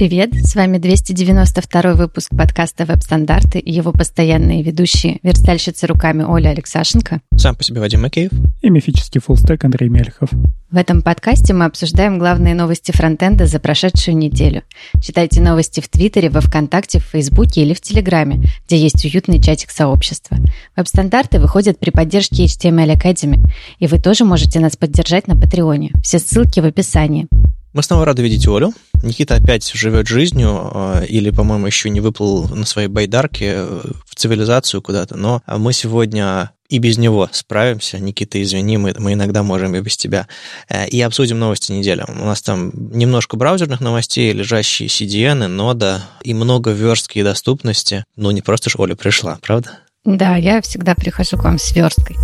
Привет, 0.00 0.30
с 0.32 0.54
вами 0.54 0.78
292 0.78 1.92
выпуск 1.92 2.30
подкаста 2.34 2.86
«Веб-стандарты» 2.86 3.58
и 3.58 3.70
его 3.70 3.92
постоянные 3.92 4.62
ведущие, 4.62 5.18
верстальщицы 5.22 5.86
руками 5.86 6.22
Оля 6.22 6.48
Алексашенко. 6.48 7.20
Сам 7.36 7.54
по 7.54 7.62
себе 7.62 7.80
Вадим 7.80 8.00
Макеев. 8.00 8.30
И 8.62 8.70
мифический 8.70 9.20
фуллстек 9.20 9.62
Андрей 9.62 9.90
Мельхов. 9.90 10.30
В 10.70 10.76
этом 10.78 11.02
подкасте 11.02 11.52
мы 11.52 11.66
обсуждаем 11.66 12.18
главные 12.18 12.54
новости 12.54 12.92
фронтенда 12.92 13.44
за 13.44 13.60
прошедшую 13.60 14.16
неделю. 14.16 14.62
Читайте 15.02 15.42
новости 15.42 15.80
в 15.80 15.88
Твиттере, 15.90 16.30
во 16.30 16.40
Вконтакте, 16.40 16.98
в 16.98 17.04
Фейсбуке 17.04 17.60
или 17.60 17.74
в 17.74 17.82
Телеграме, 17.82 18.42
где 18.66 18.78
есть 18.78 19.04
уютный 19.04 19.38
чатик 19.38 19.70
сообщества. 19.70 20.38
Веб-стандарты 20.76 21.38
выходят 21.38 21.78
при 21.78 21.90
поддержке 21.90 22.46
HTML 22.46 22.96
Academy, 22.96 23.46
и 23.78 23.86
вы 23.86 23.98
тоже 23.98 24.24
можете 24.24 24.60
нас 24.60 24.78
поддержать 24.78 25.28
на 25.28 25.36
Патреоне. 25.36 25.90
Все 26.02 26.18
ссылки 26.18 26.60
в 26.60 26.64
описании. 26.64 27.28
Мы 27.72 27.82
снова 27.82 28.04
рады 28.04 28.22
видеть 28.22 28.46
Олю. 28.48 28.74
Никита 29.02 29.36
опять 29.36 29.70
живет 29.72 30.08
жизнью, 30.08 30.70
э, 30.74 31.06
или, 31.06 31.30
по-моему, 31.30 31.66
еще 31.66 31.88
не 31.88 32.00
выплыл 32.00 32.48
на 32.48 32.66
своей 32.66 32.88
байдарке 32.88 33.52
э, 33.54 33.80
в 34.04 34.14
цивилизацию 34.16 34.82
куда-то, 34.82 35.16
но 35.16 35.42
мы 35.46 35.72
сегодня 35.72 36.50
и 36.68 36.78
без 36.78 36.98
него 36.98 37.28
справимся. 37.32 37.98
Никита, 37.98 38.42
извини, 38.42 38.76
мы, 38.76 38.94
мы 38.98 39.12
иногда 39.14 39.42
можем 39.42 39.74
и 39.74 39.80
без 39.80 39.96
тебя. 39.96 40.26
Э, 40.68 40.88
и 40.88 41.00
обсудим 41.00 41.38
новости 41.38 41.72
недели. 41.72 42.04
У 42.08 42.24
нас 42.24 42.42
там 42.42 42.72
немножко 42.74 43.36
браузерных 43.36 43.80
новостей, 43.80 44.32
лежащие 44.32 44.88
CDN, 44.88 45.46
нода 45.46 46.02
и 46.22 46.34
много 46.34 46.70
верстки 46.70 47.18
и 47.18 47.22
доступности. 47.22 48.04
Ну, 48.16 48.30
не 48.32 48.42
просто 48.42 48.70
ж 48.70 48.74
Оля 48.78 48.96
пришла, 48.96 49.38
правда? 49.42 49.78
Да, 50.04 50.36
я 50.36 50.60
всегда 50.62 50.94
прихожу 50.94 51.36
к 51.36 51.44
вам 51.44 51.58
с 51.58 51.72
версткой. 51.72 52.16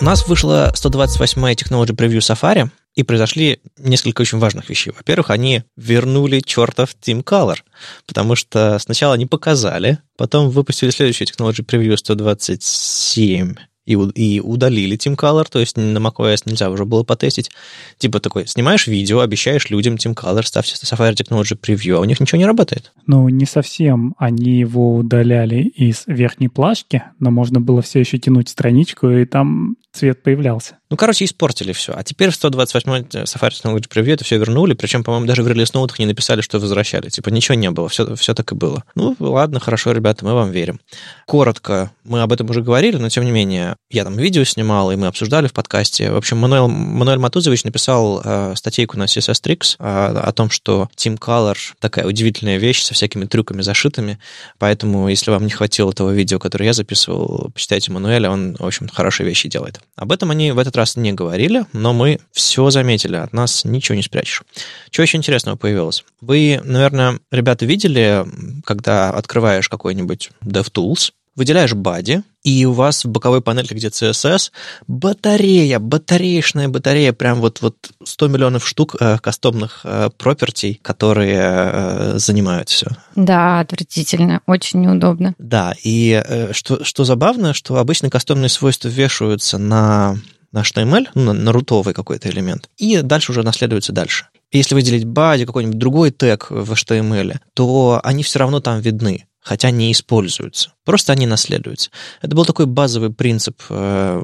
У 0.00 0.04
нас 0.04 0.26
вышла 0.28 0.72
128-я 0.74 1.54
Technology 1.54 1.94
Preview 1.94 2.18
Safari, 2.18 2.70
и 2.98 3.04
произошли 3.04 3.60
несколько 3.78 4.22
очень 4.22 4.38
важных 4.38 4.68
вещей. 4.68 4.92
Во-первых, 4.92 5.30
они 5.30 5.62
вернули 5.76 6.40
чертов 6.40 6.96
Team 7.00 7.22
Color, 7.22 7.58
потому 8.08 8.34
что 8.34 8.76
сначала 8.80 9.14
они 9.14 9.24
показали, 9.24 9.98
потом 10.16 10.50
выпустили 10.50 10.90
следующий 10.90 11.24
Technology 11.24 11.64
Preview 11.64 11.96
127, 11.96 13.54
и, 13.88 13.94
и 13.94 14.40
удалили 14.40 14.98
Team 14.98 15.16
Color, 15.16 15.46
то 15.50 15.58
есть 15.58 15.76
на 15.76 15.98
macOS 15.98 16.42
нельзя 16.44 16.68
уже 16.70 16.84
было 16.84 17.04
потестить. 17.04 17.50
Типа 17.96 18.20
такой, 18.20 18.46
снимаешь 18.46 18.86
видео, 18.86 19.20
обещаешь 19.20 19.70
людям 19.70 19.94
Team 19.94 20.14
Color, 20.14 20.44
ставьте 20.44 20.74
Safari 20.74 21.14
Technology 21.14 21.58
Preview, 21.58 21.96
а 21.96 22.00
у 22.00 22.04
них 22.04 22.20
ничего 22.20 22.38
не 22.38 22.46
работает. 22.46 22.92
Ну, 23.06 23.28
не 23.30 23.46
совсем. 23.46 24.14
Они 24.18 24.58
его 24.58 24.96
удаляли 24.96 25.62
из 25.62 26.02
верхней 26.06 26.48
плашки, 26.48 27.02
но 27.18 27.30
можно 27.30 27.60
было 27.60 27.80
все 27.80 28.00
еще 28.00 28.18
тянуть 28.18 28.50
страничку, 28.50 29.08
и 29.08 29.24
там 29.24 29.76
цвет 29.92 30.22
появлялся. 30.22 30.78
Ну, 30.90 30.96
короче, 30.96 31.24
испортили 31.24 31.72
все. 31.72 31.92
А 31.94 32.02
теперь 32.02 32.30
в 32.30 32.34
128 32.34 33.24
Safari 33.24 33.50
Technology 33.50 33.88
Preview 33.88 34.12
это 34.12 34.24
все 34.24 34.38
вернули, 34.38 34.74
причем, 34.74 35.02
по-моему, 35.02 35.26
даже 35.26 35.42
в 35.42 35.48
релиз 35.48 35.74
ноутах 35.74 35.98
не 35.98 36.06
написали, 36.06 36.40
что 36.40 36.58
возвращали. 36.58 37.08
Типа, 37.08 37.30
ничего 37.30 37.54
не 37.54 37.70
было, 37.70 37.88
все, 37.88 38.14
все 38.14 38.34
так 38.34 38.52
и 38.52 38.54
было. 38.54 38.84
Ну, 38.94 39.16
ладно, 39.18 39.60
хорошо, 39.60 39.92
ребята, 39.92 40.24
мы 40.24 40.34
вам 40.34 40.50
верим. 40.50 40.80
Коротко, 41.26 41.90
мы 42.04 42.22
об 42.22 42.32
этом 42.32 42.48
уже 42.50 42.62
говорили, 42.62 42.96
но, 42.96 43.08
тем 43.08 43.24
не 43.24 43.32
менее, 43.32 43.76
я 43.90 44.04
там 44.04 44.16
видео 44.16 44.44
снимал, 44.44 44.92
и 44.92 44.96
мы 44.96 45.06
обсуждали 45.06 45.46
в 45.46 45.54
подкасте. 45.54 46.10
В 46.10 46.16
общем, 46.16 46.36
Мануэль, 46.36 46.70
Мануэль 46.70 47.18
Матузович 47.18 47.64
написал 47.64 48.20
э, 48.22 48.52
статейку 48.54 48.98
на 48.98 49.04
CSS 49.04 49.42
Tricks 49.42 49.76
э, 49.78 50.18
о 50.18 50.30
том, 50.32 50.50
что 50.50 50.90
Team 50.94 51.18
Color 51.18 51.56
такая 51.78 52.06
удивительная 52.06 52.58
вещь 52.58 52.82
со 52.82 52.92
всякими 52.92 53.24
трюками 53.24 53.62
зашитыми, 53.62 54.18
поэтому, 54.58 55.08
если 55.08 55.30
вам 55.30 55.44
не 55.44 55.50
хватило 55.50 55.92
того 55.92 56.10
видео, 56.10 56.38
которое 56.38 56.66
я 56.66 56.72
записывал, 56.74 57.50
почитайте 57.54 57.90
Мануэля, 57.90 58.30
он, 58.30 58.56
в 58.58 58.66
общем, 58.66 58.88
хорошие 58.88 59.26
вещи 59.26 59.48
делает. 59.48 59.80
Об 59.96 60.12
этом 60.12 60.30
они 60.30 60.52
в 60.52 60.58
этот 60.58 60.76
раз 60.76 60.96
не 60.96 61.12
говорили, 61.12 61.64
но 61.72 61.94
мы 61.94 62.20
все 62.32 62.68
заметили, 62.68 63.16
от 63.16 63.32
нас 63.32 63.64
ничего 63.64 63.96
не 63.96 64.02
спрячешь. 64.02 64.42
Чего 64.90 65.04
еще 65.04 65.16
интересного 65.16 65.56
появилось? 65.56 66.04
Вы, 66.20 66.60
наверное, 66.62 67.20
ребята, 67.30 67.64
видели, 67.64 68.26
когда 68.64 69.10
открываешь 69.10 69.70
какой-нибудь 69.70 70.30
DevTools, 70.44 71.12
выделяешь 71.38 71.72
бади, 71.72 72.22
и 72.42 72.66
у 72.66 72.72
вас 72.72 73.04
в 73.04 73.08
боковой 73.08 73.40
панели, 73.40 73.68
где 73.70 73.88
CSS, 73.88 74.50
батарея, 74.86 75.78
батареечная 75.78 76.68
батарея, 76.68 77.12
прям 77.12 77.40
вот, 77.40 77.62
вот 77.62 77.90
100 78.04 78.28
миллионов 78.28 78.66
штук 78.66 78.96
э, 79.00 79.18
кастомных 79.18 79.80
э, 79.84 80.10
пропертий, 80.18 80.80
которые 80.82 81.40
э, 81.40 82.18
занимают 82.18 82.68
все. 82.68 82.88
Да, 83.14 83.60
отвратительно, 83.60 84.42
очень 84.46 84.80
неудобно. 84.80 85.34
Да, 85.38 85.74
и 85.82 86.22
э, 86.24 86.52
что, 86.52 86.84
что 86.84 87.04
забавно, 87.04 87.54
что 87.54 87.76
обычно 87.76 88.10
кастомные 88.10 88.48
свойства 88.48 88.88
вешаются 88.88 89.58
на 89.58 90.18
на 90.50 90.62
HTML, 90.62 91.08
ну, 91.14 91.24
на, 91.24 91.32
на 91.34 91.52
рутовый 91.52 91.92
какой-то 91.92 92.30
элемент, 92.30 92.70
и 92.78 93.02
дальше 93.02 93.32
уже 93.32 93.42
наследуется 93.42 93.92
дальше. 93.92 94.28
Если 94.50 94.74
выделить 94.74 95.04
body, 95.04 95.44
какой-нибудь 95.44 95.78
другой 95.78 96.10
тег 96.10 96.46
в 96.48 96.72
HTML, 96.72 97.36
то 97.52 98.00
они 98.02 98.22
все 98.22 98.38
равно 98.38 98.60
там 98.60 98.80
видны 98.80 99.26
хотя 99.40 99.70
не 99.70 99.92
используются. 99.92 100.72
Просто 100.84 101.12
они 101.12 101.26
наследуются. 101.26 101.90
Это 102.22 102.34
был 102.34 102.44
такой 102.44 102.66
базовый 102.66 103.10
принцип 103.10 103.60
э, 103.68 104.22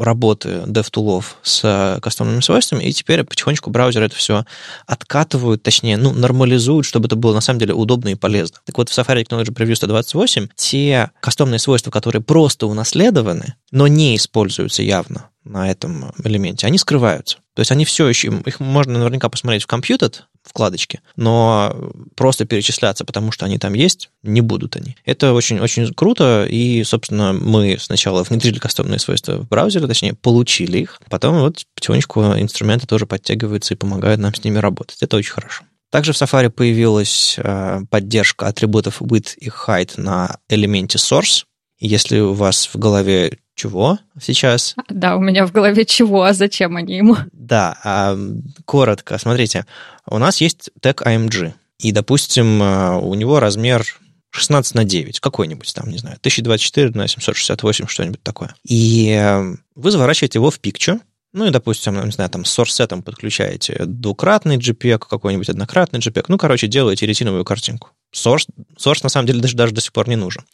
работы 0.00 0.62
DevTool'ов 0.66 1.24
с 1.42 1.98
кастомными 2.02 2.40
свойствами, 2.40 2.84
и 2.84 2.92
теперь 2.92 3.24
потихонечку 3.24 3.70
браузеры 3.70 4.06
это 4.06 4.16
все 4.16 4.44
откатывают, 4.86 5.62
точнее, 5.62 5.96
ну, 5.96 6.12
нормализуют, 6.12 6.86
чтобы 6.86 7.06
это 7.06 7.16
было 7.16 7.34
на 7.34 7.40
самом 7.40 7.60
деле 7.60 7.74
удобно 7.74 8.08
и 8.08 8.14
полезно. 8.14 8.58
Так 8.64 8.78
вот, 8.78 8.88
в 8.88 8.98
Safari 8.98 9.24
Technology 9.24 9.52
Preview 9.52 9.74
128 9.74 10.48
те 10.56 11.10
кастомные 11.20 11.58
свойства, 11.58 11.90
которые 11.90 12.22
просто 12.22 12.66
унаследованы, 12.66 13.54
но 13.70 13.86
не 13.86 14.16
используются 14.16 14.82
явно 14.82 15.30
на 15.44 15.70
этом 15.70 16.12
элементе, 16.22 16.66
они 16.66 16.78
скрываются. 16.78 17.38
То 17.54 17.60
есть 17.60 17.72
они 17.72 17.84
все 17.84 18.08
еще, 18.08 18.32
их 18.46 18.60
можно 18.60 18.98
наверняка 18.98 19.28
посмотреть 19.28 19.64
в 19.64 19.68
Computed, 19.68 20.22
вкладочке, 20.42 21.00
но 21.16 21.92
просто 22.16 22.44
перечисляться, 22.44 23.04
потому 23.04 23.32
что 23.32 23.46
они 23.46 23.58
там 23.58 23.74
есть, 23.74 24.10
не 24.22 24.40
будут 24.40 24.76
они. 24.76 24.96
Это 25.04 25.32
очень-очень 25.32 25.92
круто, 25.94 26.46
и, 26.48 26.82
собственно, 26.84 27.32
мы 27.32 27.76
сначала 27.78 28.22
внедрили 28.22 28.58
кастомные 28.58 28.98
свойства 28.98 29.36
в 29.36 29.48
браузере, 29.48 29.86
точнее, 29.86 30.14
получили 30.14 30.78
их, 30.78 31.00
потом 31.08 31.40
вот 31.40 31.64
потихонечку 31.74 32.22
инструменты 32.38 32.86
тоже 32.86 33.06
подтягиваются 33.06 33.74
и 33.74 33.76
помогают 33.76 34.20
нам 34.20 34.34
с 34.34 34.42
ними 34.44 34.58
работать. 34.58 35.02
Это 35.02 35.16
очень 35.16 35.32
хорошо. 35.32 35.64
Также 35.90 36.12
в 36.12 36.16
Safari 36.16 36.50
появилась 36.50 37.34
э, 37.36 37.80
поддержка 37.90 38.46
атрибутов 38.46 39.02
width 39.02 39.34
и 39.36 39.48
height 39.48 40.00
на 40.00 40.38
элементе 40.48 40.98
source. 40.98 41.44
Если 41.80 42.20
у 42.20 42.32
вас 42.32 42.70
в 42.72 42.78
голове 42.78 43.38
чего 43.60 43.98
сейчас? 44.20 44.74
Да, 44.88 45.16
у 45.16 45.20
меня 45.20 45.46
в 45.46 45.52
голове 45.52 45.84
чего, 45.84 46.22
а 46.22 46.32
зачем 46.32 46.76
они 46.76 46.96
ему? 46.96 47.16
Да, 47.32 47.76
а, 47.84 48.18
коротко, 48.64 49.18
смотрите, 49.18 49.66
у 50.06 50.18
нас 50.18 50.40
есть 50.40 50.70
тег 50.80 51.02
AMG, 51.02 51.52
и, 51.78 51.92
допустим, 51.92 52.60
у 52.60 53.14
него 53.14 53.38
размер 53.38 53.84
16 54.30 54.74
на 54.74 54.84
9, 54.84 55.20
какой-нибудь 55.20 55.74
там, 55.74 55.90
не 55.90 55.98
знаю, 55.98 56.16
1024 56.20 56.90
на 56.90 57.08
768, 57.08 57.86
что-нибудь 57.86 58.22
такое. 58.22 58.54
И 58.64 59.10
э, 59.10 59.56
вы 59.74 59.90
заворачиваете 59.90 60.38
его 60.38 60.50
в 60.50 60.60
пикчу, 60.60 61.00
ну 61.32 61.46
и, 61.46 61.50
допустим, 61.50 62.02
не 62.04 62.10
знаю, 62.10 62.30
там 62.30 62.44
с 62.44 62.58
source 62.58 63.02
подключаете 63.02 63.84
двукратный 63.86 64.56
JPEG, 64.56 64.98
какой-нибудь 65.08 65.48
однократный 65.48 66.00
JPEG. 66.00 66.24
Ну, 66.28 66.38
короче, 66.38 66.66
делаете 66.66 67.06
ретиновую 67.06 67.44
картинку. 67.44 67.90
Source, 68.14 68.46
source 68.76 69.00
на 69.02 69.08
самом 69.08 69.26
деле 69.26 69.40
даже, 69.40 69.56
даже 69.56 69.72
до 69.72 69.80
сих 69.80 69.92
пор 69.92 70.08
не 70.08 70.16
нужен. 70.16 70.44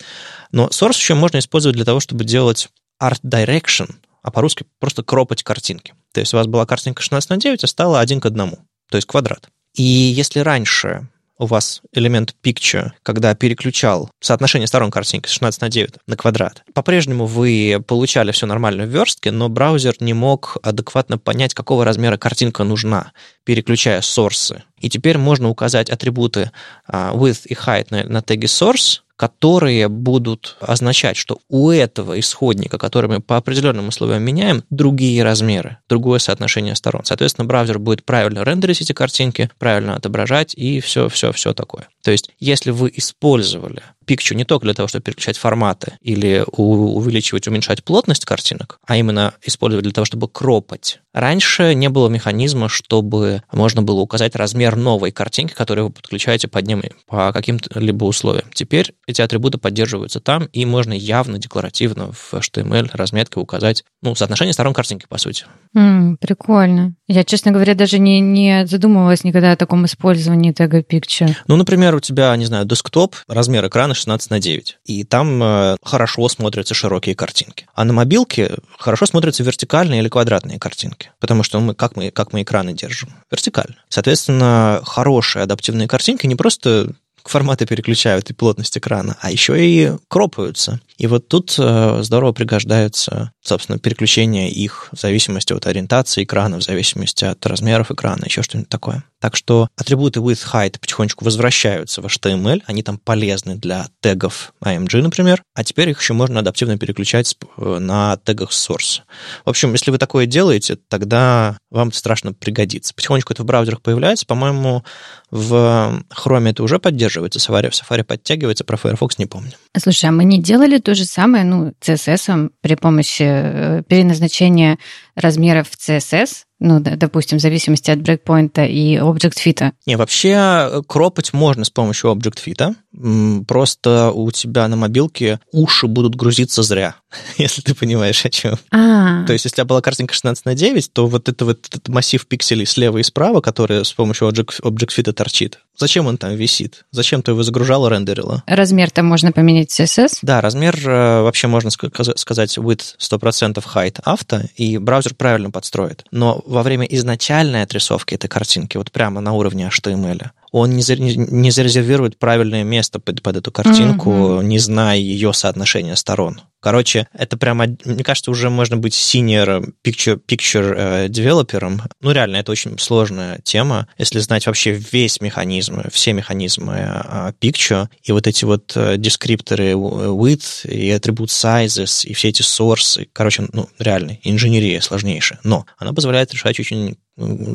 Но 0.53 0.67
source 0.69 0.97
еще 0.97 1.15
можно 1.15 1.39
использовать 1.39 1.77
для 1.77 1.87
того, 1.87 2.01
чтобы 2.01 2.25
делать 2.25 2.69
art 3.03 3.21
direction, 3.25 3.95
а 4.23 4.31
по-русски 4.31 4.65
просто 4.79 5.03
кропать 5.03 5.43
картинки. 5.43 5.95
То 6.13 6.21
есть 6.21 6.35
у 6.35 6.37
вас 6.37 6.47
была 6.47 6.67
картинка 6.67 7.03
16 7.03 7.31
на 7.31 7.37
9, 7.37 7.65
а 7.65 7.67
стала 7.67 8.01
1 8.01 8.21
к 8.21 8.27
1, 8.27 8.51
то 8.91 8.97
есть 8.97 9.07
квадрат. 9.07 9.49
И 9.75 9.83
если 9.83 10.41
раньше 10.41 11.09
у 11.39 11.47
вас 11.47 11.83
элемент 11.93 12.35
picture, 12.43 12.93
когда 13.03 13.35
переключал 13.35 14.11
соотношение 14.21 14.67
сторон 14.67 14.91
картинки 14.91 15.29
с 15.29 15.33
16 15.33 15.61
на 15.61 15.69
9 15.69 15.95
на 16.07 16.17
квадрат, 16.17 16.65
по-прежнему 16.73 17.27
вы 17.27 17.83
получали 17.87 18.33
все 18.33 18.47
нормально 18.47 18.85
в 18.85 18.89
верстке, 18.89 19.31
но 19.31 19.49
браузер 19.49 19.95
не 20.01 20.15
мог 20.15 20.57
адекватно 20.63 21.19
понять, 21.19 21.55
какого 21.55 21.85
размера 21.85 22.17
картинка 22.17 22.65
нужна, 22.65 23.13
переключая 23.45 24.01
сорсы. 24.01 24.63
И 24.81 24.89
теперь 24.89 25.19
можно 25.19 25.49
указать 25.49 25.91
атрибуты 25.91 26.51
uh, 26.91 27.15
width 27.15 27.47
и 27.47 27.55
height 27.55 27.87
на, 27.91 28.05
на 28.05 28.23
теге 28.23 28.47
source, 28.47 29.01
которые 29.17 29.89
будут 29.89 30.57
означать, 30.61 31.17
что 31.17 31.39
у 31.49 31.71
этого 31.71 32.19
исходника, 32.21 32.79
который 32.79 33.09
мы 33.09 33.21
по 33.21 33.37
определенным 33.39 33.89
условиям 33.89 34.23
меняем, 34.23 34.63
другие 34.71 35.25
размеры, 35.25 35.79
другое 35.89 36.19
соотношение 36.19 36.75
сторон. 36.75 37.05
Соответственно, 37.05 37.47
браузер 37.47 37.79
будет 37.79 38.05
правильно 38.05 38.45
рендерить 38.45 38.83
эти 38.83 38.93
картинки, 38.93 39.51
правильно 39.59 39.97
отображать 39.97 40.55
и 40.55 40.81
все-все-все 40.81 41.55
такое. 41.55 41.89
То 42.03 42.11
есть, 42.11 42.31
если 42.39 42.71
вы 42.71 42.93
использовали 42.95 43.83
Picture 44.07 44.35
не 44.35 44.45
только 44.45 44.65
для 44.65 44.75
того, 44.75 44.87
чтобы 44.87 45.03
переключать 45.03 45.37
форматы 45.37 45.99
или 46.01 46.45
увеличивать, 46.57 47.49
уменьшать 47.49 47.83
плотность 47.83 48.25
картинок, 48.25 48.79
а 48.87 48.97
именно 48.97 49.35
использовать 49.43 49.83
для 49.83 49.93
того, 49.93 50.05
чтобы 50.05 50.29
кропать. 50.29 51.01
Раньше 51.13 51.75
не 51.75 51.89
было 51.89 52.09
механизма, 52.09 52.69
чтобы 52.69 53.43
можно 53.53 53.83
было 53.83 54.01
указать 54.01 54.37
размер 54.37 54.76
новой 54.77 55.11
картинки, 55.11 55.55
которую 55.55 55.89
вы 55.89 55.93
подключаете 55.93 56.49
под 56.49 56.67
ним 56.67 56.83
по 57.07 57.33
каким-то 57.33 57.79
либо 57.79 58.05
условиям. 58.05 58.47
Теперь 58.53 58.95
эти 59.07 59.23
атрибуты 59.23 59.59
поддерживаются 59.59 60.21
там, 60.21 60.45
и 60.53 60.65
можно 60.65 60.93
явно, 60.93 61.39
декларативно 61.39 62.13
в 62.13 62.35
HTML 62.35 62.91
разметке 62.93 63.41
указать 63.41 63.85
ну, 64.03 64.15
соотношение 64.15 64.53
сторон 64.53 64.75
картинки, 64.75 65.07
по 65.09 65.19
сути. 65.19 65.47
Mm, 65.75 66.17
прикольно. 66.19 66.95
Я, 67.09 67.25
честно 67.25 67.53
говоря, 67.53 67.75
даже 67.75 67.99
не, 67.99 68.21
не 68.21 68.67
задумывалась 68.67 69.25
никогда 69.25 69.53
о 69.53 69.57
таком 69.57 69.85
использовании 69.87 70.53
тега 70.53 70.81
Picture. 70.81 71.35
Ну, 71.47 71.57
например, 71.57 71.95
у 71.95 72.01
тебя, 72.01 72.35
не 72.37 72.45
знаю, 72.47 72.65
десктоп, 72.65 73.15
размер 73.29 73.67
экрана 73.67 73.95
16 73.95 74.31
на 74.31 74.41
9, 74.41 74.79
и 74.85 75.05
там 75.05 75.43
э, 75.43 75.77
хорошо 75.83 76.29
смотрятся 76.29 76.75
широкие 76.75 77.15
картинки. 77.15 77.67
А 77.75 77.85
на 77.85 77.93
мобилке 77.93 78.57
хорошо 78.79 79.07
смотрятся 79.07 79.43
вертикальные 79.43 80.01
или 80.01 80.09
квадратные 80.09 80.59
картинки, 80.59 81.11
потому 81.21 81.43
что 81.43 81.61
мы, 81.61 81.75
как, 81.75 81.97
мы, 81.97 82.11
как 82.11 82.33
мы 82.33 82.43
экраны 82.43 82.73
держим? 82.73 83.11
Вертикально. 83.31 83.77
Соответственно, 83.89 84.81
хорошие 84.85 85.45
адаптивные 85.45 85.89
картинки 85.89 86.27
не 86.27 86.35
просто 86.35 86.95
форматы 87.29 87.67
переключают 87.67 88.31
и 88.31 88.35
плотность 88.35 88.77
экрана, 88.77 89.17
а 89.21 89.31
еще 89.31 89.55
и 89.59 89.93
кропаются. 90.09 90.81
И 90.99 91.07
вот 91.07 91.29
тут 91.29 91.55
э, 91.59 92.03
здорово 92.03 92.33
пригождаются, 92.33 93.33
собственно, 93.43 93.79
переключение 93.79 94.51
их 94.51 94.89
в 94.93 95.01
зависимости 95.01 95.53
от 95.53 95.67
ориентации 95.67 96.25
экрана, 96.25 96.59
в 96.59 96.63
зависимости 96.63 97.25
от 97.25 97.45
размеров 97.47 97.91
экрана, 97.91 98.25
еще 98.25 98.43
что-нибудь 98.43 98.69
такое. 98.69 99.05
Так 99.27 99.35
что 99.35 99.67
атрибуты 99.77 100.21
with 100.21 100.39
height 100.53 100.79
потихонечку 100.79 101.25
возвращаются 101.25 102.01
в 102.01 102.07
HTML, 102.07 102.63
они 102.67 102.85
там 102.85 102.97
полезны 102.97 103.57
для 103.57 103.89
тегов 104.01 104.55
IMG, 104.65 105.03
например, 105.03 105.43
а 105.53 105.65
теперь 105.65 105.89
их 105.89 106.01
еще 106.01 106.13
можно 106.13 106.39
адаптивно 106.39 106.79
переключать 106.79 107.37
э, 107.57 107.79
на 107.81 108.19
тегах 108.25 108.53
source. 108.53 109.01
В 109.45 109.51
общем, 109.51 109.73
если 109.73 109.91
вы 109.91 109.99
такое 109.99 110.27
делаете, 110.27 110.79
тогда 110.89 111.59
вам 111.73 111.91
страшно 111.91 112.35
пригодится. 112.35 112.95
Потихонечку 112.95 113.33
это 113.33 113.43
в 113.43 113.47
браузерах 113.47 113.83
появляется, 113.83 114.27
по-моему, 114.27 114.85
в 115.33 116.05
Chrome 116.15 116.51
это 116.51 116.63
уже 116.63 116.79
поддерживается, 116.79 117.41
Safari, 117.41 117.71
в 117.71 117.73
Safari 117.73 118.05
подтягивается, 118.05 118.63
про 118.63 118.77
Firefox 118.77 119.19
не 119.19 119.27
помню. 119.27 119.51
Слушай, 119.77 120.11
а 120.11 120.13
мы 120.13 120.23
не 120.23 120.41
делали 120.41 120.79
то 120.79 120.95
же 120.95 121.05
самое, 121.05 121.43
ну, 121.43 121.73
CSS 121.81 122.51
при 122.61 122.77
помощи 122.77 123.25
э, 123.27 123.83
переназначения 123.89 124.79
размеров 125.17 125.69
CSS 125.77 126.46
ну, 126.59 126.81
допустим, 126.81 127.39
в 127.39 127.43
зависимости 127.43 127.91
от 127.91 128.01
брейкпоинта 128.01 128.65
и 128.65 128.97
Object 128.97 129.37
Fit. 129.45 129.73
Не, 129.85 129.97
вообще 129.97 130.31
э, 130.31 130.83
кропать 130.87 131.33
можно 131.35 131.65
с 131.65 131.71
помощью 131.71 132.11
Object 132.11 132.39
Fit. 132.45 133.45
Просто 133.47 134.11
у 134.11 134.31
тебя 134.31 134.67
на 134.69 134.77
мобилке 134.77 135.39
уши 135.53 135.87
будут 135.87 136.15
грузиться 136.15 136.63
зря, 136.63 136.97
если 137.37 137.61
ты 137.61 137.75
понимаешь, 137.75 138.25
о 138.25 138.31
чем. 138.31 138.55
А-а-а. 138.71 139.27
То 139.27 139.35
есть, 139.35 139.45
если 139.45 139.57
у 139.57 139.59
тебя 139.59 139.65
была 139.67 139.83
картинка 139.83 140.15
16 140.15 140.47
на 140.47 140.55
9, 140.55 140.93
то 140.93 141.07
вот 141.07 141.29
это 141.29 141.45
вот 141.45 141.67
этот 141.67 141.89
массив 141.89 142.27
пикселей 142.27 142.65
слева 142.65 142.99
и 142.99 143.03
справа, 143.03 143.43
который 143.43 143.85
с 143.85 143.93
помощью 143.93 144.29
Object, 144.29 144.63
Object 144.63 144.97
Fit 144.97 145.13
торчит, 145.13 145.59
зачем 145.77 146.07
он 146.07 146.17
там 146.17 146.35
висит? 146.35 146.87
Зачем 146.91 147.23
ты 147.23 147.33
его 147.33 147.43
загружала, 147.43 147.91
рендерила? 147.91 148.43
Размер-то 148.47 149.03
можно 149.03 149.31
поменять 149.31 149.71
в 149.71 149.79
CSS? 149.79 150.21
Да, 150.23 150.41
размер 150.41 150.77
э, 150.89 151.21
вообще 151.23 151.49
можно 151.49 151.71
сказать 151.71 152.57
with 152.57 152.81
100% 152.99 153.63
height 153.75 154.01
авто, 154.05 154.41
и 154.57 154.79
браузер 154.79 155.15
правильно 155.15 155.51
подстроит. 155.51 156.05
Но 156.11 156.43
во 156.47 156.63
время 156.63 156.87
изначальной 156.87 157.63
отрисовки 157.63 158.15
этой 158.15 158.29
картинки, 158.29 158.77
вот 158.77 158.93
прямо 158.93 159.21
на 159.21 159.33
уровне 159.33 159.69
HTML, 159.69 160.31
он 160.57 160.71
не, 160.71 161.17
не 161.17 161.51
зарезервирует 161.51 162.19
правильное 162.19 162.65
место 162.65 162.99
под, 162.99 163.23
под 163.23 163.37
эту 163.37 163.53
картинку, 163.53 164.11
mm-hmm. 164.11 164.45
не 164.45 164.59
зная 164.59 164.97
ее 164.97 165.35
соотношения 165.35 165.95
сторон. 165.97 166.41
Короче, 166.61 167.09
это 167.13 167.37
прямо, 167.37 167.67
мне 167.85 168.03
кажется, 168.03 168.31
уже 168.31 168.49
можно 168.49 168.79
быть 168.79 168.95
senior 168.95 169.71
picture, 169.87 170.19
picture 170.19 170.75
э, 170.75 171.09
девелопером. 171.11 171.83
Ну, 172.01 172.11
реально, 172.11 172.37
это 172.37 172.53
очень 172.53 172.79
сложная 172.79 173.39
тема. 173.45 173.87
Если 173.99 174.19
знать 174.19 174.47
вообще 174.47 174.73
весь 174.73 175.21
механизм, 175.21 175.83
все 175.91 176.15
механизмы 176.15 176.75
э, 176.75 177.33
picture, 177.39 177.89
и 178.03 178.13
вот 178.13 178.27
эти 178.27 178.47
вот 178.47 178.73
э, 178.77 178.97
дескрипторы 178.97 179.73
width, 179.73 180.67
и 180.67 180.91
атрибут 180.91 181.29
sizes, 181.29 182.07
и 182.07 182.15
все 182.15 182.31
эти 182.31 182.41
source, 182.41 183.07
короче, 183.13 183.47
ну, 183.53 183.69
реально, 183.79 184.19
инженерия 184.23 184.81
сложнейшая. 184.81 185.39
Но 185.45 185.67
она 185.77 185.93
позволяет 185.93 186.33
решать 186.33 186.59
очень 186.59 186.97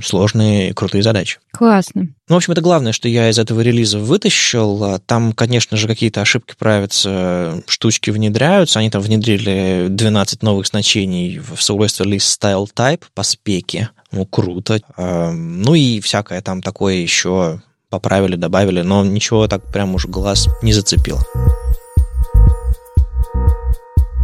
сложные 0.04 0.74
крутые 0.74 1.04
задачи. 1.04 1.40
Классно. 1.52 2.08
Ну, 2.28 2.36
в 2.36 2.38
общем, 2.38 2.54
это 2.54 2.62
главное, 2.62 2.94
что 2.94 3.08
я 3.08 3.30
из 3.30 3.38
этого 3.38 3.62
релиза 3.62 4.00
вытащил. 4.00 5.00
Там, 5.06 5.34
конечно 5.34 5.78
же, 5.78 5.88
какие-то 5.88 6.22
ошибки 6.22 6.56
правятся, 6.58 7.62
штучки 7.68 8.10
внедряются. 8.10 8.80
Они 8.80 8.90
там 8.90 9.02
внедрили 9.02 9.88
12 9.90 10.44
новых 10.44 10.68
значений 10.68 11.40
в 11.40 11.62
свойство 11.62 12.04
list 12.04 12.40
style 12.40 12.68
type 12.76 13.04
по 13.14 13.24
спеке. 13.24 13.90
Ну, 14.12 14.26
круто. 14.26 14.80
Ну 14.98 15.76
и 15.76 16.00
всякое 16.00 16.42
там 16.42 16.62
такое 16.62 16.96
еще 16.96 17.62
поправили, 17.90 18.38
добавили, 18.38 18.82
но 18.82 19.06
ничего 19.06 19.48
так 19.48 19.70
прям 19.72 19.96
уж 19.96 20.06
глаз 20.06 20.48
не 20.62 20.74
зацепило. 20.74 21.22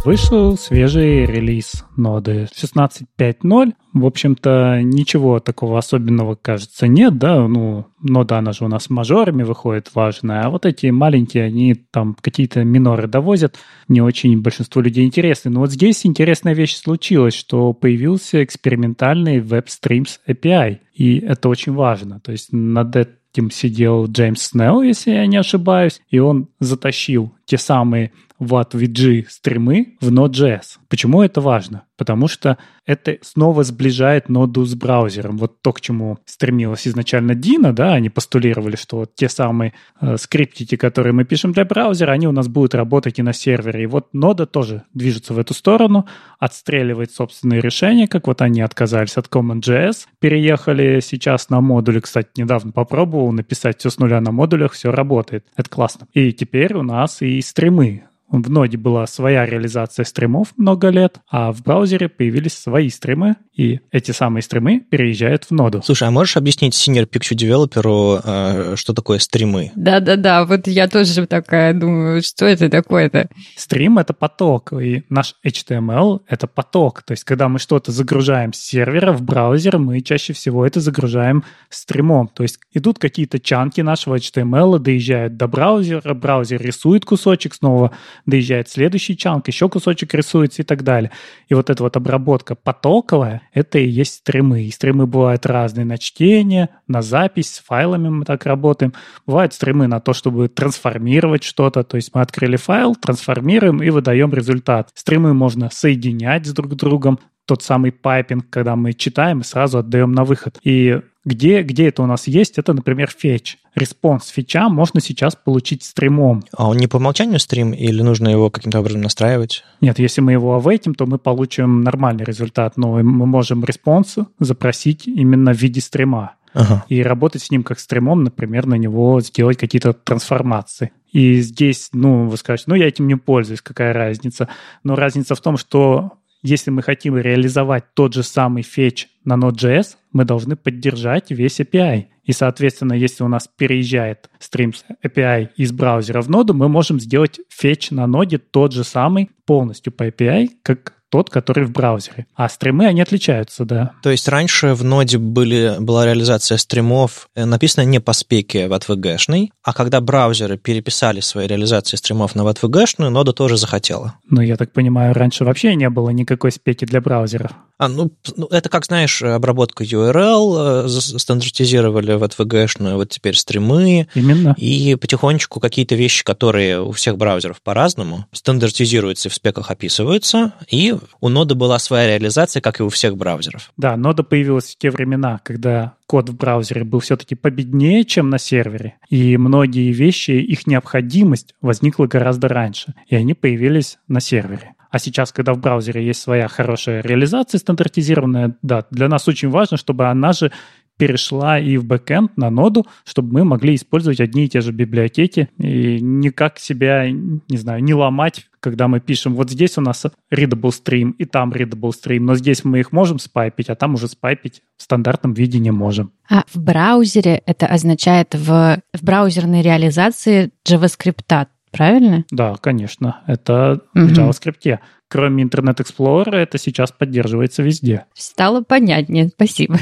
Вышел 0.08 0.56
свежий 0.56 1.26
релиз 1.26 1.84
ноды 1.94 2.48
16.5.0. 2.56 3.74
В 3.92 4.06
общем-то, 4.06 4.80
ничего 4.82 5.38
такого 5.38 5.76
особенного, 5.76 6.34
кажется, 6.34 6.86
нет, 6.86 7.18
да, 7.18 7.46
ну, 7.46 7.84
нода, 8.00 8.38
она 8.38 8.52
же 8.52 8.64
у 8.64 8.68
нас 8.68 8.88
мажорами 8.88 9.42
выходит 9.42 9.90
важная, 9.94 10.44
а 10.44 10.48
вот 10.48 10.64
эти 10.64 10.86
маленькие, 10.86 11.44
они 11.44 11.74
там 11.74 12.16
какие-то 12.18 12.64
миноры 12.64 13.06
довозят, 13.06 13.56
не 13.86 14.00
очень 14.00 14.40
большинству 14.40 14.80
людей 14.80 15.04
интересны. 15.04 15.50
Но 15.50 15.60
вот 15.60 15.72
здесь 15.72 16.06
интересная 16.06 16.54
вещь 16.54 16.76
случилась, 16.76 17.34
что 17.34 17.74
появился 17.74 18.42
экспериментальный 18.42 19.40
WebStreams 19.40 20.20
API, 20.26 20.78
и 20.94 21.18
это 21.18 21.50
очень 21.50 21.74
важно. 21.74 22.18
То 22.20 22.32
есть 22.32 22.50
над 22.50 22.96
этим 22.96 23.50
сидел 23.50 24.06
Джеймс 24.06 24.40
Снелл, 24.40 24.80
если 24.80 25.10
я 25.10 25.26
не 25.26 25.36
ошибаюсь, 25.36 26.00
и 26.08 26.18
он 26.18 26.48
затащил 26.60 27.34
те 27.44 27.58
самые 27.58 28.12
WAT-VG 28.40 29.26
стримы 29.28 29.96
в 30.00 30.10
Node.js. 30.10 30.78
Почему 30.88 31.22
это 31.22 31.40
важно? 31.40 31.84
Потому 31.96 32.28
что 32.28 32.58
это 32.86 33.18
снова 33.22 33.64
сближает 33.64 34.28
ноду 34.28 34.64
с 34.64 34.74
браузером. 34.74 35.36
Вот 35.36 35.60
то, 35.60 35.72
к 35.72 35.80
чему 35.80 36.18
стремилась 36.24 36.86
изначально 36.88 37.34
Дина, 37.34 37.74
да, 37.74 37.92
они 37.92 38.08
постулировали, 38.08 38.76
что 38.76 38.98
вот 38.98 39.14
те 39.14 39.28
самые 39.28 39.74
э, 40.00 40.16
скриптики, 40.16 40.76
которые 40.76 41.12
мы 41.12 41.24
пишем 41.24 41.52
для 41.52 41.64
браузера, 41.64 42.12
они 42.12 42.26
у 42.26 42.32
нас 42.32 42.48
будут 42.48 42.74
работать 42.74 43.18
и 43.18 43.22
на 43.22 43.32
сервере. 43.32 43.82
И 43.82 43.86
вот 43.86 44.14
нода 44.14 44.46
тоже 44.46 44.84
движется 44.94 45.34
в 45.34 45.38
эту 45.38 45.52
сторону, 45.52 46.06
отстреливает 46.38 47.12
собственные 47.12 47.60
решения, 47.60 48.08
как 48.08 48.26
вот 48.26 48.40
они 48.40 48.62
отказались 48.62 49.16
от 49.16 49.26
CommonJS, 49.26 50.06
переехали 50.18 51.00
сейчас 51.00 51.50
на 51.50 51.60
модули. 51.60 52.00
Кстати, 52.00 52.28
недавно 52.36 52.72
попробовал 52.72 53.32
написать 53.32 53.80
все 53.80 53.90
с 53.90 53.98
нуля 53.98 54.20
на 54.20 54.32
модулях, 54.32 54.72
все 54.72 54.90
работает. 54.90 55.44
Это 55.56 55.68
классно. 55.68 56.06
И 56.14 56.32
теперь 56.32 56.74
у 56.74 56.82
нас 56.82 57.20
и 57.20 57.40
стримы 57.42 58.04
в 58.30 58.50
ноде 58.50 58.76
была 58.76 59.06
своя 59.06 59.46
реализация 59.46 60.04
стримов 60.04 60.48
много 60.56 60.88
лет, 60.88 61.20
а 61.30 61.52
в 61.52 61.62
браузере 61.62 62.08
появились 62.08 62.54
свои 62.54 62.90
стримы, 62.90 63.36
и 63.54 63.80
эти 63.90 64.12
самые 64.12 64.42
стримы 64.42 64.80
переезжают 64.80 65.44
в 65.44 65.50
ноду. 65.50 65.82
Слушай, 65.84 66.08
а 66.08 66.10
можешь 66.10 66.36
объяснить 66.36 66.74
senior 66.74 67.08
picture 67.08 67.34
девелоперу, 67.34 68.20
э, 68.22 68.74
что 68.76 68.92
такое 68.92 69.18
стримы? 69.18 69.72
Да-да-да, 69.74 70.44
вот 70.44 70.66
я 70.66 70.88
тоже 70.88 71.26
такая 71.26 71.74
думаю, 71.74 72.22
что 72.22 72.46
это 72.46 72.68
такое-то? 72.68 73.28
Стрим— 73.56 73.98
это 73.98 74.12
поток, 74.12 74.72
и 74.74 75.04
наш 75.08 75.34
HTML— 75.44 76.20
это 76.28 76.46
поток. 76.46 77.02
То 77.02 77.12
есть, 77.12 77.24
когда 77.24 77.48
мы 77.48 77.58
что-то 77.58 77.92
загружаем 77.92 78.52
с 78.52 78.58
сервера 78.58 79.12
в 79.12 79.22
браузер, 79.22 79.78
мы 79.78 80.00
чаще 80.00 80.32
всего 80.32 80.66
это 80.66 80.80
загружаем 80.80 81.44
стримом. 81.70 82.28
То 82.28 82.42
есть, 82.42 82.58
идут 82.72 82.98
какие-то 82.98 83.40
чанки 83.40 83.80
нашего 83.80 84.16
HTML, 84.16 84.78
доезжают 84.78 85.36
до 85.36 85.48
браузера, 85.48 86.14
браузер 86.14 86.60
рисует 86.60 87.04
кусочек 87.04 87.54
снова, 87.54 87.92
доезжает 88.26 88.68
следующий 88.68 89.16
чанк, 89.16 89.48
еще 89.48 89.68
кусочек 89.68 90.14
рисуется 90.14 90.62
и 90.62 90.64
так 90.64 90.82
далее. 90.82 91.10
И 91.48 91.54
вот 91.54 91.70
эта 91.70 91.82
вот 91.82 91.96
обработка 91.96 92.54
потоковая, 92.54 93.42
это 93.52 93.78
и 93.78 93.88
есть 93.88 94.14
стримы. 94.14 94.62
И 94.64 94.70
стримы 94.70 95.06
бывают 95.06 95.46
разные 95.46 95.84
на 95.84 95.98
чтение, 95.98 96.68
на 96.86 97.02
запись, 97.02 97.54
с 97.54 97.58
файлами 97.58 98.08
мы 98.08 98.24
так 98.24 98.46
работаем. 98.46 98.92
Бывают 99.26 99.54
стримы 99.54 99.86
на 99.86 100.00
то, 100.00 100.12
чтобы 100.12 100.48
трансформировать 100.48 101.44
что-то, 101.44 101.84
то 101.84 101.96
есть 101.96 102.14
мы 102.14 102.20
открыли 102.20 102.56
файл, 102.56 102.94
трансформируем 102.94 103.82
и 103.82 103.90
выдаем 103.90 104.32
результат. 104.32 104.90
Стримы 104.94 105.34
можно 105.34 105.70
соединять 105.70 106.46
с 106.46 106.52
друг 106.52 106.74
другом, 106.74 107.18
тот 107.48 107.62
самый 107.62 107.92
piping, 107.92 108.44
когда 108.50 108.76
мы 108.76 108.92
читаем 108.92 109.40
и 109.40 109.44
сразу 109.44 109.78
отдаем 109.78 110.12
на 110.12 110.24
выход. 110.24 110.58
И 110.62 111.00
где, 111.24 111.62
где 111.62 111.88
это 111.88 112.02
у 112.02 112.06
нас 112.06 112.26
есть? 112.26 112.58
Это, 112.58 112.74
например, 112.74 113.10
fetch. 113.10 113.56
Response 113.74 114.28
fetch 114.28 114.61
а 114.61 114.68
можно 114.68 115.00
сейчас 115.00 115.34
получить 115.34 115.82
стримом. 115.82 116.44
А 116.52 116.68
он 116.68 116.76
не 116.76 116.86
по 116.86 116.98
умолчанию 116.98 117.38
стрим 117.38 117.72
или 117.72 118.02
нужно 118.02 118.28
его 118.28 118.50
каким-то 118.50 118.80
образом 118.80 119.00
настраивать? 119.00 119.64
Нет, 119.80 119.98
если 119.98 120.20
мы 120.20 120.32
его 120.32 120.56
await 120.56 120.80
им, 120.80 120.94
то 120.94 121.06
мы 121.06 121.18
получим 121.18 121.80
нормальный 121.80 122.24
результат, 122.24 122.76
но 122.76 122.92
мы 123.02 123.26
можем 123.26 123.64
response 123.64 124.16
запросить 124.38 125.06
именно 125.06 125.54
в 125.54 125.56
виде 125.56 125.80
стрима. 125.80 126.34
Ага. 126.52 126.84
И 126.88 127.02
работать 127.02 127.42
с 127.42 127.50
ним 127.50 127.62
как 127.62 127.78
стримом, 127.78 128.24
например, 128.24 128.66
на 128.66 128.74
него 128.74 129.20
сделать 129.20 129.56
какие-то 129.56 129.92
трансформации. 129.92 130.92
И 131.12 131.40
здесь, 131.40 131.88
ну, 131.92 132.28
вы 132.28 132.36
скажете, 132.36 132.64
ну, 132.68 132.74
я 132.74 132.88
этим 132.88 133.06
не 133.06 133.16
пользуюсь, 133.16 133.62
какая 133.62 133.92
разница? 133.92 134.48
Но 134.84 134.94
разница 134.94 135.34
в 135.34 135.40
том, 135.40 135.56
что 135.56 136.12
если 136.42 136.70
мы 136.70 136.82
хотим 136.82 137.16
реализовать 137.16 137.94
тот 137.94 138.14
же 138.14 138.22
самый 138.22 138.62
фетч 138.62 139.08
на 139.24 139.34
Node.js, 139.34 139.96
мы 140.12 140.24
должны 140.24 140.56
поддержать 140.56 141.30
весь 141.30 141.60
API. 141.60 142.06
И, 142.24 142.32
соответственно, 142.32 142.92
если 142.92 143.24
у 143.24 143.28
нас 143.28 143.48
переезжает 143.48 144.30
Streams 144.40 144.84
API 145.04 145.48
из 145.56 145.72
браузера 145.72 146.20
в 146.20 146.28
ноду, 146.28 146.54
мы 146.54 146.68
можем 146.68 147.00
сделать 147.00 147.40
фетч 147.48 147.90
на 147.90 148.06
ноде 148.06 148.38
тот 148.38 148.72
же 148.72 148.84
самый 148.84 149.30
полностью 149.46 149.92
по 149.92 150.08
API, 150.08 150.48
как 150.62 150.97
тот, 151.10 151.30
который 151.30 151.64
в 151.64 151.72
браузере. 151.72 152.26
А 152.34 152.48
стримы, 152.48 152.86
они 152.86 153.00
отличаются, 153.00 153.64
да. 153.64 153.92
То 154.02 154.10
есть 154.10 154.28
раньше 154.28 154.74
в 154.74 154.84
ноде 154.84 155.18
были, 155.18 155.76
была 155.78 156.06
реализация 156.06 156.58
стримов, 156.58 157.28
э, 157.34 157.44
написано 157.44 157.84
не 157.84 158.00
по 158.00 158.12
спеке 158.12 158.68
в 158.68 158.72
ATVG-шной, 158.72 159.50
а 159.62 159.72
когда 159.72 160.00
браузеры 160.00 160.58
переписали 160.58 161.20
свои 161.20 161.46
реализации 161.46 161.96
стримов 161.96 162.34
на 162.34 162.42
ATVG-шную, 162.42 163.10
нода 163.10 163.32
тоже 163.32 163.56
захотела. 163.56 164.14
Ну, 164.28 164.40
я 164.40 164.56
так 164.56 164.72
понимаю, 164.72 165.14
раньше 165.14 165.44
вообще 165.44 165.74
не 165.74 165.88
было 165.88 166.10
никакой 166.10 166.52
спеки 166.52 166.84
для 166.84 167.00
браузеров. 167.00 167.52
А, 167.78 167.88
ну, 167.88 168.10
ну, 168.36 168.46
это 168.46 168.68
как, 168.68 168.86
знаешь, 168.86 169.22
обработка 169.22 169.84
URL 169.84 170.86
э, 170.86 170.88
стандартизировали 170.88 172.12
в 172.14 172.24
ATVG-шную, 172.24 172.96
вот 172.96 173.10
теперь 173.10 173.36
стримы. 173.36 174.08
Именно. 174.14 174.54
И 174.58 174.96
потихонечку 174.96 175.60
какие-то 175.60 175.94
вещи, 175.94 176.24
которые 176.24 176.82
у 176.82 176.90
всех 176.90 177.16
браузеров 177.16 177.62
по-разному, 177.62 178.26
стандартизируются, 178.32 179.28
в 179.28 179.34
спеках 179.34 179.70
описываются, 179.70 180.54
и 180.68 180.97
у 181.20 181.28
ноды 181.28 181.54
была 181.54 181.78
своя 181.78 182.08
реализация, 182.08 182.60
как 182.60 182.80
и 182.80 182.82
у 182.82 182.88
всех 182.88 183.16
браузеров. 183.16 183.72
Да, 183.76 183.96
нода 183.96 184.22
появилась 184.22 184.74
в 184.74 184.78
те 184.78 184.90
времена, 184.90 185.40
когда 185.42 185.94
код 186.06 186.30
в 186.30 186.36
браузере 186.36 186.84
был 186.84 187.00
все-таки 187.00 187.34
победнее, 187.34 188.04
чем 188.04 188.30
на 188.30 188.38
сервере, 188.38 188.96
и 189.08 189.36
многие 189.36 189.92
вещи, 189.92 190.32
их 190.32 190.66
необходимость 190.66 191.54
возникла 191.60 192.06
гораздо 192.06 192.48
раньше, 192.48 192.94
и 193.08 193.16
они 193.16 193.34
появились 193.34 193.98
на 194.08 194.20
сервере. 194.20 194.74
А 194.90 194.98
сейчас, 194.98 195.32
когда 195.32 195.52
в 195.52 195.58
браузере 195.58 196.04
есть 196.04 196.20
своя 196.20 196.48
хорошая 196.48 197.02
реализация 197.02 197.58
стандартизированная, 197.58 198.56
да, 198.62 198.86
для 198.90 199.08
нас 199.08 199.28
очень 199.28 199.50
важно, 199.50 199.76
чтобы 199.76 200.06
она 200.06 200.32
же 200.32 200.50
перешла 200.98 201.58
и 201.58 201.76
в 201.76 201.84
бэкэнд 201.84 202.36
на 202.36 202.50
ноду, 202.50 202.86
чтобы 203.04 203.32
мы 203.32 203.44
могли 203.44 203.74
использовать 203.74 204.20
одни 204.20 204.44
и 204.44 204.48
те 204.48 204.60
же 204.60 204.72
библиотеки 204.72 205.48
и 205.58 206.00
никак 206.00 206.58
себя, 206.58 207.08
не 207.10 207.56
знаю, 207.56 207.82
не 207.82 207.94
ломать, 207.94 208.46
когда 208.60 208.88
мы 208.88 209.00
пишем, 209.00 209.34
вот 209.34 209.50
здесь 209.50 209.78
у 209.78 209.80
нас 209.80 210.04
readable 210.32 210.72
stream 210.72 211.12
и 211.16 211.24
там 211.24 211.52
readable 211.52 211.92
stream, 211.92 212.20
но 212.20 212.34
здесь 212.34 212.64
мы 212.64 212.80
их 212.80 212.92
можем 212.92 213.18
спайпить, 213.18 213.70
а 213.70 213.76
там 213.76 213.94
уже 213.94 214.08
спайпить 214.08 214.62
в 214.76 214.82
стандартном 214.82 215.32
виде 215.32 215.58
не 215.58 215.70
можем. 215.70 216.12
А 216.28 216.42
в 216.52 216.60
браузере 216.60 217.42
это 217.46 217.66
означает 217.66 218.34
в, 218.34 218.82
в 218.92 219.04
браузерной 219.04 219.62
реализации 219.62 220.50
JavaScript, 220.68 221.46
правильно? 221.70 222.24
Да, 222.30 222.56
конечно. 222.60 223.22
Это 223.26 223.82
угу. 223.94 224.06
в 224.06 224.12
JavaScript. 224.12 224.78
Кроме 225.08 225.44
Internet 225.44 225.78
Explorer, 225.78 226.34
это 226.34 226.58
сейчас 226.58 226.92
поддерживается 226.92 227.62
везде. 227.62 228.04
Стало 228.12 228.62
понятнее, 228.62 229.28
спасибо. 229.28 229.78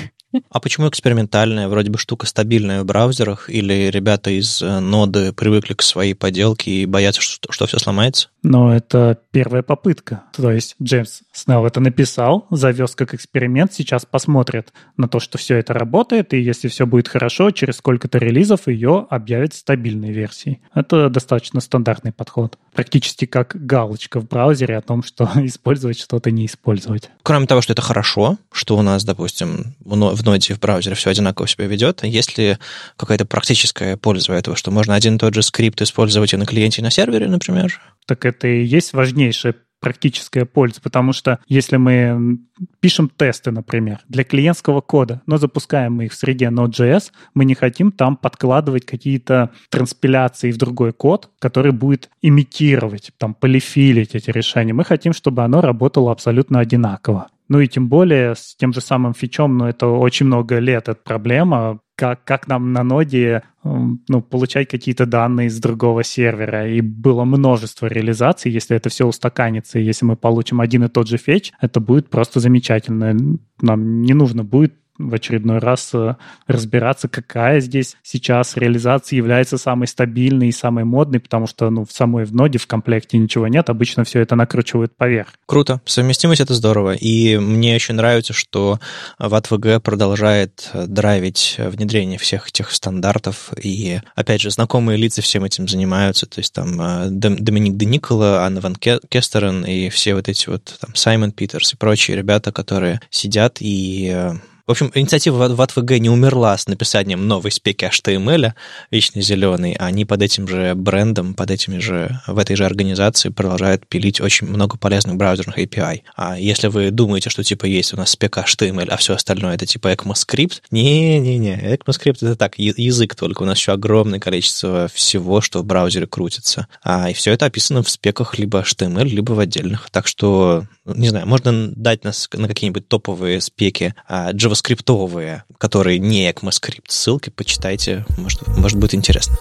А 0.50 0.60
почему 0.60 0.88
экспериментальная, 0.88 1.68
вроде 1.68 1.90
бы 1.90 1.98
штука 1.98 2.26
стабильная 2.26 2.82
в 2.82 2.86
браузерах, 2.86 3.50
или 3.50 3.90
ребята 3.90 4.30
из 4.30 4.62
э, 4.62 4.80
ноды 4.80 5.32
привыкли 5.32 5.74
к 5.74 5.82
своей 5.82 6.14
поделке 6.14 6.70
и 6.70 6.86
боятся, 6.86 7.20
что, 7.20 7.52
что 7.52 7.66
все 7.66 7.78
сломается? 7.78 8.28
Но 8.46 8.72
это 8.72 9.18
первая 9.32 9.64
попытка. 9.64 10.22
То 10.32 10.52
есть 10.52 10.76
Джеймс 10.80 11.22
Снелл 11.32 11.66
это 11.66 11.80
написал, 11.80 12.46
завез 12.50 12.94
как 12.94 13.12
эксперимент, 13.12 13.72
сейчас 13.72 14.06
посмотрят 14.06 14.72
на 14.96 15.08
то, 15.08 15.18
что 15.18 15.36
все 15.36 15.56
это 15.56 15.72
работает, 15.74 16.32
и 16.32 16.38
если 16.38 16.68
все 16.68 16.86
будет 16.86 17.08
хорошо, 17.08 17.50
через 17.50 17.78
сколько-то 17.78 18.18
релизов 18.18 18.68
ее 18.68 19.08
объявят 19.10 19.52
стабильной 19.52 20.12
версией. 20.12 20.60
Это 20.72 21.10
достаточно 21.10 21.60
стандартный 21.60 22.12
подход. 22.12 22.56
Практически 22.72 23.24
как 23.24 23.56
галочка 23.66 24.20
в 24.20 24.28
браузере 24.28 24.76
о 24.76 24.80
том, 24.80 25.02
что 25.02 25.28
использовать 25.38 25.98
что-то 25.98 26.30
не 26.30 26.46
использовать. 26.46 27.10
Кроме 27.24 27.48
того, 27.48 27.62
что 27.62 27.72
это 27.72 27.82
хорошо, 27.82 28.38
что 28.52 28.76
у 28.76 28.82
нас, 28.82 29.04
допустим, 29.04 29.74
в 29.80 30.24
ноде 30.24 30.54
в 30.54 30.60
браузере 30.60 30.94
все 30.94 31.10
одинаково 31.10 31.48
себя 31.48 31.66
ведет, 31.66 32.04
есть 32.04 32.38
ли 32.38 32.58
какая-то 32.96 33.24
практическая 33.24 33.96
польза 33.96 34.34
этого, 34.34 34.56
что 34.56 34.70
можно 34.70 34.94
один 34.94 35.16
и 35.16 35.18
тот 35.18 35.34
же 35.34 35.42
скрипт 35.42 35.82
использовать 35.82 36.32
и 36.32 36.36
на 36.36 36.46
клиенте, 36.46 36.80
и 36.80 36.84
на 36.84 36.92
сервере, 36.92 37.26
например? 37.26 37.80
так 38.06 38.24
это 38.24 38.35
и 38.44 38.62
есть 38.62 38.92
важнейшая 38.92 39.54
практическая 39.80 40.44
польза, 40.46 40.80
потому 40.80 41.12
что 41.12 41.38
если 41.46 41.76
мы 41.76 42.38
пишем 42.80 43.10
тесты, 43.14 43.50
например, 43.50 44.00
для 44.08 44.24
клиентского 44.24 44.80
кода, 44.80 45.22
но 45.26 45.36
запускаем 45.36 45.94
мы 45.94 46.06
их 46.06 46.12
в 46.12 46.16
среде 46.16 46.46
Node.js, 46.46 47.12
мы 47.34 47.44
не 47.44 47.54
хотим 47.54 47.92
там 47.92 48.16
подкладывать 48.16 48.86
какие-то 48.86 49.50
транспиляции 49.70 50.50
в 50.50 50.56
другой 50.56 50.92
код, 50.92 51.30
который 51.38 51.72
будет 51.72 52.10
имитировать, 52.22 53.12
там, 53.18 53.34
полифилить 53.34 54.14
эти 54.14 54.30
решения. 54.30 54.72
Мы 54.72 54.84
хотим, 54.84 55.12
чтобы 55.12 55.44
оно 55.44 55.60
работало 55.60 56.10
абсолютно 56.10 56.60
одинаково. 56.60 57.28
Ну 57.48 57.60
и 57.60 57.68
тем 57.68 57.88
более 57.88 58.34
с 58.34 58.56
тем 58.56 58.72
же 58.72 58.80
самым 58.80 59.14
фичом, 59.14 59.56
но 59.56 59.68
это 59.68 59.86
очень 59.86 60.26
много 60.26 60.58
лет, 60.58 60.88
эта 60.88 61.00
проблема, 61.00 61.78
как, 61.96 62.22
как 62.24 62.46
нам 62.46 62.72
на 62.72 62.82
ноде 62.82 63.42
ну, 63.64 64.22
получать 64.22 64.68
какие-то 64.68 65.06
данные 65.06 65.50
с 65.50 65.58
другого 65.58 66.04
сервера. 66.04 66.68
И 66.68 66.80
было 66.82 67.24
множество 67.24 67.86
реализаций. 67.86 68.52
Если 68.52 68.76
это 68.76 68.90
все 68.90 69.06
устаканится, 69.06 69.78
если 69.78 70.04
мы 70.04 70.16
получим 70.16 70.60
один 70.60 70.84
и 70.84 70.88
тот 70.88 71.08
же 71.08 71.16
фетч, 71.16 71.52
это 71.60 71.80
будет 71.80 72.08
просто 72.08 72.38
замечательно. 72.38 73.16
Нам 73.60 74.02
не 74.02 74.14
нужно 74.14 74.44
будет 74.44 74.74
в 74.98 75.14
очередной 75.14 75.58
раз 75.58 75.90
э, 75.94 76.16
разбираться, 76.46 77.08
какая 77.08 77.60
здесь 77.60 77.96
сейчас 78.02 78.56
реализация 78.56 79.16
является 79.16 79.58
самой 79.58 79.88
стабильной 79.88 80.48
и 80.48 80.52
самой 80.52 80.84
модной, 80.84 81.20
потому 81.20 81.46
что 81.46 81.70
ну, 81.70 81.84
в 81.84 81.92
самой 81.92 82.24
в 82.24 82.34
ноде 82.34 82.58
в 82.58 82.66
комплекте 82.66 83.18
ничего 83.18 83.48
нет, 83.48 83.70
обычно 83.70 84.04
все 84.04 84.20
это 84.20 84.36
накручивают 84.36 84.96
поверх. 84.96 85.28
Круто. 85.46 85.80
Совместимость— 85.84 86.40
это 86.42 86.54
здорово. 86.54 86.94
И 86.94 87.36
мне 87.36 87.74
еще 87.74 87.92
нравится, 87.92 88.32
что 88.32 88.80
в 89.18 89.34
ATVG 89.34 89.80
продолжает 89.80 90.70
э, 90.72 90.86
драйвить 90.86 91.56
внедрение 91.58 92.18
всех 92.18 92.48
этих 92.48 92.70
стандартов. 92.70 93.52
И, 93.62 94.00
опять 94.14 94.40
же, 94.40 94.50
знакомые 94.50 94.96
лица 94.96 95.22
всем 95.22 95.44
этим 95.44 95.68
занимаются. 95.68 96.26
То 96.26 96.40
есть 96.40 96.52
там 96.52 96.80
э, 96.80 97.06
Доминик 97.10 97.76
Де 97.76 97.86
Никола, 97.86 98.44
Анна 98.44 98.60
Ван 98.60 98.76
Кестерен 98.76 99.64
и 99.64 99.88
все 99.88 100.14
вот 100.14 100.28
эти 100.28 100.48
вот 100.48 100.76
там 100.80 100.94
Саймон 100.94 101.32
Питерс 101.32 101.74
и 101.74 101.76
прочие 101.76 102.16
ребята, 102.16 102.52
которые 102.52 103.00
сидят 103.10 103.58
и 103.60 104.32
в 104.66 104.70
общем, 104.72 104.90
инициатива 104.96 105.46
в 105.46 105.60
ATVG 105.60 106.00
не 106.00 106.10
умерла 106.10 106.58
с 106.58 106.66
написанием 106.66 107.28
новой 107.28 107.52
спеки 107.52 107.84
HTML, 107.84 108.52
вечно 108.90 109.22
зеленый, 109.22 109.74
а 109.78 109.86
они 109.86 110.04
под 110.04 110.22
этим 110.22 110.48
же 110.48 110.74
брендом, 110.74 111.34
под 111.34 111.52
этими 111.52 111.78
же, 111.78 112.20
в 112.26 112.36
этой 112.36 112.56
же 112.56 112.64
организации 112.64 113.28
продолжают 113.28 113.86
пилить 113.86 114.20
очень 114.20 114.48
много 114.48 114.76
полезных 114.76 115.14
браузерных 115.16 115.58
API. 115.58 116.02
А 116.16 116.36
если 116.36 116.66
вы 116.66 116.90
думаете, 116.90 117.30
что 117.30 117.44
типа 117.44 117.66
есть 117.66 117.94
у 117.94 117.96
нас 117.96 118.10
спека 118.10 118.44
HTML, 118.44 118.88
а 118.88 118.96
все 118.96 119.14
остальное 119.14 119.54
это 119.54 119.66
типа 119.66 119.92
ECMAScript, 119.92 120.62
не-не-не, 120.72 121.76
ECMAScript 121.76 122.16
это 122.22 122.34
так, 122.34 122.58
язык 122.58 123.14
только, 123.14 123.44
у 123.44 123.46
нас 123.46 123.58
еще 123.58 123.70
огромное 123.70 124.18
количество 124.18 124.88
всего, 124.92 125.40
что 125.40 125.60
в 125.60 125.64
браузере 125.64 126.08
крутится. 126.08 126.66
А, 126.82 127.08
и 127.08 127.14
все 127.14 127.30
это 127.30 127.46
описано 127.46 127.84
в 127.84 127.88
спеках 127.88 128.36
либо 128.36 128.62
HTML, 128.62 129.04
либо 129.04 129.30
в 129.30 129.38
отдельных. 129.38 129.90
Так 129.92 130.08
что, 130.08 130.64
не 130.84 131.08
знаю, 131.08 131.28
можно 131.28 131.68
дать 131.68 132.02
нас 132.02 132.28
на 132.32 132.48
какие-нибудь 132.48 132.88
топовые 132.88 133.40
спеки 133.40 133.94
а, 134.08 134.32
JavaScript 134.32 134.55
скриптовые, 134.56 135.44
которые 135.58 135.98
не 135.98 136.28
ECMAScript. 136.30 136.86
Ссылки 136.88 137.30
почитайте, 137.30 138.04
может, 138.18 138.46
может 138.48 138.78
быть 138.78 138.94
интересно. 138.94 139.36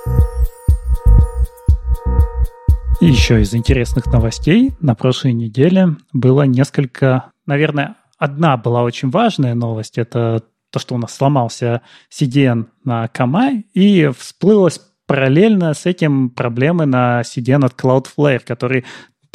Еще 3.02 3.42
из 3.42 3.54
интересных 3.54 4.06
новостей 4.08 4.74
на 4.80 4.96
прошлой 4.96 5.34
неделе 5.34 5.98
было 6.14 6.44
несколько, 6.44 7.32
наверное, 7.46 7.96
одна 8.18 8.58
была 8.58 8.84
очень 8.84 9.10
важная 9.10 9.54
новость. 9.54 9.98
Это 9.98 10.44
то, 10.72 10.80
что 10.80 10.96
у 10.96 10.98
нас 10.98 11.16
сломался 11.16 11.82
CDN 12.12 12.68
на 12.84 13.08
Камай, 13.08 13.66
и 13.74 14.10
всплылось 14.18 14.80
параллельно 15.08 15.74
с 15.74 15.86
этим 15.86 16.30
проблемы 16.30 16.86
на 16.86 17.22
CDN 17.22 17.66
от 17.66 17.74
Cloudflare, 17.74 18.42
который 18.46 18.86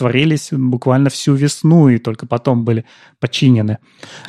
творились 0.01 0.49
буквально 0.51 1.11
всю 1.11 1.35
весну 1.35 1.91
и 1.91 1.99
только 1.99 2.27
потом 2.27 2.65
были 2.65 2.87
починены. 3.19 3.77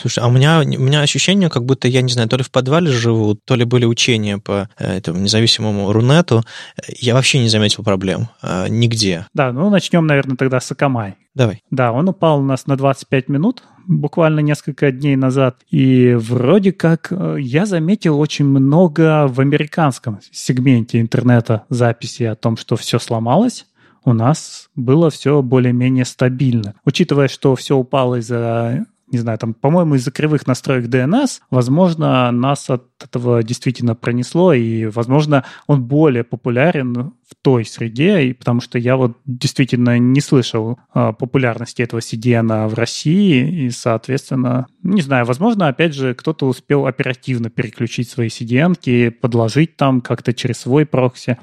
Слушай, 0.01 0.19
а 0.19 0.27
у 0.27 0.31
меня, 0.31 0.59
у 0.59 0.63
меня 0.65 0.99
ощущение, 0.99 1.49
как 1.49 1.63
будто, 1.63 1.87
я 1.87 2.01
не 2.01 2.11
знаю, 2.11 2.27
то 2.27 2.35
ли 2.35 2.43
в 2.43 2.51
подвале 2.51 2.91
живу, 2.91 3.35
то 3.35 3.55
ли 3.55 3.63
были 3.63 3.85
учения 3.85 4.37
по 4.37 4.67
э, 4.77 4.97
этому 4.97 5.21
независимому 5.21 5.93
Рунету. 5.93 6.43
Я 6.89 7.13
вообще 7.13 7.39
не 7.39 7.47
заметил 7.47 7.85
проблем. 7.85 8.27
Э, 8.43 8.67
нигде. 8.67 9.27
Да, 9.33 9.53
ну 9.53 9.69
начнем, 9.69 10.05
наверное, 10.05 10.35
тогда 10.35 10.59
с 10.59 10.69
Акамай. 10.69 11.15
Давай. 11.35 11.61
Да, 11.71 11.93
он 11.93 12.09
упал 12.09 12.41
у 12.41 12.43
нас 12.43 12.67
на 12.67 12.75
25 12.75 13.29
минут 13.29 13.63
буквально 13.87 14.41
несколько 14.41 14.91
дней 14.91 15.15
назад. 15.15 15.61
И 15.69 16.13
вроде 16.15 16.73
как 16.73 17.07
э, 17.11 17.37
я 17.39 17.65
заметил 17.65 18.19
очень 18.19 18.45
много 18.45 19.27
в 19.29 19.39
американском 19.39 20.19
сегменте 20.31 20.99
интернета 20.99 21.63
записи 21.69 22.23
о 22.23 22.35
том, 22.35 22.57
что 22.57 22.75
все 22.75 22.99
сломалось 22.99 23.65
у 24.03 24.13
нас 24.13 24.69
было 24.75 25.09
все 25.09 25.41
более-менее 25.41 26.05
стабильно. 26.05 26.75
Учитывая, 26.85 27.27
что 27.27 27.55
все 27.55 27.75
упало 27.75 28.15
из-за 28.15 28.85
не 29.11 29.17
знаю, 29.17 29.37
там, 29.37 29.53
по-моему, 29.53 29.95
из-за 29.95 30.09
кривых 30.09 30.47
настроек 30.47 30.85
DNS, 30.85 31.41
возможно, 31.49 32.31
нас 32.31 32.69
от 32.69 32.85
этого 33.03 33.43
действительно 33.43 33.93
пронесло, 33.93 34.53
и, 34.53 34.85
возможно, 34.85 35.43
он 35.67 35.83
более 35.83 36.23
популярен 36.23 37.13
в 37.27 37.35
той 37.41 37.65
среде, 37.65 38.23
и 38.23 38.33
потому 38.33 38.61
что 38.61 38.79
я 38.79 38.95
вот 38.95 39.17
действительно 39.25 39.99
не 39.99 40.21
слышал 40.21 40.79
э, 40.95 41.11
популярности 41.11 41.81
этого 41.81 41.99
CDN 41.99 42.69
в 42.69 42.73
России, 42.73 43.65
и, 43.65 43.69
соответственно, 43.69 44.67
не 44.81 45.01
знаю, 45.01 45.25
возможно, 45.25 45.67
опять 45.67 45.93
же, 45.93 46.13
кто-то 46.13 46.47
успел 46.47 46.85
оперативно 46.85 47.49
переключить 47.49 48.09
свои 48.09 48.29
CDN, 48.29 49.11
подложить 49.11 49.75
там 49.75 49.99
как-то 49.99 50.33
через 50.33 50.59
свой 50.59 50.85
прокси, 50.85 51.37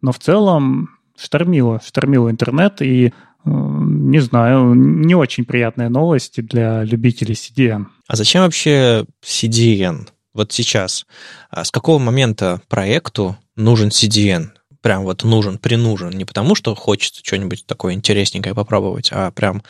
но 0.00 0.12
в 0.12 0.18
целом 0.18 0.88
штормило, 1.20 1.80
штормило 1.84 2.30
интернет, 2.30 2.80
и 2.82 3.12
не 3.44 4.20
знаю, 4.20 4.74
не 4.74 5.14
очень 5.14 5.44
приятная 5.44 5.88
новость 5.88 6.44
для 6.44 6.84
любителей 6.84 7.34
CDN. 7.34 7.86
А 8.06 8.16
зачем 8.16 8.42
вообще 8.42 9.06
CDN? 9.24 10.08
Вот 10.34 10.52
сейчас. 10.52 11.06
А 11.50 11.64
с 11.64 11.70
какого 11.70 11.98
момента 11.98 12.60
проекту 12.68 13.36
нужен 13.56 13.88
CDN? 13.88 14.50
Прям 14.82 15.02
вот 15.02 15.24
нужен, 15.24 15.58
принужен. 15.58 16.10
Не 16.10 16.24
потому, 16.24 16.54
что 16.54 16.74
хочется 16.74 17.22
что-нибудь 17.24 17.66
такое 17.66 17.94
интересненькое 17.94 18.54
попробовать, 18.54 19.10
а 19.12 19.30
прям 19.30 19.62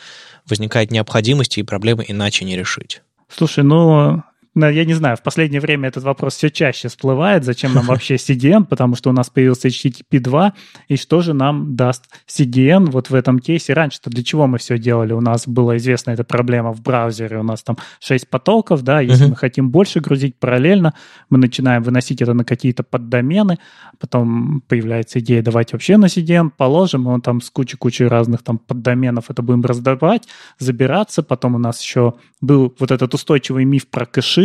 возникает 0.49 0.91
необходимость 0.91 1.57
и 1.57 1.63
проблемы 1.63 2.05
иначе 2.07 2.45
не 2.45 2.55
решить. 2.55 3.01
Слушай, 3.29 3.63
ну, 3.63 4.23
я 4.53 4.83
не 4.83 4.93
знаю, 4.93 5.15
в 5.15 5.23
последнее 5.23 5.61
время 5.61 5.87
этот 5.87 6.03
вопрос 6.03 6.35
все 6.35 6.49
чаще 6.49 6.89
всплывает, 6.89 7.45
зачем 7.45 7.73
нам 7.73 7.85
вообще 7.85 8.15
CDN, 8.15 8.65
потому 8.65 8.95
что 8.95 9.09
у 9.09 9.13
нас 9.13 9.29
появился 9.29 9.69
HTTP 9.69 10.19
2, 10.19 10.53
и 10.89 10.97
что 10.97 11.21
же 11.21 11.33
нам 11.33 11.77
даст 11.77 12.09
CDN 12.27 12.89
вот 12.89 13.09
в 13.09 13.15
этом 13.15 13.39
кейсе? 13.39 13.73
Раньше-то 13.73 14.09
для 14.09 14.23
чего 14.23 14.47
мы 14.47 14.57
все 14.57 14.77
делали? 14.77 15.13
У 15.13 15.21
нас 15.21 15.47
была 15.47 15.77
известна 15.77 16.11
эта 16.11 16.25
проблема 16.25 16.73
в 16.73 16.81
браузере, 16.81 17.37
у 17.37 17.43
нас 17.43 17.63
там 17.63 17.77
6 18.01 18.27
потоков, 18.27 18.83
да, 18.83 18.99
если 18.99 19.27
uh-huh. 19.27 19.29
мы 19.29 19.35
хотим 19.37 19.69
больше 19.69 20.01
грузить 20.01 20.35
параллельно, 20.35 20.95
мы 21.29 21.37
начинаем 21.37 21.81
выносить 21.83 22.21
это 22.21 22.33
на 22.33 22.43
какие-то 22.43 22.83
поддомены, 22.83 23.57
потом 23.99 24.61
появляется 24.67 25.19
идея, 25.19 25.41
давайте 25.41 25.75
вообще 25.75 25.95
на 25.95 26.07
CDN 26.07 26.51
положим, 26.55 27.07
он 27.07 27.21
там 27.21 27.39
с 27.39 27.49
кучей-кучей 27.49 28.07
разных 28.07 28.43
там 28.43 28.57
поддоменов 28.57 29.29
это 29.29 29.41
будем 29.41 29.61
раздавать, 29.61 30.27
забираться, 30.59 31.23
потом 31.23 31.55
у 31.55 31.57
нас 31.57 31.81
еще 31.81 32.15
был 32.41 32.75
вот 32.79 32.91
этот 32.91 33.13
устойчивый 33.13 33.63
миф 33.63 33.87
про 33.87 34.05
кэши, 34.05 34.40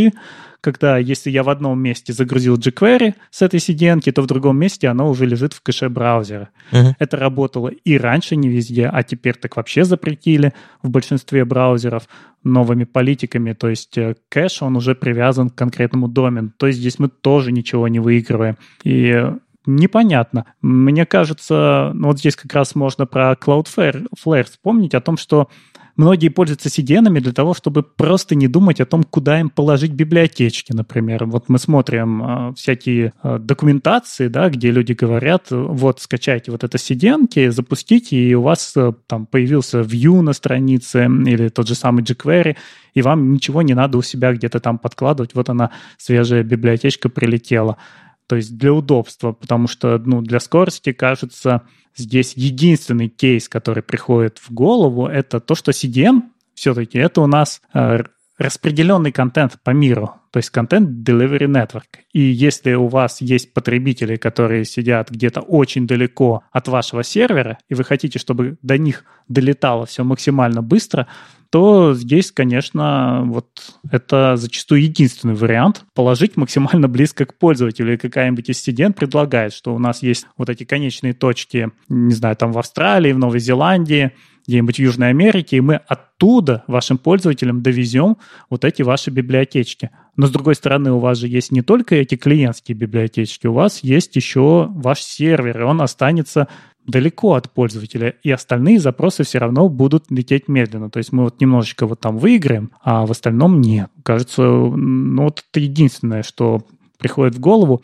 когда 0.61 0.99
если 0.99 1.31
я 1.31 1.45
в 1.45 1.49
одном 1.49 1.81
месте 1.81 2.13
загрузил 2.13 2.57
jQuery 2.57 3.15
с 3.31 3.43
этой 3.43 3.61
CDN, 3.61 4.01
то 4.11 4.23
в 4.23 4.27
другом 4.27 4.59
месте 4.59 4.89
оно 4.89 5.09
уже 5.09 5.25
лежит 5.25 5.53
в 5.53 5.63
кэше 5.63 5.89
браузера. 5.89 6.49
Uh-huh. 6.73 6.95
Это 6.99 7.17
работало 7.17 7.69
и 7.69 7.97
раньше 7.97 8.35
не 8.35 8.49
везде, 8.49 8.91
а 8.93 9.05
теперь 9.05 9.37
так 9.37 9.57
вообще 9.57 9.85
запретили 9.85 10.53
в 10.83 10.91
большинстве 10.91 11.45
браузеров 11.45 12.09
новыми 12.43 12.83
политиками, 12.85 13.53
то 13.53 13.69
есть 13.69 13.99
э, 13.99 14.17
кэш, 14.29 14.63
он 14.63 14.77
уже 14.77 14.95
привязан 14.95 15.51
к 15.51 15.55
конкретному 15.55 16.09
домену. 16.09 16.53
То 16.57 16.67
есть 16.67 16.79
здесь 16.79 16.99
мы 16.99 17.09
тоже 17.09 17.53
ничего 17.53 17.89
не 17.89 18.01
выигрываем. 18.01 18.57
И 18.85 19.25
непонятно. 19.67 20.47
Мне 20.63 21.07
кажется, 21.07 21.93
ну 21.95 22.09
вот 22.09 22.19
здесь 22.19 22.37
как 22.37 22.53
раз 22.55 22.75
можно 22.75 23.07
про 23.07 23.33
Cloudflare 23.33 24.45
вспомнить, 24.45 24.95
о 24.95 25.01
том, 25.01 25.17
что 25.17 25.49
многие 25.97 26.29
пользуются 26.29 26.69
CDN 26.69 27.09
для 27.21 27.33
того, 27.33 27.55
чтобы 27.55 27.83
просто 27.83 28.35
не 28.35 28.49
думать 28.49 28.81
о 28.81 28.87
том, 28.87 29.03
куда 29.03 29.41
им 29.41 29.51
положить 29.51 29.93
библиотечки, 29.93 30.73
например. 30.73 31.25
Вот 31.27 31.49
мы 31.49 31.59
смотрим 31.59 32.23
э, 32.23 32.55
всякие 32.55 33.13
э, 33.23 33.39
документации, 33.39 34.29
да, 34.29 34.49
где 34.51 34.71
люди 34.71 34.93
говорят, 34.93 35.47
вот 35.51 36.01
скачайте 36.01 36.51
вот 36.51 36.65
это 36.65 36.77
CDN, 36.77 37.51
запустите, 37.51 38.17
и 38.17 38.35
у 38.35 38.43
вас 38.43 38.73
э, 38.77 38.93
там 39.07 39.27
появился 39.27 39.81
View 39.81 40.21
на 40.21 40.33
странице 40.33 41.05
или 41.05 41.49
тот 41.49 41.67
же 41.67 41.75
самый 41.75 42.05
jQuery, 42.05 42.57
и 42.95 43.03
вам 43.03 43.33
ничего 43.33 43.63
не 43.63 43.75
надо 43.75 43.99
у 43.99 44.03
себя 44.03 44.33
где-то 44.33 44.61
там 44.61 44.79
подкладывать, 44.79 45.35
вот 45.35 45.49
она, 45.49 45.71
свежая 45.99 46.43
библиотечка 46.43 47.09
прилетела. 47.09 47.77
То 48.27 48.37
есть 48.37 48.57
для 48.57 48.73
удобства, 48.73 49.33
потому 49.33 49.69
что 49.69 49.99
ну, 49.99 50.21
для 50.21 50.41
скорости, 50.41 50.93
кажется, 50.93 51.63
здесь 51.95 52.35
единственный 52.35 53.09
кейс, 53.09 53.49
который 53.49 53.83
приходит 53.83 54.39
в 54.39 54.53
голову, 54.53 55.07
это 55.07 55.41
то, 55.41 55.55
что 55.55 55.71
CDN 55.71 56.23
все-таки 56.55 56.99
это 56.99 57.21
у 57.21 57.27
нас 57.27 57.61
э, 57.75 58.05
распределенный 58.39 59.13
контент 59.13 59.59
по 59.65 59.71
миру, 59.71 60.15
то 60.31 60.39
есть 60.39 60.51
контент 60.51 61.09
Delivery 61.09 61.47
Network. 61.47 62.01
И 62.13 62.21
если 62.21 62.75
у 62.75 62.87
вас 62.87 63.21
есть 63.23 63.55
потребители, 63.55 64.17
которые 64.17 64.65
сидят 64.65 65.11
где-то 65.11 65.41
очень 65.41 65.87
далеко 65.87 66.43
от 66.53 66.69
вашего 66.69 67.03
сервера, 67.03 67.59
и 67.69 67.75
вы 67.75 67.85
хотите, 67.85 68.19
чтобы 68.19 68.59
до 68.63 68.77
них 68.77 69.05
долетало 69.29 69.87
все 69.87 70.05
максимально 70.05 70.63
быстро, 70.63 71.07
то 71.51 71.95
здесь, 71.95 72.33
конечно, 72.33 73.23
вот 73.27 73.47
это 73.91 74.37
зачастую 74.37 74.83
единственный 74.83 75.35
вариант 75.35 75.85
положить 75.95 76.37
максимально 76.37 76.89
близко 76.89 77.25
к 77.25 77.39
пользователю. 77.39 77.95
И 77.95 77.99
какая-нибудь 77.99 78.51
из 78.51 78.59
студент 78.59 78.97
предлагает, 78.97 79.53
что 79.55 79.75
у 79.75 79.79
нас 79.79 80.03
есть 80.03 80.27
вот 80.37 80.51
эти 80.51 80.65
конечные 80.65 81.15
точки, 81.15 81.71
не 81.89 82.15
знаю, 82.15 82.37
там 82.37 82.53
в 82.53 82.59
Австралии, 82.59 83.13
в 83.13 83.19
Новой 83.19 83.39
Зеландии, 83.39 84.13
где-нибудь 84.47 84.77
в 84.77 84.81
Южной 84.81 85.11
Америке, 85.11 85.57
и 85.57 85.61
мы 85.61 85.77
оттуда 85.77 86.65
вашим 86.67 86.99
пользователям 86.99 87.63
довезем 87.63 88.17
вот 88.49 88.65
эти 88.65 88.83
ваши 88.83 89.11
библиотечки. 89.11 89.91
Но, 90.17 90.27
с 90.27 90.31
другой 90.31 90.55
стороны, 90.55 90.93
у 90.93 90.99
вас 90.99 91.19
же 91.19 91.29
есть 91.29 91.53
не 91.53 91.63
только 91.63 91.97
эти 91.97 92.17
клиентские 92.17 92.77
библиотечки, 92.77 93.47
у 93.47 93.53
вас 93.53 93.81
есть 93.83 94.17
еще 94.17 94.69
ваш 94.71 95.01
сервер, 95.01 95.61
и 95.61 95.65
он 95.65 95.83
останется 95.83 96.49
далеко 96.87 97.35
от 97.35 97.51
пользователя, 97.51 98.15
и 98.23 98.31
остальные 98.31 98.79
запросы 98.79 99.25
все 99.25 99.39
равно 99.39 99.69
будут 99.69 100.11
лететь 100.11 100.49
медленно. 100.49 100.89
То 100.91 100.99
есть 100.99 101.13
мы 101.13 101.25
вот 101.25 101.41
немножечко 101.41 101.87
вот 101.87 102.01
там 102.01 102.17
выиграем, 102.17 102.71
а 102.83 103.07
в 103.07 103.11
остальном 103.11 103.61
нет. 103.61 103.91
Кажется, 104.03 104.43
ну 104.43 105.25
вот 105.25 105.45
это 105.51 105.61
единственное, 105.61 106.23
что 106.23 106.63
приходит 106.99 107.35
в 107.35 107.41
голову. 107.41 107.83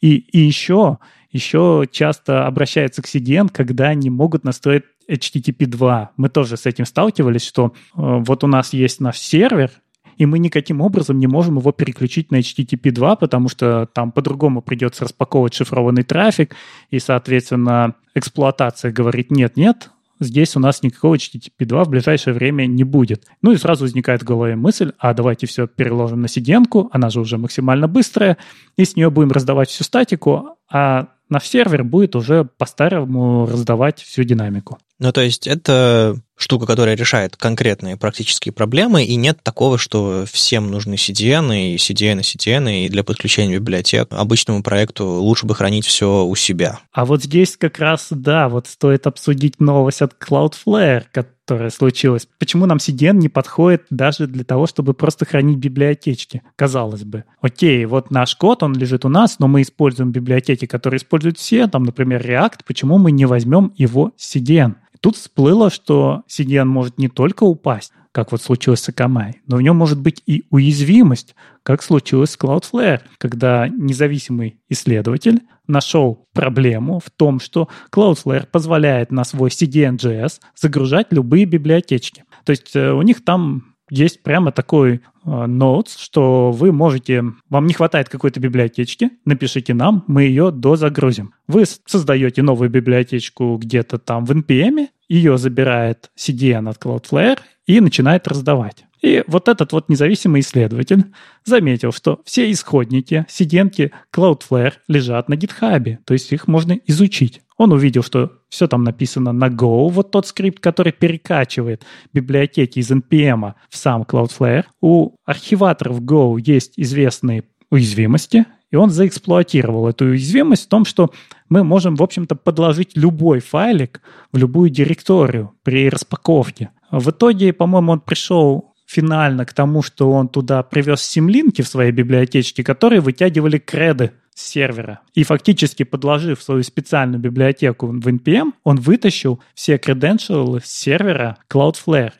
И, 0.00 0.16
и 0.16 0.38
еще, 0.38 0.98
еще 1.30 1.86
часто 1.90 2.46
обращаются 2.46 3.02
к 3.02 3.06
CDN, 3.06 3.48
когда 3.52 3.88
они 3.88 4.10
могут 4.10 4.44
настроить 4.44 4.84
HTTP 5.08 5.66
2. 5.66 6.12
Мы 6.16 6.28
тоже 6.28 6.56
с 6.56 6.66
этим 6.66 6.84
сталкивались, 6.84 7.44
что 7.44 7.66
э, 7.66 7.70
вот 7.94 8.44
у 8.44 8.46
нас 8.46 8.72
есть 8.72 9.00
наш 9.00 9.18
сервер, 9.18 9.70
и 10.16 10.26
мы 10.26 10.38
никаким 10.38 10.80
образом 10.80 11.18
не 11.18 11.26
можем 11.26 11.58
его 11.58 11.72
переключить 11.72 12.30
на 12.30 12.36
HTTP 12.36 12.90
2, 12.90 13.16
потому 13.16 13.48
что 13.48 13.88
там 13.92 14.12
по-другому 14.12 14.62
придется 14.62 15.04
распаковывать 15.04 15.54
шифрованный 15.54 16.04
трафик, 16.04 16.54
и, 16.90 16.98
соответственно, 16.98 17.94
эксплуатация 18.14 18.92
говорит 18.92 19.30
нет-нет, 19.30 19.90
здесь 20.20 20.56
у 20.56 20.60
нас 20.60 20.82
никакого 20.82 21.16
HTTP 21.16 21.64
2 21.64 21.84
в 21.84 21.88
ближайшее 21.88 22.34
время 22.34 22.66
не 22.66 22.84
будет. 22.84 23.26
Ну 23.42 23.52
и 23.52 23.56
сразу 23.56 23.84
возникает 23.84 24.22
в 24.22 24.26
голове 24.26 24.56
мысль, 24.56 24.92
а 24.98 25.14
давайте 25.14 25.46
все 25.46 25.66
переложим 25.66 26.20
на 26.20 26.26
cdn 26.26 26.88
она 26.92 27.10
же 27.10 27.20
уже 27.20 27.38
максимально 27.38 27.88
быстрая, 27.88 28.36
и 28.76 28.84
с 28.84 28.96
нее 28.96 29.10
будем 29.10 29.32
раздавать 29.32 29.68
всю 29.68 29.84
статику, 29.84 30.56
а 30.70 31.08
наш 31.28 31.44
сервер 31.44 31.84
будет 31.84 32.16
уже 32.16 32.44
по-старому 32.44 33.46
раздавать 33.46 34.00
всю 34.00 34.22
динамику. 34.24 34.78
Ну, 34.98 35.12
то 35.12 35.22
есть 35.22 35.46
это 35.46 36.16
штука, 36.36 36.66
которая 36.66 36.96
решает 36.96 37.36
конкретные 37.36 37.96
практические 37.96 38.52
проблемы, 38.52 39.04
и 39.04 39.16
нет 39.16 39.38
такого, 39.42 39.78
что 39.78 40.24
всем 40.30 40.70
нужны 40.70 40.94
CDN, 40.94 41.74
и 41.74 41.76
CDN, 41.76 42.20
и 42.20 42.22
CDN, 42.22 42.86
и 42.86 42.88
для 42.88 43.04
подключения 43.04 43.56
библиотек 43.56 44.08
обычному 44.10 44.62
проекту 44.62 45.06
лучше 45.06 45.46
бы 45.46 45.54
хранить 45.54 45.86
все 45.86 46.24
у 46.24 46.34
себя. 46.34 46.80
А 46.92 47.04
вот 47.04 47.22
здесь 47.22 47.56
как 47.56 47.78
раз, 47.78 48.08
да, 48.10 48.48
вот 48.48 48.66
стоит 48.66 49.06
обсудить 49.06 49.60
новость 49.60 50.02
от 50.02 50.14
Cloudflare, 50.14 51.04
которая 51.12 51.70
случилась. 51.70 52.26
Почему 52.38 52.66
нам 52.66 52.78
CDN 52.78 53.16
не 53.16 53.28
подходит 53.28 53.84
даже 53.90 54.26
для 54.26 54.44
того, 54.44 54.66
чтобы 54.66 54.94
просто 54.94 55.26
хранить 55.26 55.58
библиотечки? 55.58 56.42
Казалось 56.56 57.04
бы. 57.04 57.24
Окей, 57.40 57.84
вот 57.84 58.10
наш 58.10 58.34
код, 58.34 58.62
он 58.62 58.74
лежит 58.74 59.04
у 59.04 59.08
нас, 59.08 59.38
но 59.38 59.46
мы 59.46 59.62
используем 59.62 60.10
библиотеки, 60.10 60.66
которые 60.66 60.98
используют 60.98 61.38
все, 61.38 61.66
там, 61.66 61.84
например, 61.84 62.26
React. 62.26 62.60
Почему 62.66 62.98
мы 62.98 63.12
не 63.12 63.26
возьмем 63.26 63.72
его 63.76 64.12
CDN? 64.18 64.76
Тут 65.04 65.16
всплыло, 65.16 65.68
что 65.68 66.22
CDN 66.30 66.64
может 66.64 66.96
не 66.96 67.08
только 67.08 67.44
упасть, 67.44 67.92
как 68.10 68.32
вот 68.32 68.40
случилось 68.40 68.80
с 68.80 68.88
Akamai, 68.88 69.34
но 69.46 69.58
в 69.58 69.60
нем 69.60 69.76
может 69.76 70.00
быть 70.00 70.22
и 70.24 70.44
уязвимость, 70.48 71.34
как 71.62 71.82
случилось 71.82 72.30
с 72.30 72.38
Cloudflare, 72.38 73.02
когда 73.18 73.68
независимый 73.68 74.62
исследователь 74.70 75.42
нашел 75.66 76.26
проблему 76.32 77.00
в 77.04 77.10
том, 77.10 77.38
что 77.38 77.68
Cloudflare 77.92 78.46
позволяет 78.50 79.12
на 79.12 79.24
свой 79.24 79.50
CDN.js 79.50 80.40
загружать 80.56 81.08
любые 81.10 81.44
библиотечки. 81.44 82.24
То 82.46 82.52
есть 82.52 82.74
э, 82.74 82.90
у 82.90 83.02
них 83.02 83.22
там 83.26 83.74
есть 83.90 84.22
прямо 84.22 84.52
такой 84.52 85.02
notes, 85.24 85.96
что 85.98 86.50
вы 86.50 86.72
можете, 86.72 87.24
вам 87.48 87.66
не 87.66 87.74
хватает 87.74 88.08
какой-то 88.08 88.40
библиотечки, 88.40 89.10
напишите 89.24 89.74
нам, 89.74 90.04
мы 90.06 90.24
ее 90.24 90.50
дозагрузим. 90.50 91.34
Вы 91.48 91.64
создаете 91.86 92.42
новую 92.42 92.70
библиотечку 92.70 93.56
где-то 93.56 93.98
там 93.98 94.24
в 94.24 94.32
NPM, 94.32 94.88
ее 95.08 95.38
забирает 95.38 96.10
CDN 96.18 96.68
от 96.68 96.78
Cloudflare 96.78 97.38
и 97.66 97.80
начинает 97.80 98.28
раздавать. 98.28 98.84
И 99.02 99.22
вот 99.26 99.48
этот 99.48 99.72
вот 99.72 99.90
независимый 99.90 100.40
исследователь 100.40 101.04
заметил, 101.44 101.92
что 101.92 102.22
все 102.24 102.50
исходники, 102.50 103.26
CDN 103.28 103.92
Cloudflare 104.14 104.72
лежат 104.88 105.28
на 105.28 105.34
GitHub, 105.34 105.98
то 106.06 106.14
есть 106.14 106.32
их 106.32 106.48
можно 106.48 106.72
изучить. 106.86 107.42
Он 107.58 107.72
увидел, 107.72 108.02
что 108.02 108.32
все 108.54 108.68
там 108.68 108.84
написано 108.84 109.32
на 109.32 109.48
Go, 109.48 109.88
вот 109.90 110.12
тот 110.12 110.26
скрипт, 110.26 110.60
который 110.60 110.92
перекачивает 110.92 111.84
библиотеки 112.12 112.78
из 112.78 112.90
NPM 112.90 113.54
в 113.68 113.76
сам 113.76 114.02
Cloudflare. 114.02 114.64
У 114.80 115.16
архиваторов 115.24 116.00
Go 116.00 116.40
есть 116.40 116.74
известные 116.76 117.42
уязвимости, 117.70 118.46
и 118.70 118.76
он 118.76 118.90
заэксплуатировал 118.90 119.88
эту 119.88 120.06
уязвимость 120.06 120.66
в 120.66 120.68
том, 120.68 120.84
что 120.84 121.10
мы 121.48 121.64
можем, 121.64 121.96
в 121.96 122.02
общем-то, 122.02 122.36
подложить 122.36 122.96
любой 122.96 123.40
файлик 123.40 124.00
в 124.32 124.36
любую 124.36 124.70
директорию 124.70 125.52
при 125.64 125.88
распаковке. 125.88 126.70
В 126.92 127.10
итоге, 127.10 127.52
по-моему, 127.52 127.92
он 127.92 128.00
пришел 128.00 128.72
финально 128.86 129.46
к 129.46 129.52
тому, 129.52 129.82
что 129.82 130.12
он 130.12 130.28
туда 130.28 130.62
привез 130.62 131.02
симлинки 131.02 131.62
в 131.62 131.68
своей 131.68 131.90
библиотечке, 131.90 132.62
которые 132.62 133.00
вытягивали 133.00 133.58
креды 133.58 134.12
с 134.34 134.48
сервера. 134.48 135.00
И 135.14 135.22
фактически 135.22 135.84
подложив 135.84 136.42
свою 136.42 136.62
специальную 136.64 137.20
библиотеку 137.20 137.86
в 137.86 138.06
NPM, 138.06 138.52
он 138.64 138.76
вытащил 138.76 139.40
все 139.54 139.76
credentials 139.76 140.62
с 140.64 140.70
сервера 140.70 141.38
Cloudflare. 141.50 142.12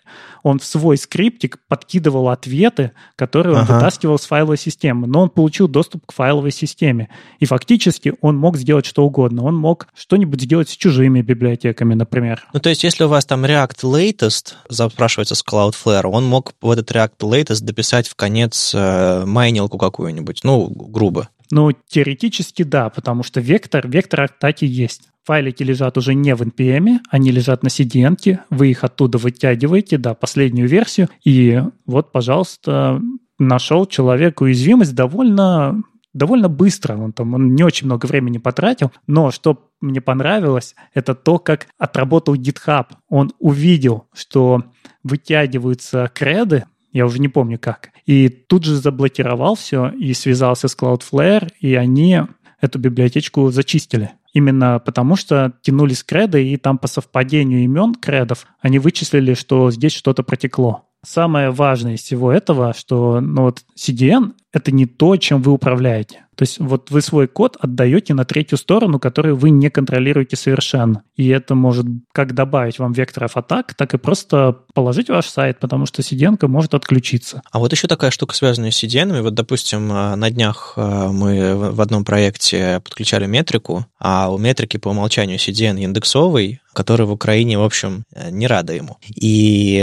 Он 0.44 0.59
в 0.59 0.64
свой 0.64 0.98
скриптик 0.98 1.59
подкидывал 1.68 2.29
ответы, 2.29 2.92
которые 3.16 3.57
он 3.57 3.62
ага. 3.62 3.74
вытаскивал 3.74 4.18
с 4.18 4.27
файловой 4.27 4.59
системы, 4.59 5.07
но 5.07 5.22
он 5.22 5.31
получил 5.31 5.68
доступ 5.68 6.07
к 6.07 6.12
файловой 6.12 6.53
системе. 6.53 7.09
И 7.40 7.46
фактически 7.46 8.14
он 8.20 8.37
мог 8.37 8.59
сделать 8.59 8.85
что 8.85 9.05
угодно. 9.05 9.42
Он 9.42 9.57
мог 9.57 9.88
что-нибудь 9.96 10.42
сделать 10.42 10.68
с 10.68 10.77
чужими 10.77 11.22
библиотеками, 11.22 11.94
например. 11.94 12.46
Ну, 12.53 12.61
то 12.61 12.68
есть, 12.68 12.85
если 12.85 13.05
у 13.05 13.09
вас 13.09 13.24
там 13.24 13.44
React 13.44 13.83
Latest 13.85 14.55
запрашивается 14.68 15.35
с 15.35 15.42
Cloudflare, 15.42 16.07
он 16.07 16.27
мог 16.27 16.53
в 16.61 16.70
этот 16.70 16.90
React 16.92 17.20
Latest 17.20 17.64
дописать 17.64 18.07
в 18.07 18.14
конец 18.14 18.72
э, 18.74 19.24
майнилку 19.24 19.79
какую-нибудь, 19.79 20.40
ну, 20.44 20.68
грубо. 20.68 21.31
Ну, 21.50 21.72
теоретически 21.72 22.62
да, 22.62 22.90
потому 22.90 23.22
что 23.22 23.40
вектор, 23.40 23.87
вектор 23.88 24.22
атаки 24.22 24.64
есть. 24.64 25.09
Файлики 25.24 25.62
лежат 25.62 25.96
уже 25.96 26.14
не 26.14 26.35
в 26.35 26.42
NPM, 26.42 26.98
они 27.09 27.30
лежат 27.30 27.62
на 27.62 27.68
CDN, 27.68 28.40
вы 28.50 28.70
их 28.70 28.85
оттуда 28.85 29.16
вытягиваете, 29.18 29.96
да, 29.96 30.14
последнюю 30.14 30.68
версию, 30.68 31.09
и 31.24 31.62
вот, 31.87 32.12
пожалуйста, 32.12 33.00
нашел 33.38 33.87
человек 33.87 34.40
уязвимость 34.40 34.94
довольно 34.94 35.83
довольно 36.12 36.48
быстро, 36.48 36.96
он 36.96 37.12
там 37.12 37.35
он 37.35 37.54
не 37.54 37.64
очень 37.64 37.87
много 37.87 38.07
времени 38.07 38.38
потратил, 38.38 38.92
но 39.07 39.30
что 39.30 39.68
мне 39.80 40.00
понравилось, 40.00 40.74
это 40.94 41.14
то, 41.14 41.38
как 41.38 41.66
отработал 41.76 42.37
GitHub. 42.37 42.87
Он 43.09 43.33
увидел, 43.38 44.07
что 44.14 44.62
вытягиваются 45.02 46.11
креды, 46.14 46.64
я 46.94 47.04
уже 47.04 47.18
не 47.18 47.28
помню 47.28 47.59
как, 47.59 47.90
и 48.07 48.28
тут 48.28 48.64
же 48.64 48.76
заблокировал 48.76 49.57
все 49.57 49.90
и 49.90 50.14
связался 50.14 50.68
с 50.68 50.76
Cloudflare, 50.76 51.50
и 51.61 51.74
они 51.74 52.22
эту 52.61 52.78
библиотечку 52.78 53.50
зачистили. 53.50 54.12
Именно 54.33 54.78
потому, 54.78 55.16
что 55.16 55.52
тянулись 55.62 56.02
креды, 56.02 56.48
и 56.48 56.57
там 56.57 56.78
по 56.78 56.88
совпадению 56.88 57.64
имен 57.64 57.94
кредов 57.94 58.46
они 58.61 58.78
вычислили, 58.78 59.35
что 59.35 59.70
здесь 59.70 59.92
что-то 59.92 60.22
протекло. 60.22 60.87
Самое 61.04 61.50
важное 61.50 61.94
из 61.94 62.02
всего 62.02 62.33
этого, 62.33 62.72
что 62.72 63.20
ну 63.20 63.42
вот 63.42 63.62
CDN— 63.76 64.33
это 64.54 64.72
не 64.72 64.86
то, 64.86 65.16
чем 65.16 65.42
вы 65.42 65.52
управляете. 65.52 66.24
То 66.36 66.42
есть 66.42 66.58
вот 66.58 66.90
вы 66.90 67.00
свой 67.00 67.28
код 67.28 67.56
отдаете 67.60 68.14
на 68.14 68.24
третью 68.24 68.58
сторону, 68.58 68.98
которую 68.98 69.36
вы 69.36 69.50
не 69.50 69.70
контролируете 69.70 70.36
совершенно. 70.36 71.02
И 71.16 71.28
это 71.28 71.54
может 71.54 71.86
как 72.12 72.34
добавить 72.34 72.78
вам 72.78 72.92
векторов 72.92 73.36
атак, 73.36 73.74
так 73.74 73.94
и 73.94 73.98
просто 73.98 74.58
положить 74.74 75.08
ваш 75.08 75.26
сайт, 75.26 75.60
потому 75.60 75.86
что 75.86 76.02
CDN 76.02 76.34
может 76.48 76.74
отключиться. 76.74 77.42
А 77.50 77.58
вот 77.58 77.72
еще 77.72 77.86
такая 77.86 78.10
штука, 78.10 78.34
связанная 78.34 78.70
с 78.70 78.82
CDN. 78.82 79.22
Вот, 79.22 79.34
допустим, 79.34 79.90
э, 79.92 80.16
на 80.16 80.30
днях 80.30 80.74
э, 80.76 81.08
мы 81.08 81.72
в 81.72 81.80
одном 81.80 82.04
проекте 82.04 82.80
подключали 82.80 83.26
метрику, 83.26 83.86
а 83.98 84.32
у 84.32 84.38
метрики 84.38 84.76
по 84.76 84.88
умолчанию 84.88 85.38
CDN 85.38 85.80
индексовый, 85.80 86.60
который 86.72 87.06
в 87.06 87.12
Украине, 87.12 87.58
в 87.58 87.62
общем, 87.62 88.04
э, 88.12 88.30
не 88.30 88.46
рада 88.46 88.72
ему. 88.74 88.98
И 89.14 89.78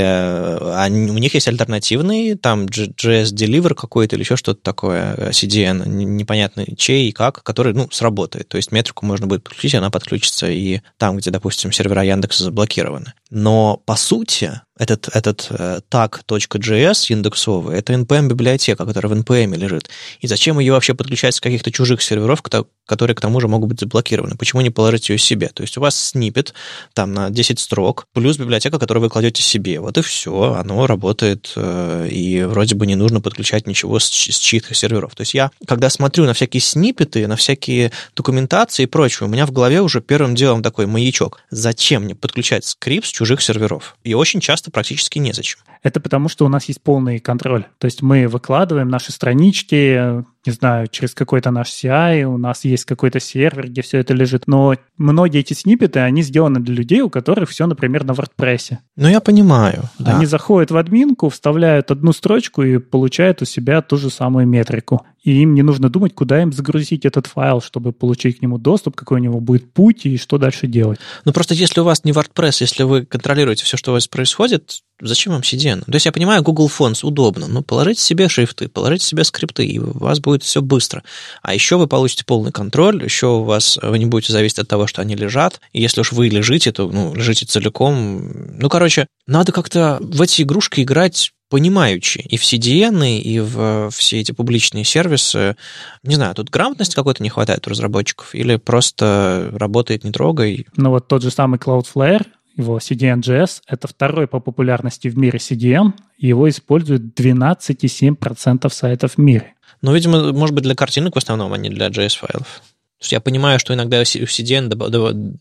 они, 0.76 1.12
у 1.12 1.18
них 1.18 1.34
есть 1.34 1.48
альтернативный, 1.48 2.36
там 2.36 2.66
JS 2.66 3.34
Deliver 3.34 3.74
какой-то 3.74 4.16
или 4.16 4.24
еще 4.24 4.36
что-то 4.36 4.61
такое, 4.64 5.32
CDN, 5.32 5.88
непонятно 5.88 6.42
непонятно 6.42 6.76
чей 6.76 7.10
и 7.10 7.12
как, 7.12 7.44
который, 7.44 7.74
ну, 7.74 7.90
сработает. 7.92 8.48
То 8.48 8.58
есть 8.58 8.72
метрику 8.72 9.06
можно 9.06 9.28
будет 9.28 9.44
подключить, 9.44 9.76
она 9.76 9.90
подключится 9.90 10.50
и 10.50 10.82
там, 10.98 11.18
где, 11.18 11.32
допустим, 11.32 11.72
сервера 11.72 12.04
Яндекса 12.04 12.44
заблокированы. 12.44 13.14
Но, 13.30 13.82
по 13.86 13.96
сути, 13.96 14.62
этот, 14.82 15.10
этот 15.14 15.48
э, 15.52 15.80
tag.js 15.92 17.06
индексовый, 17.10 17.78
это 17.78 17.94
npm-библиотека, 17.94 18.84
которая 18.84 19.14
в 19.14 19.22
npm 19.22 19.56
лежит. 19.56 19.92
И 20.22 20.28
зачем 20.28 20.58
ее 20.58 20.74
вообще 20.74 20.96
подключать 20.96 21.36
с 21.36 21.40
каких-то 21.40 21.72
чужих 21.72 22.02
серверов, 22.02 22.42
которые 22.88 23.16
к 23.16 23.22
тому 23.22 23.40
же 23.40 23.48
могут 23.48 23.70
быть 23.70 23.80
заблокированы? 23.80 24.36
Почему 24.38 24.62
не 24.62 24.72
положить 24.72 25.10
ее 25.10 25.20
себе? 25.20 25.50
То 25.50 25.62
есть 25.62 25.78
у 25.78 25.82
вас 25.82 25.96
снипет 25.96 26.56
там 26.96 27.14
на 27.14 27.30
10 27.30 27.60
строк, 27.60 28.08
плюс 28.14 28.38
библиотека, 28.38 28.80
которую 28.80 29.04
вы 29.04 29.10
кладете 29.12 29.44
себе. 29.44 29.80
Вот 29.80 30.00
и 30.00 30.02
все, 30.02 30.56
оно 30.60 30.88
работает, 30.88 31.54
э, 31.56 32.08
и 32.10 32.44
вроде 32.44 32.74
бы 32.74 32.88
не 32.88 32.96
нужно 32.96 33.22
подключать 33.22 33.68
ничего 33.68 34.00
с, 34.00 34.06
с 34.06 34.40
чьих-то 34.40 34.74
серверов. 34.74 35.14
То 35.14 35.22
есть 35.22 35.36
я, 35.36 35.52
когда 35.68 35.92
смотрю 35.92 36.26
на 36.26 36.34
всякие 36.34 36.62
снипеты, 36.62 37.28
на 37.28 37.36
всякие 37.36 37.92
документации 38.16 38.84
и 38.84 38.88
прочее, 38.88 39.28
у 39.28 39.32
меня 39.32 39.46
в 39.46 39.52
голове 39.52 39.80
уже 39.82 40.02
первым 40.02 40.34
делом 40.34 40.64
такой 40.64 40.88
маячок. 40.88 41.40
Зачем 41.52 42.06
мне 42.06 42.16
подключать 42.16 42.66
скрипт 42.66 43.06
с 43.06 43.12
чужих 43.12 43.44
серверов? 43.44 43.96
И 44.04 44.16
очень 44.16 44.40
часто 44.40 44.71
практически 44.72 45.20
незачем. 45.20 45.60
Это 45.84 46.00
потому, 46.00 46.30
что 46.30 46.46
у 46.46 46.50
нас 46.50 46.66
есть 46.66 46.82
полный 46.82 47.20
контроль. 47.20 47.66
То 47.80 47.86
есть 47.86 48.02
мы 48.02 48.28
выкладываем 48.28 48.90
наши 48.90 49.12
странички, 49.12 50.24
не 50.46 50.52
знаю, 50.52 50.88
через 50.88 51.14
какой-то 51.14 51.52
наш 51.52 51.70
CI, 51.70 52.24
у 52.24 52.38
нас 52.38 52.66
есть 52.66 52.86
какой-то 52.86 53.20
сервер, 53.20 53.68
где 53.68 53.82
все 53.82 54.00
это 54.00 54.14
лежит. 54.14 54.48
Но 54.48 54.76
многие 54.98 55.42
эти 55.42 55.54
сниппеты, 55.54 56.00
они 56.00 56.24
сделаны 56.24 56.60
для 56.60 56.74
людей, 56.74 57.02
у 57.02 57.10
которых 57.10 57.50
все, 57.50 57.68
например, 57.68 58.04
на 58.04 58.12
WordPress. 58.12 58.78
Ну, 58.96 59.08
я 59.08 59.20
понимаю. 59.20 59.84
Да. 60.00 60.16
Они 60.16 60.26
заходят 60.26 60.72
в 60.72 60.78
админку, 60.78 61.30
вставляют 61.30 61.92
одну 61.92 62.12
строчку 62.12 62.64
и 62.64 62.80
получают 62.80 63.42
у 63.42 63.46
себя 63.46 63.82
ту 63.82 63.98
же 63.98 64.10
самую 64.10 64.48
метрику. 64.48 65.06
И 65.24 65.42
им 65.42 65.54
не 65.54 65.62
нужно 65.62 65.90
думать, 65.90 66.16
куда 66.16 66.42
им 66.42 66.52
загрузить 66.52 67.06
этот 67.06 67.28
файл, 67.28 67.62
чтобы 67.62 67.92
получить 67.92 68.40
к 68.40 68.42
нему 68.42 68.58
доступ, 68.58 68.96
какой 68.96 69.20
у 69.20 69.24
него 69.24 69.40
будет 69.40 69.72
путь 69.72 70.06
и 70.06 70.18
что 70.18 70.40
дальше 70.40 70.66
делать. 70.66 71.00
Ну, 71.26 71.32
просто 71.32 71.54
если 71.54 71.80
у 71.80 71.84
вас 71.84 72.04
не 72.04 72.12
WordPress, 72.12 72.58
если 72.62 72.84
вы 72.84 73.06
контролируете 73.06 73.64
все, 73.64 73.78
что 73.78 73.92
у 73.92 73.94
вас 73.94 74.08
происходит, 74.08 74.82
зачем 75.00 75.34
вам 75.34 75.42
CDN? 75.42 75.84
То 75.86 75.94
есть 75.94 76.08
я 76.08 76.12
понимаю, 76.12 76.42
Google 76.42 76.70
Fonts 76.76 77.06
удобно, 77.06 77.48
но 77.48 77.62
положите 77.62 78.02
себе 78.02 78.30
шрифты, 78.30 78.68
положите 78.68 79.06
себе 79.06 79.24
скрипты, 79.24 79.64
и 79.66 79.78
у 79.78 79.92
вас 79.98 80.20
будет 80.20 80.31
все 80.40 80.62
быстро. 80.62 81.04
А 81.42 81.54
еще 81.54 81.78
вы 81.78 81.88
получите 81.88 82.26
полный 82.26 82.52
контроль, 82.52 83.04
еще 83.04 83.28
у 83.28 83.44
вас 83.44 83.78
вы 83.82 84.00
не 84.00 84.06
будете 84.06 84.34
зависеть 84.34 84.60
от 84.60 84.68
того, 84.68 84.88
что 84.88 85.02
они 85.02 85.16
лежат. 85.16 85.60
И 85.74 85.82
если 85.82 86.02
уж 86.02 86.12
вы 86.12 86.30
лежите, 86.30 86.72
то 86.72 86.90
ну, 86.90 87.14
лежите 87.14 87.46
целиком. 87.46 88.58
Ну, 88.58 88.70
короче, 88.70 89.08
надо 89.28 89.52
как-то 89.52 89.98
в 90.02 90.22
эти 90.22 90.42
игрушки 90.42 90.82
играть 90.82 91.32
понимающий 91.52 92.22
и 92.22 92.38
в 92.38 92.44
CDN, 92.44 93.20
и 93.20 93.40
в 93.40 93.90
все 93.92 94.22
эти 94.22 94.32
публичные 94.32 94.86
сервисы. 94.86 95.58
Не 96.02 96.16
знаю, 96.16 96.34
тут 96.34 96.50
грамотности 96.50 96.96
какой-то 96.96 97.22
не 97.22 97.30
хватает 97.30 97.68
у 97.68 97.70
разработчиков, 97.70 98.34
или 98.34 98.56
просто 98.56 99.50
работает 99.54 100.06
не 100.06 100.12
трогай. 100.12 100.66
Ну 100.78 100.92
вот 100.92 101.10
тот 101.10 101.22
же 101.22 101.30
самый 101.30 101.60
Cloudflare, 101.60 102.26
его 102.56 102.78
CDN.js, 102.78 103.62
это 103.68 103.88
второй 103.88 104.28
по 104.28 104.40
популярности 104.40 105.10
в 105.10 105.18
мире 105.18 105.40
CDN, 105.40 105.94
его 106.18 106.50
используют 106.50 107.20
12,7% 107.20 108.72
сайтов 108.72 109.16
в 109.16 109.18
мире. 109.18 109.54
Ну, 109.82 109.94
видимо, 109.94 110.32
может 110.32 110.54
быть, 110.54 110.64
для 110.64 110.76
картинок 110.76 111.16
в 111.16 111.18
основном, 111.18 111.54
а 111.54 111.58
не 111.58 111.70
для 111.70 111.88
JS-файлов. 111.88 112.62
Я 113.04 113.20
понимаю, 113.20 113.60
что 113.60 113.74
иногда 113.74 114.00
у 114.00 114.04
CDN 114.04 114.68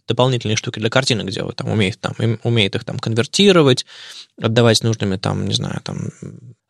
дополнительные 0.09 0.57
штуки 0.57 0.79
для 0.79 0.88
картинок 0.88 1.31
делают, 1.31 1.57
там 1.57 1.68
умеет, 1.68 2.00
там, 2.00 2.14
умеет 2.42 2.74
их 2.74 2.85
там 2.85 2.98
конвертировать, 2.98 3.85
отдавать 4.40 4.83
нужными, 4.83 5.16
там, 5.16 5.46
не 5.46 5.53
знаю, 5.53 5.81
там, 5.85 6.09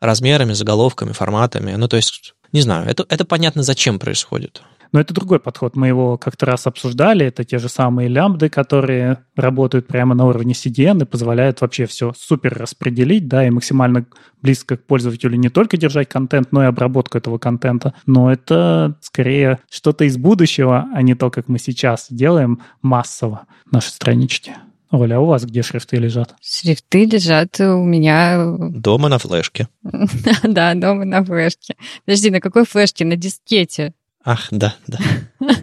размерами, 0.01 0.51
заголовками, 0.51 1.13
форматами. 1.13 1.75
Ну, 1.75 1.87
то 1.87 1.95
есть, 1.95 2.33
не 2.51 2.61
знаю, 2.61 2.89
это, 2.89 3.05
это 3.07 3.23
понятно, 3.23 3.63
зачем 3.63 3.99
происходит. 3.99 4.61
Но 4.91 4.99
это 4.99 5.13
другой 5.13 5.39
подход. 5.39 5.75
Мы 5.75 5.87
его 5.87 6.17
как-то 6.17 6.45
раз 6.45 6.67
обсуждали. 6.67 7.25
Это 7.25 7.43
те 7.43 7.59
же 7.59 7.69
самые 7.69 8.09
лямбды, 8.09 8.49
которые 8.49 9.19
работают 9.35 9.87
прямо 9.87 10.15
на 10.15 10.25
уровне 10.25 10.53
CDN 10.53 11.03
и 11.03 11.05
позволяют 11.05 11.61
вообще 11.61 11.85
все 11.85 12.13
супер 12.17 12.53
распределить, 12.53 13.27
да, 13.27 13.47
и 13.47 13.49
максимально 13.49 14.05
близко 14.41 14.77
к 14.77 14.83
пользователю 14.83 15.37
не 15.37 15.49
только 15.49 15.77
держать 15.77 16.09
контент, 16.09 16.51
но 16.51 16.63
и 16.63 16.67
обработку 16.67 17.17
этого 17.17 17.37
контента. 17.37 17.93
Но 18.05 18.31
это 18.31 18.97
скорее 19.01 19.59
что-то 19.69 20.05
из 20.05 20.17
будущего, 20.17 20.87
а 20.93 21.01
не 21.01 21.15
то, 21.15 21.29
как 21.29 21.47
мы 21.47 21.59
сейчас 21.59 22.07
делаем 22.09 22.61
массово 22.81 23.45
наши 23.71 23.91
странички. 23.91 24.53
Оля, 24.91 25.15
а 25.15 25.19
у 25.21 25.25
вас 25.25 25.45
где 25.45 25.61
шрифты 25.61 25.97
лежат? 25.97 26.35
Шрифты 26.41 27.05
лежат 27.05 27.61
у 27.61 27.83
меня... 27.83 28.57
Дома 28.57 29.07
на 29.07 29.19
флешке. 29.19 29.69
Да, 30.43 30.73
дома 30.73 31.05
на 31.05 31.23
флешке. 31.23 31.75
Подожди, 32.05 32.29
на 32.29 32.41
какой 32.41 32.65
флешке? 32.65 33.05
На 33.05 33.15
дискете. 33.15 33.93
Ах, 34.23 34.49
да, 34.51 34.75
да. 34.87 34.99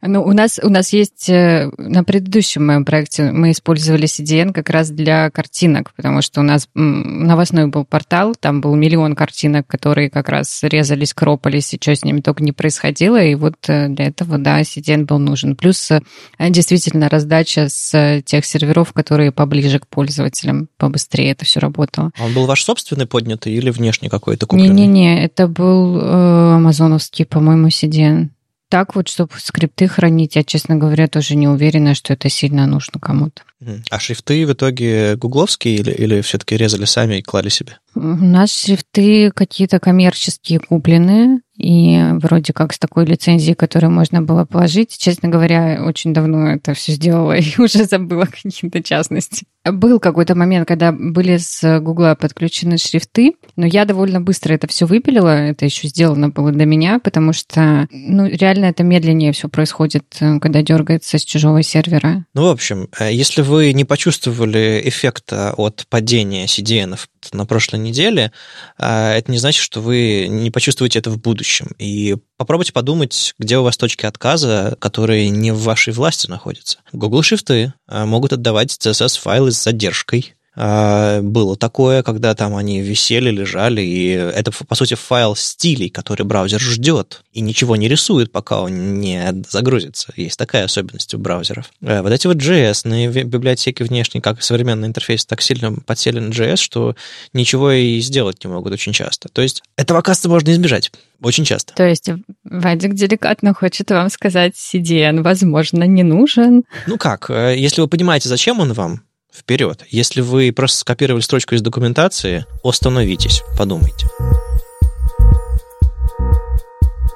Ну, 0.00 0.22
у 0.22 0.32
нас, 0.32 0.60
у 0.62 0.68
нас 0.68 0.92
есть 0.92 1.28
э, 1.28 1.70
на 1.76 2.04
предыдущем 2.04 2.64
моем 2.64 2.84
проекте 2.84 3.32
мы 3.32 3.50
использовали 3.50 4.04
CDN 4.04 4.52
как 4.52 4.70
раз 4.70 4.90
для 4.90 5.28
картинок, 5.30 5.92
потому 5.96 6.22
что 6.22 6.40
у 6.40 6.44
нас 6.44 6.68
новостной 6.74 7.66
был 7.66 7.84
портал, 7.84 8.36
там 8.38 8.60
был 8.60 8.76
миллион 8.76 9.16
картинок, 9.16 9.66
которые 9.66 10.08
как 10.08 10.28
раз 10.28 10.60
резались, 10.62 11.14
кропались, 11.14 11.74
и 11.74 11.78
что 11.80 11.96
с 11.96 12.04
ними 12.04 12.20
только 12.20 12.44
не 12.44 12.52
происходило, 12.52 13.20
и 13.20 13.34
вот 13.34 13.56
э, 13.66 13.88
для 13.88 14.06
этого, 14.06 14.38
да, 14.38 14.60
CDN 14.60 15.04
был 15.04 15.18
нужен. 15.18 15.56
Плюс 15.56 15.90
э, 15.90 16.00
действительно 16.38 17.08
раздача 17.08 17.68
с 17.68 18.22
тех 18.24 18.44
серверов, 18.44 18.92
которые 18.92 19.32
поближе 19.32 19.80
к 19.80 19.88
пользователям, 19.88 20.68
побыстрее 20.76 21.32
это 21.32 21.44
все 21.44 21.58
работало. 21.58 22.12
А 22.16 22.26
он 22.26 22.34
был 22.34 22.46
ваш 22.46 22.62
собственный 22.62 23.06
поднятый 23.06 23.52
или 23.52 23.70
внешний 23.70 24.08
какой-то 24.08 24.46
купленный? 24.46 24.72
Не-не-не, 24.72 25.24
это 25.24 25.48
был 25.48 25.98
э, 25.98 26.54
амазоновский, 26.54 27.26
по-моему, 27.26 27.66
CDN 27.66 28.28
так 28.68 28.94
вот, 28.94 29.08
чтобы 29.08 29.32
скрипты 29.38 29.88
хранить, 29.88 30.36
я, 30.36 30.44
честно 30.44 30.76
говоря, 30.76 31.08
тоже 31.08 31.36
не 31.36 31.48
уверена, 31.48 31.94
что 31.94 32.12
это 32.12 32.28
сильно 32.28 32.66
нужно 32.66 33.00
кому-то. 33.00 33.42
А 33.90 33.98
шрифты 33.98 34.46
в 34.46 34.52
итоге 34.52 35.16
гугловские 35.16 35.76
или, 35.76 35.90
или 35.90 36.20
все-таки 36.20 36.56
резали 36.56 36.84
сами 36.84 37.16
и 37.16 37.22
клали 37.22 37.48
себе? 37.48 37.78
У 37.94 38.00
нас 38.00 38.56
шрифты 38.56 39.32
какие-то 39.32 39.80
коммерческие 39.80 40.60
купленные, 40.60 41.40
и 41.58 42.00
вроде 42.20 42.52
как 42.52 42.72
с 42.72 42.78
такой 42.78 43.04
лицензией, 43.04 43.56
которую 43.56 43.90
можно 43.90 44.22
было 44.22 44.44
положить. 44.44 44.96
Честно 44.96 45.28
говоря, 45.28 45.82
очень 45.84 46.14
давно 46.14 46.52
это 46.52 46.72
все 46.74 46.92
сделала 46.92 47.36
и 47.36 47.44
уже 47.60 47.84
забыла 47.84 48.26
какие-то 48.26 48.82
частности. 48.82 49.44
Был 49.64 49.98
какой-то 49.98 50.36
момент, 50.36 50.68
когда 50.68 50.92
были 50.92 51.36
с 51.36 51.80
Гугла 51.80 52.16
подключены 52.18 52.78
шрифты, 52.78 53.34
но 53.56 53.66
я 53.66 53.84
довольно 53.84 54.20
быстро 54.20 54.54
это 54.54 54.68
все 54.68 54.86
выпилила. 54.86 55.28
Это 55.28 55.64
еще 55.64 55.88
сделано 55.88 56.28
было 56.30 56.52
до 56.52 56.64
меня, 56.64 57.00
потому 57.00 57.32
что 57.32 57.88
ну, 57.90 58.26
реально 58.26 58.66
это 58.66 58.84
медленнее 58.84 59.32
все 59.32 59.48
происходит, 59.48 60.04
э, 60.20 60.38
когда 60.38 60.62
дергается 60.62 61.18
с 61.18 61.24
чужого 61.24 61.62
сервера. 61.62 62.24
Ну, 62.34 62.44
в 62.44 62.50
общем, 62.50 62.88
э, 62.98 63.12
если 63.12 63.42
вы 63.48 63.72
не 63.72 63.84
почувствовали 63.84 64.80
эффекта 64.84 65.52
от 65.56 65.86
падения 65.88 66.46
CDN 66.46 66.98
на 67.32 67.46
прошлой 67.46 67.80
неделе, 67.80 68.32
э, 68.78 69.12
это 69.12 69.30
не 69.32 69.38
значит, 69.38 69.62
что 69.62 69.80
вы 69.80 70.26
не 70.28 70.50
почувствуете 70.50 71.00
это 71.00 71.10
в 71.10 71.18
будущем. 71.18 71.72
И 71.78 72.16
попробуйте 72.36 72.72
подумать, 72.72 73.34
где 73.38 73.58
у 73.58 73.64
вас 73.64 73.76
точки 73.76 74.06
отказа, 74.06 74.76
которые 74.78 75.30
не 75.30 75.50
в 75.52 75.62
вашей 75.62 75.92
власти 75.92 76.28
находятся. 76.28 76.78
Google 76.92 77.22
шрифты 77.22 77.74
могут 77.88 78.32
отдавать 78.32 78.76
CSS-файлы 78.78 79.50
с 79.50 79.62
задержкой, 79.62 80.34
а, 80.34 80.37
было 80.58 81.56
такое, 81.56 82.02
когда 82.02 82.34
там 82.34 82.56
они 82.56 82.80
висели, 82.80 83.30
лежали, 83.30 83.80
и 83.80 84.08
это, 84.08 84.50
по 84.50 84.74
сути, 84.74 84.94
файл 84.94 85.36
стилей, 85.36 85.88
который 85.88 86.26
браузер 86.26 86.60
ждет, 86.60 87.22
и 87.32 87.40
ничего 87.40 87.76
не 87.76 87.88
рисует, 87.88 88.32
пока 88.32 88.60
он 88.62 88.98
не 88.98 89.44
загрузится. 89.48 90.12
Есть 90.16 90.38
такая 90.38 90.64
особенность 90.64 91.14
у 91.14 91.18
браузеров. 91.18 91.70
Э, 91.80 92.02
вот 92.02 92.12
эти 92.12 92.26
вот 92.26 92.36
JS 92.36 93.24
библиотеки 93.24 93.82
внешние, 93.82 94.22
как 94.22 94.42
современный 94.42 94.88
интерфейс, 94.88 95.24
так 95.24 95.40
сильно 95.42 95.72
подсели 95.72 96.18
на 96.18 96.30
JS, 96.30 96.56
что 96.56 96.96
ничего 97.32 97.70
и 97.72 98.00
сделать 98.00 98.42
не 98.44 98.50
могут 98.50 98.72
очень 98.72 98.92
часто. 98.92 99.28
То 99.28 99.42
есть 99.42 99.62
этого, 99.76 100.00
оказывается, 100.00 100.28
можно 100.28 100.50
избежать. 100.50 100.90
Очень 101.20 101.44
часто. 101.44 101.74
То 101.74 101.84
есть 101.84 102.08
Вадик 102.44 102.94
деликатно 102.94 103.52
хочет 103.52 103.90
вам 103.90 104.08
сказать, 104.08 104.54
CDN, 104.54 105.22
возможно, 105.22 105.82
не 105.84 106.04
нужен. 106.04 106.62
Ну 106.86 106.96
как, 106.96 107.28
э, 107.30 107.56
если 107.56 107.80
вы 107.80 107.88
понимаете, 107.88 108.28
зачем 108.28 108.60
он 108.60 108.72
вам, 108.72 109.02
вперед. 109.38 109.84
Если 109.88 110.20
вы 110.20 110.52
просто 110.52 110.78
скопировали 110.78 111.22
строчку 111.22 111.54
из 111.54 111.62
документации, 111.62 112.44
остановитесь, 112.62 113.42
подумайте. 113.56 114.06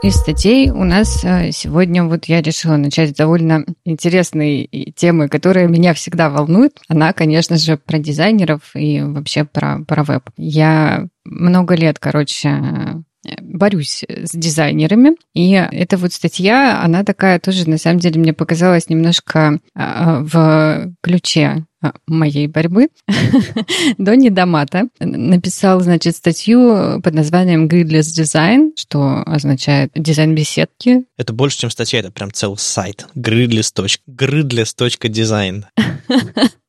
Из 0.03 0.17
статей 0.17 0.71
у 0.71 0.83
нас 0.83 1.23
э, 1.23 1.53
сегодня 1.53 2.03
вот 2.03 2.25
я 2.25 2.43
решила 2.43 2.77
начать 2.77 3.11
с 3.11 3.15
довольно 3.15 3.65
интересной 3.85 4.69
темы, 4.97 5.29
которая 5.29 5.69
меня 5.69 5.95
всегда 5.95 6.29
волнует. 6.29 6.81
Она, 6.89 7.13
конечно 7.13 7.57
же, 7.57 7.77
про 7.77 8.01
дизайнеров 8.01 8.73
и 8.75 9.01
вообще 9.01 9.45
про, 9.45 9.79
про 9.87 10.03
веб. 10.03 10.25
Я 10.37 11.07
много 11.25 11.77
лет, 11.77 12.01
короче, 12.01 13.05
борюсь 13.41 14.05
с 14.09 14.33
дизайнерами. 14.33 15.17
И 15.35 15.53
эта 15.53 15.97
вот 15.97 16.13
статья, 16.13 16.83
она 16.83 17.05
такая 17.05 17.39
тоже, 17.39 17.69
на 17.69 17.79
самом 17.79 18.01
деле, 18.01 18.21
мне 18.21 18.33
показалась 18.33 18.89
немножко 18.89 19.61
а, 19.75 20.21
в 20.21 20.95
ключе 21.01 21.65
моей 22.07 22.47
борьбы. 22.47 22.89
Дони 23.99 24.29
Дамата 24.29 24.89
написал, 25.01 25.81
значит, 25.81 26.17
статью 26.17 27.01
под 27.03 27.15
названием 27.15 27.67
Gridless 27.67 28.19
Design, 28.19 28.71
что 28.77 29.23
означает 29.27 29.91
дизайн 29.95 30.35
беседки. 30.35 31.05
Это 31.17 31.33
больше, 31.33 31.59
чем 31.59 31.71
статья, 31.71 32.01
это 32.01 32.11
прям 32.11 32.33
целый 32.33 32.59
сайт. 32.59 33.07
Gridless. 33.15 33.73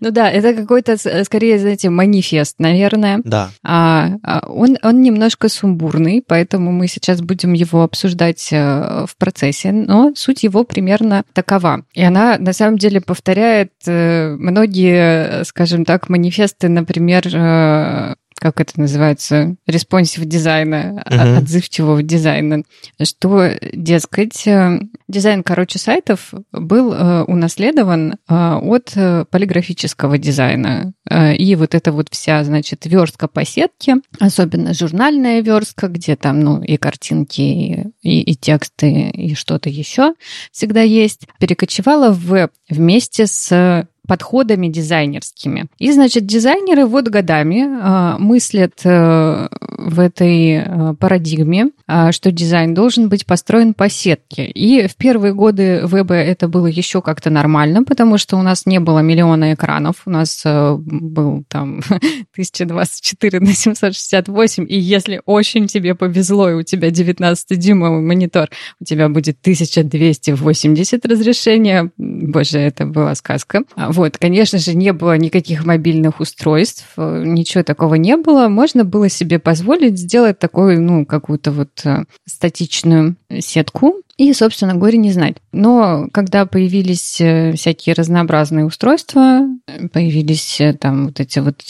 Ну 0.00 0.10
да, 0.10 0.30
это 0.30 0.54
какой-то, 0.54 0.96
э, 1.04 1.24
скорее, 1.24 1.58
знаете, 1.58 1.90
манифест, 1.90 2.56
наверное. 2.58 3.20
Да. 3.24 3.50
А, 3.62 4.12
а, 4.22 4.46
он, 4.48 4.78
он 4.82 5.02
немножко 5.02 5.48
сумбурный, 5.48 6.22
поэтому 6.26 6.72
мы 6.72 6.86
сейчас 6.86 7.20
будем 7.20 7.52
его 7.52 7.82
обсуждать 7.82 8.48
э, 8.52 9.06
в 9.06 9.16
процессе, 9.16 9.72
но 9.72 10.12
суть 10.14 10.42
его 10.42 10.64
примерно 10.64 11.24
такова. 11.32 11.84
И 11.94 12.02
она, 12.02 12.38
на 12.38 12.52
самом 12.52 12.78
деле, 12.78 13.00
повторяет 13.00 13.72
э, 13.86 14.34
многие, 14.38 15.44
скажем 15.44 15.84
так, 15.84 16.08
манифесты, 16.08 16.68
например, 16.68 18.16
как 18.40 18.60
это 18.60 18.80
называется, 18.80 19.56
responsive 19.66 20.24
дизайна, 20.24 21.02
uh-huh. 21.06 21.36
отзывчивого 21.38 22.02
дизайна, 22.02 22.62
что, 23.02 23.52
дескать, 23.72 24.46
э, 24.46 24.80
дизайн, 25.08 25.42
короче, 25.42 25.78
сайтов 25.78 26.32
был 26.50 26.92
э, 26.92 27.22
унаследован 27.24 28.14
э, 28.14 28.34
от 28.34 28.94
полиграфического 29.30 30.16
дизайна. 30.18 30.92
И 31.10 31.54
вот 31.56 31.74
эта 31.74 31.92
вот 31.92 32.08
вся, 32.10 32.42
значит, 32.44 32.86
верстка 32.86 33.28
по 33.28 33.44
сетке, 33.44 33.96
особенно 34.18 34.72
журнальная 34.72 35.40
верстка, 35.42 35.88
где 35.88 36.16
там, 36.16 36.40
ну, 36.40 36.62
и 36.62 36.76
картинки, 36.76 37.92
и, 38.02 38.22
и 38.22 38.34
тексты, 38.36 39.10
и 39.10 39.34
что-то 39.34 39.68
еще 39.68 40.14
всегда 40.52 40.82
есть, 40.82 41.26
перекочевала 41.38 42.10
в 42.12 42.20
веб 42.26 42.52
вместе 42.68 43.26
с 43.26 43.86
подходами 44.10 44.66
дизайнерскими. 44.66 45.66
И, 45.78 45.92
значит, 45.92 46.26
дизайнеры 46.26 46.84
вот 46.84 47.06
годами 47.06 47.60
э, 47.60 48.18
мыслят 48.18 48.80
э, 48.82 49.48
в 49.68 50.00
этой 50.00 50.54
э, 50.54 50.94
парадигме, 50.98 51.70
э, 51.86 52.10
что 52.10 52.32
дизайн 52.32 52.74
должен 52.74 53.08
быть 53.08 53.24
построен 53.24 53.72
по 53.72 53.88
сетке. 53.88 54.46
И 54.46 54.88
в 54.88 54.96
первые 54.96 55.32
годы 55.32 55.82
веба 55.86 56.14
это 56.14 56.48
было 56.48 56.66
еще 56.66 57.02
как-то 57.02 57.30
нормально, 57.30 57.84
потому 57.84 58.18
что 58.18 58.36
у 58.36 58.42
нас 58.42 58.66
не 58.66 58.80
было 58.80 58.98
миллиона 58.98 59.54
экранов, 59.54 60.02
у 60.06 60.10
нас 60.10 60.42
э, 60.44 60.76
был 60.76 61.44
там 61.46 61.80
1024 62.32 63.38
на 63.38 63.52
768, 63.52 64.66
и 64.68 64.76
если 64.76 65.22
очень 65.24 65.68
тебе 65.68 65.94
повезло, 65.94 66.50
и 66.50 66.54
у 66.54 66.62
тебя 66.64 66.88
19-дюймовый 66.88 68.00
монитор, 68.00 68.48
у 68.80 68.84
тебя 68.84 69.08
будет 69.08 69.38
1280 69.40 71.06
разрешения, 71.06 71.92
боже, 71.96 72.58
это 72.58 72.86
была 72.86 73.14
сказка. 73.14 73.62
Вот, 74.00 74.16
конечно 74.16 74.58
же, 74.58 74.74
не 74.74 74.94
было 74.94 75.18
никаких 75.18 75.66
мобильных 75.66 76.20
устройств, 76.20 76.86
э, 76.96 77.22
ничего 77.26 77.62
такого 77.62 77.96
не 77.96 78.16
было. 78.16 78.48
Можно 78.48 78.82
было 78.82 79.10
себе 79.10 79.38
позволить 79.38 79.98
сделать 79.98 80.38
такую, 80.38 80.80
ну, 80.80 81.04
какую-то 81.04 81.52
вот 81.52 81.68
э, 81.84 82.04
статичную 82.26 83.16
сетку, 83.40 83.96
и, 84.16 84.32
собственно 84.32 84.74
говоря, 84.74 84.96
не 84.96 85.12
знать. 85.12 85.36
Но 85.52 86.08
когда 86.12 86.46
появились 86.46 87.20
э, 87.20 87.52
всякие 87.52 87.94
разнообразные 87.94 88.64
устройства, 88.64 89.46
появились 89.92 90.62
там 90.80 91.08
вот 91.08 91.20
эти 91.20 91.40
вот 91.40 91.60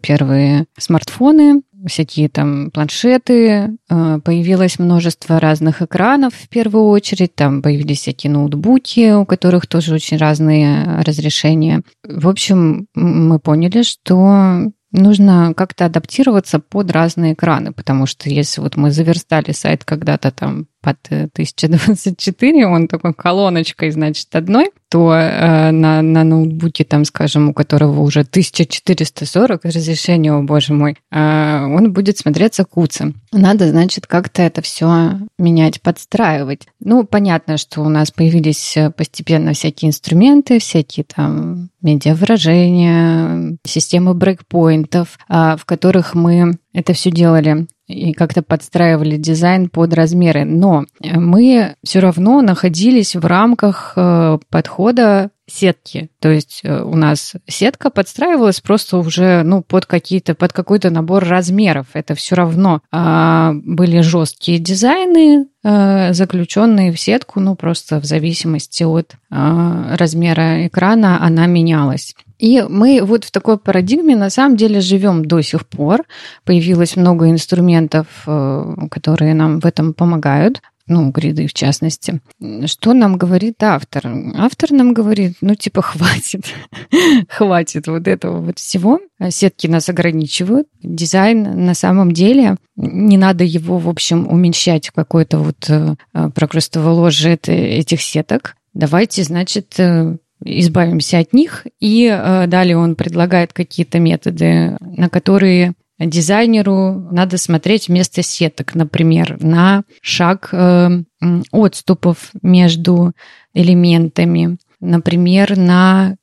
первые 0.00 0.66
смартфоны, 0.78 1.62
всякие 1.86 2.28
там 2.28 2.70
планшеты, 2.70 3.76
э, 3.88 4.20
появилось 4.24 4.78
множество 4.78 5.40
разных 5.40 5.82
экранов 5.82 6.34
в 6.34 6.48
первую 6.48 6.86
очередь, 6.88 7.34
там 7.34 7.62
появились 7.62 8.00
всякие 8.00 8.32
ноутбуки, 8.32 9.12
у 9.12 9.24
которых 9.24 9.66
тоже 9.66 9.94
очень 9.94 10.16
разные 10.16 11.02
разрешения. 11.02 11.82
В 12.04 12.28
общем, 12.28 12.86
мы 12.94 13.38
поняли, 13.38 13.82
что 13.82 14.70
нужно 14.92 15.54
как-то 15.56 15.86
адаптироваться 15.86 16.58
под 16.58 16.90
разные 16.90 17.34
экраны, 17.34 17.72
потому 17.72 18.06
что 18.06 18.28
если 18.28 18.60
вот 18.60 18.76
мы 18.76 18.90
заверстали 18.90 19.52
сайт 19.52 19.84
когда-то 19.84 20.30
там 20.30 20.66
под 20.80 20.98
1024, 21.08 22.66
он 22.66 22.88
такой 22.88 23.14
колоночкой, 23.14 23.90
значит, 23.90 24.34
одной, 24.34 24.70
то 24.88 25.12
э, 25.14 25.70
на, 25.70 26.02
на 26.02 26.24
ноутбуке, 26.24 26.84
там, 26.84 27.04
скажем, 27.04 27.50
у 27.50 27.54
которого 27.54 28.00
уже 28.00 28.20
1440 28.20 29.64
разрешение, 29.64 30.32
о 30.32 30.42
боже 30.42 30.74
мой, 30.74 30.96
э, 31.10 31.64
он 31.64 31.92
будет 31.92 32.18
смотреться 32.18 32.64
куцем. 32.64 33.14
Надо, 33.32 33.68
значит, 33.68 34.06
как-то 34.06 34.42
это 34.42 34.62
все 34.62 35.18
менять, 35.38 35.80
подстраивать. 35.80 36.66
Ну, 36.80 37.04
понятно, 37.04 37.56
что 37.56 37.82
у 37.82 37.88
нас 37.88 38.10
появились 38.10 38.76
постепенно 38.96 39.52
всякие 39.52 39.90
инструменты, 39.90 40.58
всякие 40.58 41.04
там 41.04 41.70
медиавыражения, 41.82 43.58
системы 43.64 44.14
брейкпоинтов, 44.14 45.18
э, 45.28 45.56
в 45.56 45.64
которых 45.64 46.14
мы 46.14 46.58
это 46.72 46.92
все 46.92 47.10
делали 47.10 47.66
и 47.86 48.12
как-то 48.12 48.42
подстраивали 48.42 49.16
дизайн 49.16 49.68
под 49.68 49.92
размеры. 49.94 50.44
Но 50.44 50.84
мы 51.00 51.74
все 51.82 51.98
равно 51.98 52.40
находились 52.40 53.16
в 53.16 53.26
рамках 53.26 53.94
э, 53.96 54.38
подхода 54.48 55.30
сетки. 55.50 56.10
То 56.20 56.30
есть 56.30 56.60
э, 56.62 56.82
у 56.82 56.94
нас 56.94 57.34
сетка 57.48 57.90
подстраивалась 57.90 58.60
просто 58.60 58.98
уже 58.98 59.42
ну, 59.42 59.62
под 59.62 59.86
какие-то 59.86 60.34
под 60.36 60.52
какой-то 60.52 60.90
набор 60.90 61.24
размеров. 61.24 61.88
Это 61.94 62.14
все 62.14 62.36
равно 62.36 62.82
а, 62.92 63.52
были 63.54 64.00
жесткие 64.00 64.58
дизайны, 64.58 65.48
а, 65.64 66.12
заключенные 66.12 66.92
в 66.92 67.00
сетку, 67.00 67.40
ну 67.40 67.56
просто 67.56 68.00
в 68.00 68.04
зависимости 68.04 68.84
от 68.84 69.16
а, 69.30 69.96
размера 69.96 70.66
экрана 70.66 71.20
она 71.24 71.46
менялась. 71.46 72.14
И 72.40 72.64
мы 72.66 73.02
вот 73.04 73.24
в 73.24 73.30
такой 73.30 73.58
парадигме 73.58 74.16
на 74.16 74.30
самом 74.30 74.56
деле 74.56 74.80
живем 74.80 75.24
до 75.26 75.42
сих 75.42 75.66
пор. 75.66 76.04
Появилось 76.44 76.96
много 76.96 77.28
инструментов, 77.28 78.06
э, 78.26 78.74
которые 78.90 79.34
нам 79.34 79.60
в 79.60 79.66
этом 79.66 79.92
помогают. 79.92 80.62
ну, 80.86 81.10
гриды 81.10 81.46
в 81.46 81.52
частности. 81.52 82.20
Что 82.64 82.94
нам 82.94 83.18
говорит 83.18 83.62
автор? 83.62 84.10
Автор 84.36 84.72
нам 84.72 84.94
говорит, 84.94 85.36
ну, 85.42 85.54
типа, 85.54 85.82
хватит, 85.82 86.46
хватит 87.28 87.86
вот 87.86 88.08
этого 88.08 88.40
вот 88.40 88.58
всего. 88.58 89.00
Сетки 89.28 89.66
нас 89.66 89.90
ограничивают. 89.90 90.66
Дизайн 90.82 91.66
на 91.66 91.74
самом 91.74 92.12
деле, 92.12 92.56
не 92.76 93.18
надо 93.18 93.44
его, 93.44 93.78
в 93.78 93.88
общем, 93.88 94.26
уменьшать 94.26 94.88
в 94.88 94.92
какой-то 94.92 95.38
вот 95.38 95.68
э, 95.68 95.94
прокрустовой 96.34 96.94
ложе 96.94 97.38
этих 97.46 98.00
сеток. 98.00 98.56
Давайте, 98.72 99.24
значит, 99.24 99.78
э, 99.78 100.16
избавимся 100.44 101.18
от 101.18 101.32
них. 101.32 101.66
И 101.80 102.06
э, 102.06 102.46
далее 102.46 102.76
он 102.76 102.94
предлагает 102.96 103.52
какие-то 103.52 103.98
методы, 103.98 104.76
на 104.80 105.08
которые 105.08 105.74
дизайнеру 105.98 107.08
надо 107.10 107.36
смотреть 107.36 107.88
вместо 107.88 108.22
сеток, 108.22 108.74
например, 108.74 109.36
на 109.42 109.84
шаг 110.00 110.48
э, 110.52 111.02
отступов 111.52 112.30
между 112.42 113.12
элементами, 113.52 114.58
например, 114.80 115.56
на 115.56 116.16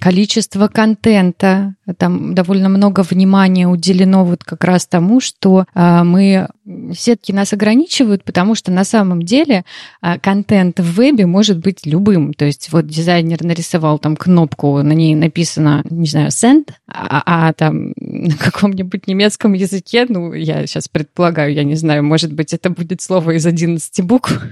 количество 0.00 0.68
контента. 0.68 1.74
Там 1.96 2.34
довольно 2.34 2.68
много 2.68 3.02
внимания 3.02 3.68
уделено 3.68 4.24
вот 4.24 4.42
как 4.42 4.64
раз 4.64 4.86
тому, 4.86 5.20
что 5.20 5.64
а, 5.74 6.04
мы 6.04 6.48
сетки 6.92 7.32
нас 7.32 7.52
ограничивают, 7.52 8.24
потому 8.24 8.54
что 8.54 8.70
на 8.72 8.84
самом 8.84 9.22
деле 9.22 9.64
а, 10.00 10.18
контент 10.18 10.80
в 10.80 10.84
вебе 10.94 11.26
может 11.26 11.58
быть 11.58 11.86
любым. 11.86 12.34
То 12.34 12.44
есть 12.44 12.72
вот 12.72 12.86
дизайнер 12.86 13.42
нарисовал 13.44 13.98
там 13.98 14.16
кнопку, 14.16 14.82
на 14.82 14.92
ней 14.92 15.14
написано, 15.14 15.82
не 15.88 16.06
знаю, 16.06 16.28
send, 16.28 16.70
а, 16.92 17.22
а 17.26 17.52
там 17.52 17.92
на 17.96 18.36
каком-нибудь 18.36 19.06
немецком 19.06 19.52
языке, 19.52 20.06
ну, 20.08 20.32
я 20.32 20.66
сейчас 20.66 20.88
предполагаю, 20.88 21.52
я 21.52 21.64
не 21.64 21.74
знаю, 21.74 22.04
может 22.04 22.32
быть, 22.32 22.52
это 22.52 22.70
будет 22.70 23.00
слово 23.00 23.32
из 23.32 23.46
11 23.46 24.04
букв. 24.04 24.32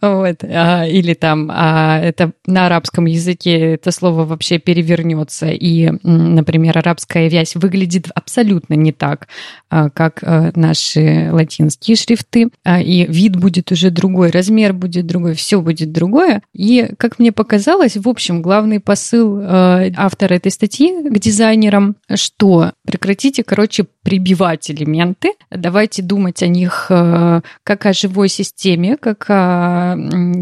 Вот. 0.00 0.44
Или 0.44 1.14
там 1.14 1.50
это 1.50 2.32
на 2.46 2.66
арабском 2.66 3.06
языке 3.06 3.74
это 3.74 3.90
слово 3.90 4.24
вообще 4.24 4.58
перевернется, 4.58 5.48
и, 5.48 5.90
например, 6.02 6.78
арабская 6.78 7.28
вязь 7.28 7.56
выглядит 7.56 8.08
абсолютно 8.14 8.74
не 8.74 8.92
так, 8.92 9.28
а, 9.70 9.90
как 9.90 10.22
а, 10.22 10.52
наши 10.54 11.30
латинские 11.32 11.96
шрифты, 11.96 12.50
а, 12.64 12.80
и 12.80 13.06
вид 13.06 13.36
будет 13.36 13.72
уже 13.72 13.90
другой, 13.90 14.30
размер 14.30 14.72
будет 14.72 15.06
другой, 15.06 15.34
все 15.34 15.60
будет 15.60 15.92
другое. 15.92 16.42
И, 16.52 16.90
как 16.98 17.18
мне 17.18 17.32
показалось, 17.32 17.96
в 17.96 18.08
общем, 18.08 18.42
главный 18.42 18.80
посыл 18.80 19.40
автора 19.42 20.34
этой 20.34 20.52
статьи 20.52 21.01
к 21.10 21.18
дизайнерам, 21.18 21.96
что 22.14 22.72
прекратите, 22.86 23.44
короче, 23.44 23.86
прибивать 24.02 24.70
элементы, 24.70 25.32
давайте 25.50 26.02
думать 26.02 26.42
о 26.42 26.48
них 26.48 26.86
как 26.88 27.86
о 27.86 27.92
живой 27.92 28.28
системе, 28.28 28.96
как 28.96 29.26
о 29.28 29.96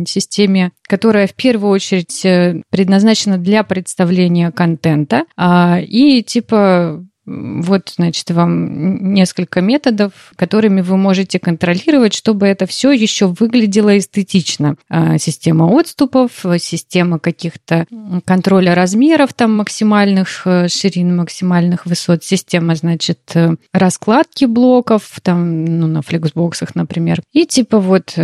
системе, 0.06 0.72
которая 0.90 1.26
в 1.26 1.34
первую 1.34 1.70
очередь 1.70 2.24
э, 2.24 2.62
предназначена 2.70 3.38
для 3.38 3.62
представления 3.62 4.50
контента. 4.50 5.24
А, 5.36 5.78
и 5.80 6.22
типа 6.22 7.04
вот, 7.26 7.92
значит, 7.96 8.30
вам 8.30 9.12
несколько 9.12 9.60
методов, 9.60 10.12
которыми 10.36 10.80
вы 10.80 10.96
можете 10.96 11.38
контролировать, 11.38 12.14
чтобы 12.14 12.46
это 12.46 12.66
все 12.66 12.92
еще 12.92 13.26
выглядело 13.26 13.96
эстетично. 13.96 14.76
А, 14.88 15.18
система 15.18 15.66
отступов, 15.66 16.44
система 16.58 17.18
каких-то 17.18 17.86
контроля 18.24 18.74
размеров, 18.74 19.34
там 19.34 19.56
максимальных 19.56 20.42
э, 20.46 20.68
ширин, 20.68 21.16
максимальных 21.16 21.86
высот, 21.86 22.24
система, 22.24 22.74
значит, 22.74 23.20
э, 23.34 23.56
раскладки 23.72 24.46
блоков, 24.46 25.20
там, 25.22 25.64
ну, 25.64 25.86
на 25.86 26.02
флексбоксах, 26.02 26.74
например. 26.74 27.22
И 27.32 27.46
типа 27.46 27.78
вот 27.78 28.16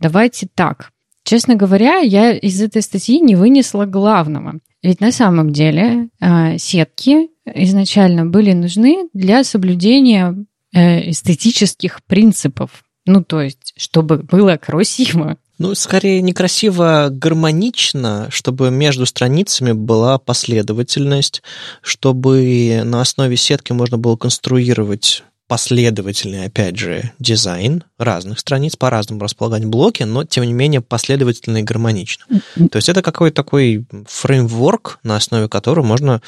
давайте 0.00 0.48
так. 0.54 0.90
Честно 1.24 1.56
говоря, 1.56 1.98
я 1.98 2.32
из 2.32 2.62
этой 2.62 2.80
статьи 2.80 3.20
не 3.20 3.36
вынесла 3.36 3.84
главного. 3.84 4.60
Ведь 4.82 5.00
на 5.00 5.12
самом 5.12 5.52
деле 5.52 6.08
э, 6.20 6.56
сетки 6.56 7.28
изначально 7.54 8.26
были 8.26 8.52
нужны 8.52 9.08
для 9.12 9.44
соблюдения 9.44 10.34
э, 10.72 11.10
эстетических 11.10 12.02
принципов. 12.04 12.84
Ну, 13.06 13.24
то 13.24 13.40
есть, 13.40 13.72
чтобы 13.76 14.18
было 14.18 14.56
красиво. 14.56 15.38
Ну, 15.58 15.74
скорее, 15.74 16.22
некрасиво, 16.22 17.06
а 17.06 17.10
гармонично, 17.10 18.28
чтобы 18.30 18.70
между 18.70 19.06
страницами 19.06 19.72
была 19.72 20.18
последовательность, 20.18 21.42
чтобы 21.82 22.82
на 22.84 23.00
основе 23.00 23.36
сетки 23.36 23.72
можно 23.72 23.98
было 23.98 24.16
конструировать 24.16 25.24
последовательный, 25.48 26.44
опять 26.44 26.76
же, 26.76 27.10
дизайн 27.18 27.82
разных 27.98 28.38
страниц, 28.38 28.76
по-разному 28.76 29.22
располагать 29.22 29.64
блоки, 29.64 30.02
но, 30.02 30.24
тем 30.24 30.44
не 30.44 30.52
менее, 30.52 30.82
последовательно 30.82 31.58
и 31.58 31.62
гармонично. 31.62 32.26
То 32.70 32.76
есть 32.76 32.90
это 32.90 33.02
какой-то 33.02 33.34
такой 33.34 33.86
фреймворк, 34.06 35.00
на 35.02 35.16
основе 35.16 35.48
которого 35.48 35.84
можно 35.84 36.20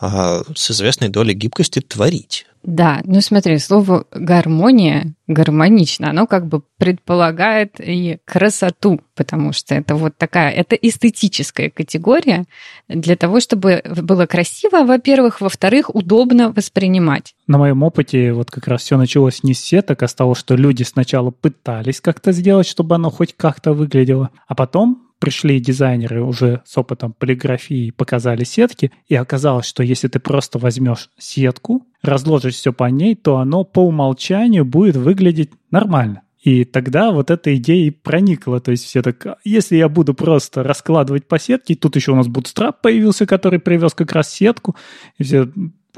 с 0.00 0.70
известной 0.70 1.08
долей 1.08 1.34
гибкости 1.34 1.80
творить. 1.80 2.46
Да, 2.66 3.00
ну 3.04 3.20
смотри, 3.20 3.58
слово 3.58 4.06
гармония, 4.10 5.14
гармонично, 5.28 6.10
оно 6.10 6.26
как 6.26 6.48
бы 6.48 6.62
предполагает 6.78 7.76
и 7.78 8.18
красоту, 8.24 9.00
потому 9.14 9.52
что 9.52 9.76
это 9.76 9.94
вот 9.94 10.18
такая, 10.18 10.50
это 10.50 10.74
эстетическая 10.74 11.70
категория 11.70 12.44
для 12.88 13.14
того, 13.14 13.38
чтобы 13.38 13.82
было 14.02 14.26
красиво, 14.26 14.82
во-первых, 14.84 15.40
во-вторых, 15.40 15.94
удобно 15.94 16.50
воспринимать. 16.50 17.36
На 17.46 17.58
моем 17.58 17.84
опыте 17.84 18.32
вот 18.32 18.50
как 18.50 18.66
раз 18.66 18.82
все 18.82 18.96
началось 18.96 19.44
не 19.44 19.54
с 19.54 19.60
сеток, 19.60 20.02
а 20.02 20.08
с 20.08 20.14
того, 20.14 20.34
что 20.34 20.56
люди 20.56 20.82
сначала 20.82 21.30
пытались 21.30 22.00
как-то 22.00 22.32
сделать, 22.32 22.66
чтобы 22.66 22.96
оно 22.96 23.10
хоть 23.10 23.36
как-то 23.36 23.74
выглядело, 23.74 24.30
а 24.48 24.56
потом 24.56 25.05
пришли 25.18 25.60
дизайнеры 25.60 26.22
уже 26.22 26.62
с 26.64 26.76
опытом 26.78 27.12
полиграфии, 27.12 27.90
показали 27.90 28.44
сетки, 28.44 28.92
и 29.08 29.14
оказалось, 29.14 29.66
что 29.66 29.82
если 29.82 30.08
ты 30.08 30.20
просто 30.20 30.58
возьмешь 30.58 31.10
сетку, 31.18 31.86
разложишь 32.02 32.54
все 32.54 32.72
по 32.72 32.84
ней, 32.84 33.14
то 33.14 33.38
оно 33.38 33.64
по 33.64 33.80
умолчанию 33.80 34.64
будет 34.64 34.96
выглядеть 34.96 35.50
нормально. 35.70 36.22
И 36.42 36.64
тогда 36.64 37.10
вот 37.10 37.32
эта 37.32 37.56
идея 37.56 37.88
и 37.88 37.90
проникла. 37.90 38.60
То 38.60 38.70
есть 38.70 38.84
все 38.84 39.02
так, 39.02 39.38
если 39.42 39.76
я 39.76 39.88
буду 39.88 40.14
просто 40.14 40.62
раскладывать 40.62 41.26
по 41.26 41.40
сетке, 41.40 41.74
тут 41.74 41.96
еще 41.96 42.12
у 42.12 42.14
нас 42.14 42.28
Bootstrap 42.28 42.76
появился, 42.82 43.26
который 43.26 43.58
привез 43.58 43.94
как 43.94 44.12
раз 44.12 44.32
сетку, 44.32 44.76
и 45.18 45.24
все 45.24 45.48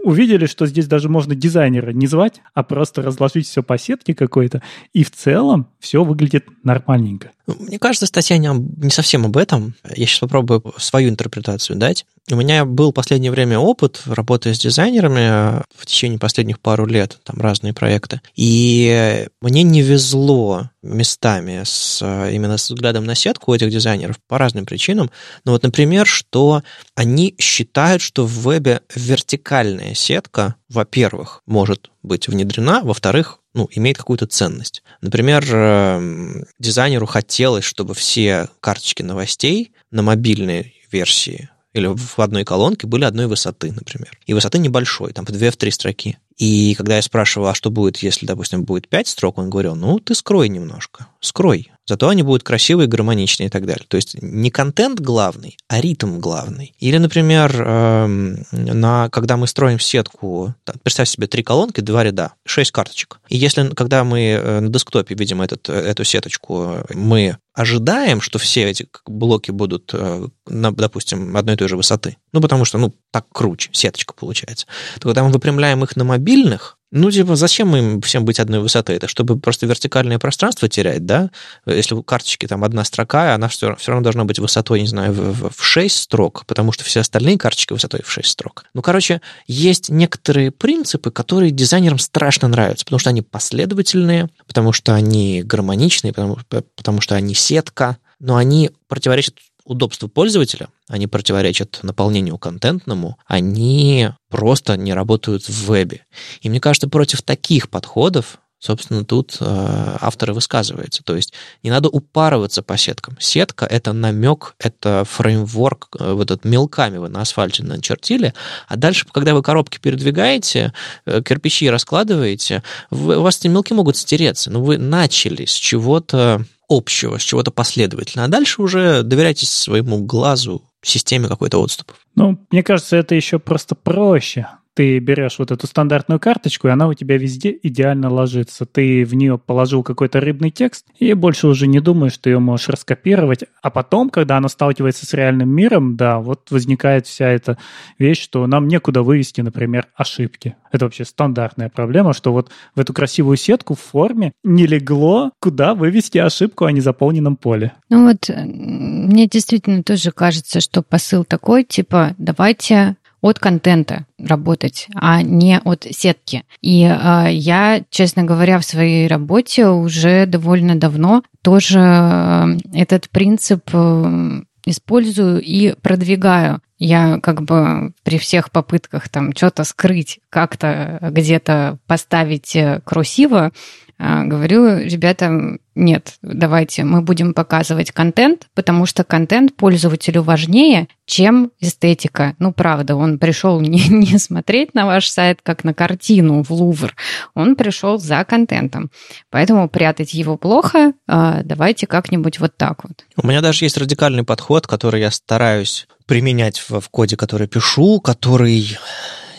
увидели, 0.03 0.47
что 0.47 0.67
здесь 0.67 0.87
даже 0.87 1.09
можно 1.09 1.35
дизайнера 1.35 1.91
не 1.91 2.07
звать, 2.07 2.41
а 2.55 2.63
просто 2.63 3.03
разложить 3.03 3.47
все 3.47 3.63
по 3.63 3.77
сетке 3.77 4.15
какой-то, 4.15 4.63
и 4.93 5.05
в 5.05 5.11
целом 5.11 5.69
все 5.81 6.03
выглядит 6.03 6.47
нормальненько. 6.63 7.33
Мне 7.49 7.79
кажется, 7.79 8.07
статья 8.07 8.37
не, 8.37 8.49
не 8.49 8.91
совсем 8.91 9.25
об 9.25 9.37
этом. 9.37 9.75
Я 9.97 10.07
сейчас 10.07 10.21
попробую 10.21 10.75
свою 10.77 11.09
интерпретацию 11.09 11.77
дать. 11.77 12.05
У 12.31 12.37
меня 12.37 12.67
был 12.67 12.93
последнее 12.93 13.31
время 13.31 13.59
опыт, 13.59 14.03
работая 14.05 14.53
с 14.53 14.59
дизайнерами 14.59 15.63
в 15.75 15.87
течение 15.87 16.19
последних 16.19 16.61
пару 16.61 16.85
лет, 16.85 17.19
там 17.25 17.41
разные 17.41 17.73
проекты. 17.73 18.21
И 18.37 19.27
мне 19.41 19.63
не 19.63 19.81
везло 19.81 20.71
местами 20.83 21.63
с, 21.65 22.03
именно 22.31 22.59
с 22.59 22.71
взглядом 22.71 23.05
на 23.05 23.15
сетку 23.15 23.55
этих 23.55 23.71
дизайнеров 23.71 24.17
по 24.29 24.37
разным 24.37 24.67
причинам. 24.67 25.11
Ну 25.45 25.53
вот, 25.53 25.63
например, 25.63 26.07
что 26.07 26.63
они 26.95 27.35
считают, 27.39 28.03
что 28.03 28.27
в 28.27 28.33
вебе 28.43 28.83
вертикальная 28.95 29.95
сетка, 29.95 30.57
во-первых, 30.69 31.43
может 31.47 31.91
быть 32.03 32.29
внедрена, 32.29 32.83
во-вторых, 32.83 33.41
ну, 33.55 33.69
имеет 33.73 33.99
какую-то 33.99 34.27
ценность. 34.27 34.83
Например, 35.01 35.45
эм, 35.53 36.45
дизайнеру 36.59 37.07
хотелось, 37.07 37.65
чтобы 37.65 37.95
все 37.95 38.49
карточки 38.61 39.03
новостей 39.03 39.73
на 39.91 40.03
мобильной 40.03 40.75
версии 40.91 41.51
или 41.75 41.87
в 41.87 42.19
одной 42.19 42.45
колонке 42.45 42.87
были 42.87 43.05
одной 43.05 43.27
высоты, 43.27 43.73
например. 43.73 44.19
И 44.27 44.35
высоты 44.35 44.59
небольшой, 44.59 45.13
там 45.13 45.25
по 45.25 45.31
2-3 45.31 45.71
строки. 45.71 46.19
И 46.37 46.75
когда 46.75 46.97
я 46.97 47.03
спрашивал, 47.03 47.49
а 47.49 47.55
что 47.55 47.71
будет, 47.71 47.99
если, 47.99 48.27
допустим, 48.27 48.65
будет 48.65 48.89
5 48.89 49.07
строк, 49.07 49.39
он 49.39 49.51
говорил, 49.51 49.75
ну, 49.75 49.99
ты 49.99 50.15
скрой 50.15 50.49
немножко, 50.49 51.09
скрой. 51.21 51.71
Зато 51.89 52.09
они 52.09 52.23
будут 52.23 52.43
красивые, 52.43 52.87
гармоничные 52.87 53.47
и 53.47 53.51
так 53.51 53.65
далее. 53.65 53.85
То 53.89 53.97
есть 53.97 54.21
не 54.21 54.51
контент 54.51 55.01
главный, 55.01 55.57
а 55.69 55.81
ритм 55.81 56.21
главный. 56.21 56.75
Или, 56.79 56.99
например, 56.99 57.63
эм, 57.63 58.45
на, 58.53 59.09
когда 59.09 59.39
мы 59.39 59.47
строим 59.47 59.81
сетку, 59.81 60.55
представь 60.83 61.09
себе 61.09 61.27
три 61.27 61.43
колонки, 61.43 61.81
два 61.81 62.05
ряда, 62.05 62.35
шесть 62.45 62.73
карточек. 62.73 63.21
И 63.29 63.39
если, 63.39 63.71
когда 63.71 64.05
мы 64.05 64.21
э, 64.21 64.61
на 64.61 64.69
десктопе 64.69 65.15
видим 65.15 65.41
этот, 65.41 65.69
эту 65.71 66.05
сеточку, 66.05 66.85
мы 66.93 67.39
ожидаем, 67.55 68.21
что 68.21 68.39
все 68.39 68.71
эти 68.71 68.87
блоки 69.07 69.51
будут, 69.51 69.91
э, 69.93 70.29
допустим, 70.47 71.37
одной 71.37 71.55
и 71.55 71.59
той 71.59 71.69
же 71.69 71.77
высоты, 71.77 72.17
ну, 72.33 72.41
потому 72.41 72.65
что, 72.65 72.79
ну, 72.79 72.95
так 73.11 73.27
круче, 73.33 73.71
сеточка 73.73 74.15
получается, 74.15 74.67
то 75.01 75.09
когда 75.09 75.25
мы 75.25 75.31
выпрямляем 75.31 75.83
их 75.83 75.97
на 75.97 76.05
мобильных, 76.05 76.78
Ну, 76.91 77.11
типа, 77.11 77.37
зачем 77.37 77.77
им 77.77 78.01
всем 78.01 78.25
быть 78.25 78.41
одной 78.41 78.61
высоты? 78.61 78.95
Это 78.95 79.09
чтобы 79.09 79.39
просто 79.39 79.67
вертикальное 79.67 80.19
пространство 80.19 80.69
терять, 80.69 81.05
да? 81.05 81.31
Если 81.67 81.95
у 81.95 82.03
карточки 82.03 82.47
там 82.47 82.65
одна 82.65 82.83
строка, 82.85 83.35
она 83.35 83.49
все, 83.49 83.77
все 83.77 83.93
равно 83.93 84.05
должна 84.05 84.25
быть 84.25 84.39
высотой, 84.39 84.81
не 84.81 84.87
знаю, 84.87 85.13
в, 85.13 85.51
в 85.51 85.65
6 85.65 85.95
строк, 85.95 86.45
потому 86.47 86.73
что 86.73 86.85
все 86.85 87.01
остальные 87.01 87.37
карточки 87.37 87.75
высотой 87.75 88.01
в 88.03 88.11
6 88.11 88.29
строк. 88.29 88.65
Ну, 88.73 88.81
короче, 88.81 89.21
есть 89.47 89.91
некоторые 89.91 90.51
принципы, 90.51 91.11
которые 91.11 91.51
дизайнерам 91.51 91.99
страшно 91.99 92.49
нравятся, 92.49 92.87
потому 92.87 93.01
что 93.01 93.11
они 93.11 93.21
последовательные, 93.21 94.29
потому 94.47 94.73
что 94.73 94.95
они 94.95 95.43
гармоничные, 95.43 96.15
потому, 96.15 96.39
потому 96.75 97.03
что 97.03 97.17
они 97.17 97.35
сетка, 97.35 97.99
но 98.19 98.37
они 98.37 98.71
противоречат 98.89 99.35
удобству 99.69 100.09
пользователя, 100.09 100.69
они 100.89 101.07
противоречат 101.07 101.81
наполнению 101.83 102.39
контентному, 102.39 103.19
они 103.27 104.11
просто 104.31 104.77
не 104.77 104.95
работают 104.95 105.49
в 105.49 105.71
вебе. 105.71 106.05
И 106.41 106.49
мне 106.49 106.61
кажется, 106.61 106.89
против 106.89 107.23
таких 107.23 107.69
подходов 107.69 108.39
Собственно, 108.61 109.05
тут 109.05 109.37
э, 109.39 109.97
авторы 110.01 110.33
высказываются. 110.33 111.05
То 111.05 111.15
есть 111.15 111.33
не 111.63 111.71
надо 111.71 111.89
упарываться 111.89 112.61
по 112.61 112.77
сеткам. 112.77 113.17
Сетка— 113.21 113.65
это 113.71 113.93
намек, 113.93 114.57
это 114.59 115.05
фреймворк, 115.09 115.89
э, 115.99 116.13
вот 116.13 116.33
этот 116.33 116.45
мелками 116.45 116.99
вы 116.99 117.09
на 117.09 117.21
асфальте 117.21 117.63
начертили, 117.63 118.35
а 118.67 118.77
дальше, 118.77 119.07
когда 119.13 119.35
вы 119.35 119.43
коробки 119.43 119.79
передвигаете, 119.79 120.73
э, 121.07 121.23
кирпичи 121.23 121.71
раскладываете, 121.71 122.65
вы, 122.91 123.19
у 123.19 123.23
вас 123.23 123.39
эти 123.39 123.47
мелки 123.47 123.73
могут 123.73 123.97
стереться, 123.97 124.51
но 124.51 124.61
вы 124.61 124.77
начали 124.77 125.45
с 125.45 125.53
чего-то 125.53 126.45
общего, 126.69 127.19
с 127.19 127.23
чего-то 127.23 127.51
последовательного, 127.51 128.27
а 128.27 128.31
дальше 128.31 128.63
уже 128.63 129.03
доверяйтесь 129.03 129.51
своему 129.51 129.99
глазу, 130.05 130.63
системе 130.83 131.29
какой-то 131.29 131.61
отступов. 131.61 131.97
Ну, 132.15 132.39
мне 132.51 132.63
кажется, 132.63 132.97
это 132.97 133.15
еще 133.15 133.39
просто 133.39 133.75
проще 133.75 134.47
ты 134.79 135.01
берешь 135.01 135.41
вот 135.41 135.51
эту 135.51 135.67
стандартную 135.67 136.21
карточку, 136.21 136.69
и 136.69 136.71
она 136.71 136.87
у 136.87 136.95
тебя 136.95 137.19
везде 137.19 137.59
идеально 137.65 138.09
ложится. 138.11 138.65
Ты 138.65 139.05
в 139.05 139.13
нее 139.13 139.37
положил 139.37 139.83
какой-то 139.83 140.21
рыбный 140.21 140.53
текст, 140.53 140.87
и 141.01 141.15
больше 141.15 141.49
уже 141.49 141.67
не 141.67 141.81
думаешь, 141.81 142.13
что 142.13 142.31
ее 142.31 142.39
можешь 142.39 142.69
раскопировать. 142.69 143.43
А 143.61 143.71
потом, 143.71 144.09
когда 144.09 144.37
она 144.37 144.49
сталкивается 144.49 145.05
с 145.05 145.13
реальным 145.15 145.49
миром, 145.49 145.97
да, 145.97 146.21
вот 146.21 146.53
возникает 146.53 147.09
вся 147.09 147.27
эта 147.27 147.59
вещь, 147.99 148.23
что 148.23 148.47
нам 148.47 148.69
некуда 148.69 149.03
вывести, 149.03 149.41
например, 149.41 149.89
ошибки. 149.97 150.55
Это 150.71 150.85
вообще 150.85 151.05
стандартная 151.05 151.71
проблема, 151.71 152.13
что 152.13 152.33
вот 152.33 152.51
в 152.77 152.79
эту 152.79 152.93
красивую 152.93 153.37
сетку 153.37 153.75
в 153.75 153.81
форме 153.81 154.33
не 154.45 154.69
легло, 154.69 155.33
куда 155.41 155.75
вывести 155.75 156.19
ошибку 156.19 156.67
о 156.67 156.71
незаполненном 156.71 157.35
поле. 157.37 157.73
Ну 157.89 158.07
вот 158.07 158.29
мне 158.29 159.27
действительно 159.27 159.83
тоже 159.83 160.13
кажется, 160.13 160.61
что 160.61 160.83
посыл 160.83 161.25
такой, 161.25 161.65
типа, 161.65 162.15
давайте 162.19 162.97
от 163.21 163.39
контента 163.39 164.07
работать, 164.19 164.87
а 164.95 165.23
не 165.23 165.59
от 165.59 165.87
сетки. 165.91 166.45
И 166.61 166.85
э, 166.85 167.29
я, 167.33 167.83
честно 167.91 168.25
говоря, 168.25 168.59
в 168.59 168.65
своей 168.65 169.09
работе 169.09 169.69
уже 169.69 170.27
довольно 170.27 170.77
давно 170.77 171.23
тоже 171.43 171.81
э, 171.81 172.47
этот 172.75 173.11
принцип 173.11 173.69
э, 173.73 174.43
использую 174.67 175.41
и 175.41 175.75
продвигаю. 175.81 176.61
Я 176.79 177.19
как 177.21 177.43
бы 177.43 177.93
при 178.05 178.19
всех 178.19 178.53
попытках 178.53 179.09
там 179.09 179.33
что-то 179.35 179.65
скрыть, 179.65 180.21
как-то 180.31 180.99
где-то 181.03 181.79
поставить 181.87 182.55
э, 182.55 182.81
красиво, 182.85 183.53
говорю 183.99 184.79
ребята, 184.79 185.59
нет, 185.75 186.15
давайте 186.23 186.85
мы 186.85 187.03
будем 187.03 187.35
показывать 187.35 187.91
контент, 187.91 188.47
потому 188.55 188.87
что 188.87 189.05
контент 189.05 189.57
пользователю 189.57 190.23
важнее, 190.23 190.89
чем 191.05 191.51
эстетика. 191.61 192.35
Ну, 192.39 192.53
правда, 192.53 192.95
он 192.97 193.19
пришел 193.19 193.61
не, 193.61 193.89
не 193.89 194.19
смотреть 194.19 194.75
на 194.75 194.87
ваш 194.87 195.09
сайт, 195.09 195.41
как 195.43 195.65
на 195.65 195.75
картину 195.75 196.43
в 196.43 196.51
Лувр, 196.51 196.95
он 197.35 197.57
пришел 197.57 197.99
за 197.99 198.25
контентом. 198.25 198.91
Поэтому 199.31 199.69
прятать 199.69 200.15
его 200.15 200.37
плохо, 200.37 200.93
а, 201.09 201.43
давайте 201.43 201.87
как-нибудь 201.87 202.39
вот 202.39 202.57
так 202.57 202.85
вот. 202.85 203.05
У 203.17 203.27
меня 203.27 203.41
даже 203.41 203.65
есть 203.65 203.77
радикальный 203.77 204.25
подход, 204.25 204.67
который 204.67 205.01
я 205.01 205.11
стараюсь 205.11 205.89
применять 206.07 206.59
в, 206.59 206.81
в 206.81 206.89
коде, 206.89 207.17
который 207.17 207.49
пишу, 207.49 208.01
который 208.01 208.79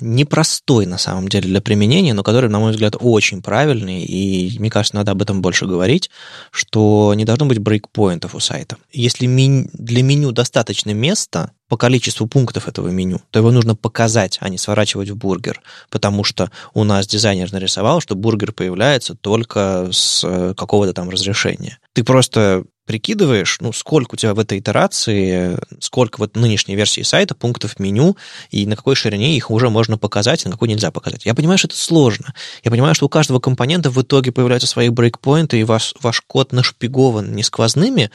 непростой 0.02 0.86
на 0.86 0.98
самом 0.98 1.28
деле 1.28 1.48
для 1.48 1.62
применения, 1.62 2.14
но 2.14 2.24
который, 2.24 2.50
на 2.50 2.60
мой 2.60 2.72
взгляд, 2.72 2.96
очень 3.00 3.42
правильный, 3.42 4.04
и 4.04 4.58
мне 4.60 4.70
кажется, 4.70 4.96
надо 4.96 5.12
об 5.12 5.22
этом 5.22 5.42
больше 5.42 5.66
говорить, 5.66 6.10
что 6.52 7.14
не 7.16 7.26
должно 7.26 7.46
быть 7.46 7.60
брейкпоинтов 7.60 8.36
у 8.36 8.40
сайта. 8.40 8.78
Если 8.92 9.28
для 9.74 10.04
меню 10.04 10.32
достаточно 10.32 10.92
места, 10.92 11.52
по 11.70 11.78
количеству 11.78 12.28
пунктов 12.28 12.68
этого 12.68 12.90
меню, 12.90 13.22
то 13.30 13.40
его 13.40 13.52
нужно 13.52 13.76
показать, 13.76 14.38
а 14.42 14.50
не 14.50 14.58
сворачивать 14.58 15.10
в 15.10 15.16
бургер, 15.16 15.62
потому 15.90 16.24
что 16.24 16.52
у 16.74 16.84
нас 16.84 17.08
дизайнер 17.08 17.54
нарисовал, 17.54 18.02
что 18.02 18.16
бургер 18.16 18.52
появляется 18.52 19.16
только 19.16 19.90
с 19.92 20.24
э, 20.26 20.54
какого-то 20.58 20.94
там 20.94 21.10
разрешения. 21.10 21.78
Ты 21.94 22.04
просто 22.04 22.64
прикидываешь, 22.90 23.58
ну, 23.62 23.72
сколько 23.72 24.16
у 24.16 24.18
тебя 24.18 24.34
в 24.34 24.40
этой 24.40 24.58
итерации, 24.58 25.60
сколько 25.80 26.18
вот 26.18 26.36
нынешней 26.36 26.76
версии 26.76 27.02
сайта 27.02 27.36
пунктов 27.36 27.78
меню, 27.78 28.18
и 28.50 28.66
на 28.66 28.76
какой 28.76 28.96
ширине 28.96 29.38
их 29.38 29.52
уже 29.52 29.70
можно 29.70 30.00
показать, 30.00 30.44
а 30.44 30.50
на 30.50 30.54
какой 30.54 30.70
нельзя 30.70 30.90
показать. 30.90 31.24
Я 31.24 31.36
понимаю, 31.36 31.60
что 31.60 31.68
это 31.68 31.78
сложно. 31.78 32.34
Я 32.64 32.72
понимаю, 32.72 32.96
что 32.96 33.06
у 33.06 33.10
каждого 33.10 33.40
компонента 33.40 33.92
в 33.92 34.02
итоге 34.02 34.32
появляются 34.32 34.68
свои 34.68 34.90
брейкпоинты, 34.90 35.60
и 35.60 35.64
ваш, 35.64 35.94
ваш 36.02 36.22
код 36.22 36.52
нашпигован 36.52 37.32
не 37.36 37.44
сквозными 37.44 38.10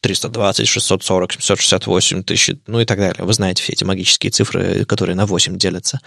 320, 0.00 0.68
640, 0.68 1.32
768 1.32 2.22
тысяч, 2.22 2.56
ну 2.66 2.80
и 2.80 2.84
так 2.84 2.98
далее. 2.98 3.24
Вы 3.24 3.32
знаете 3.32 3.62
все 3.62 3.72
эти 3.72 3.84
магические 3.84 4.30
цифры, 4.30 4.84
которые 4.84 5.16
на 5.16 5.26
8 5.26 5.58
делятся. 5.58 6.00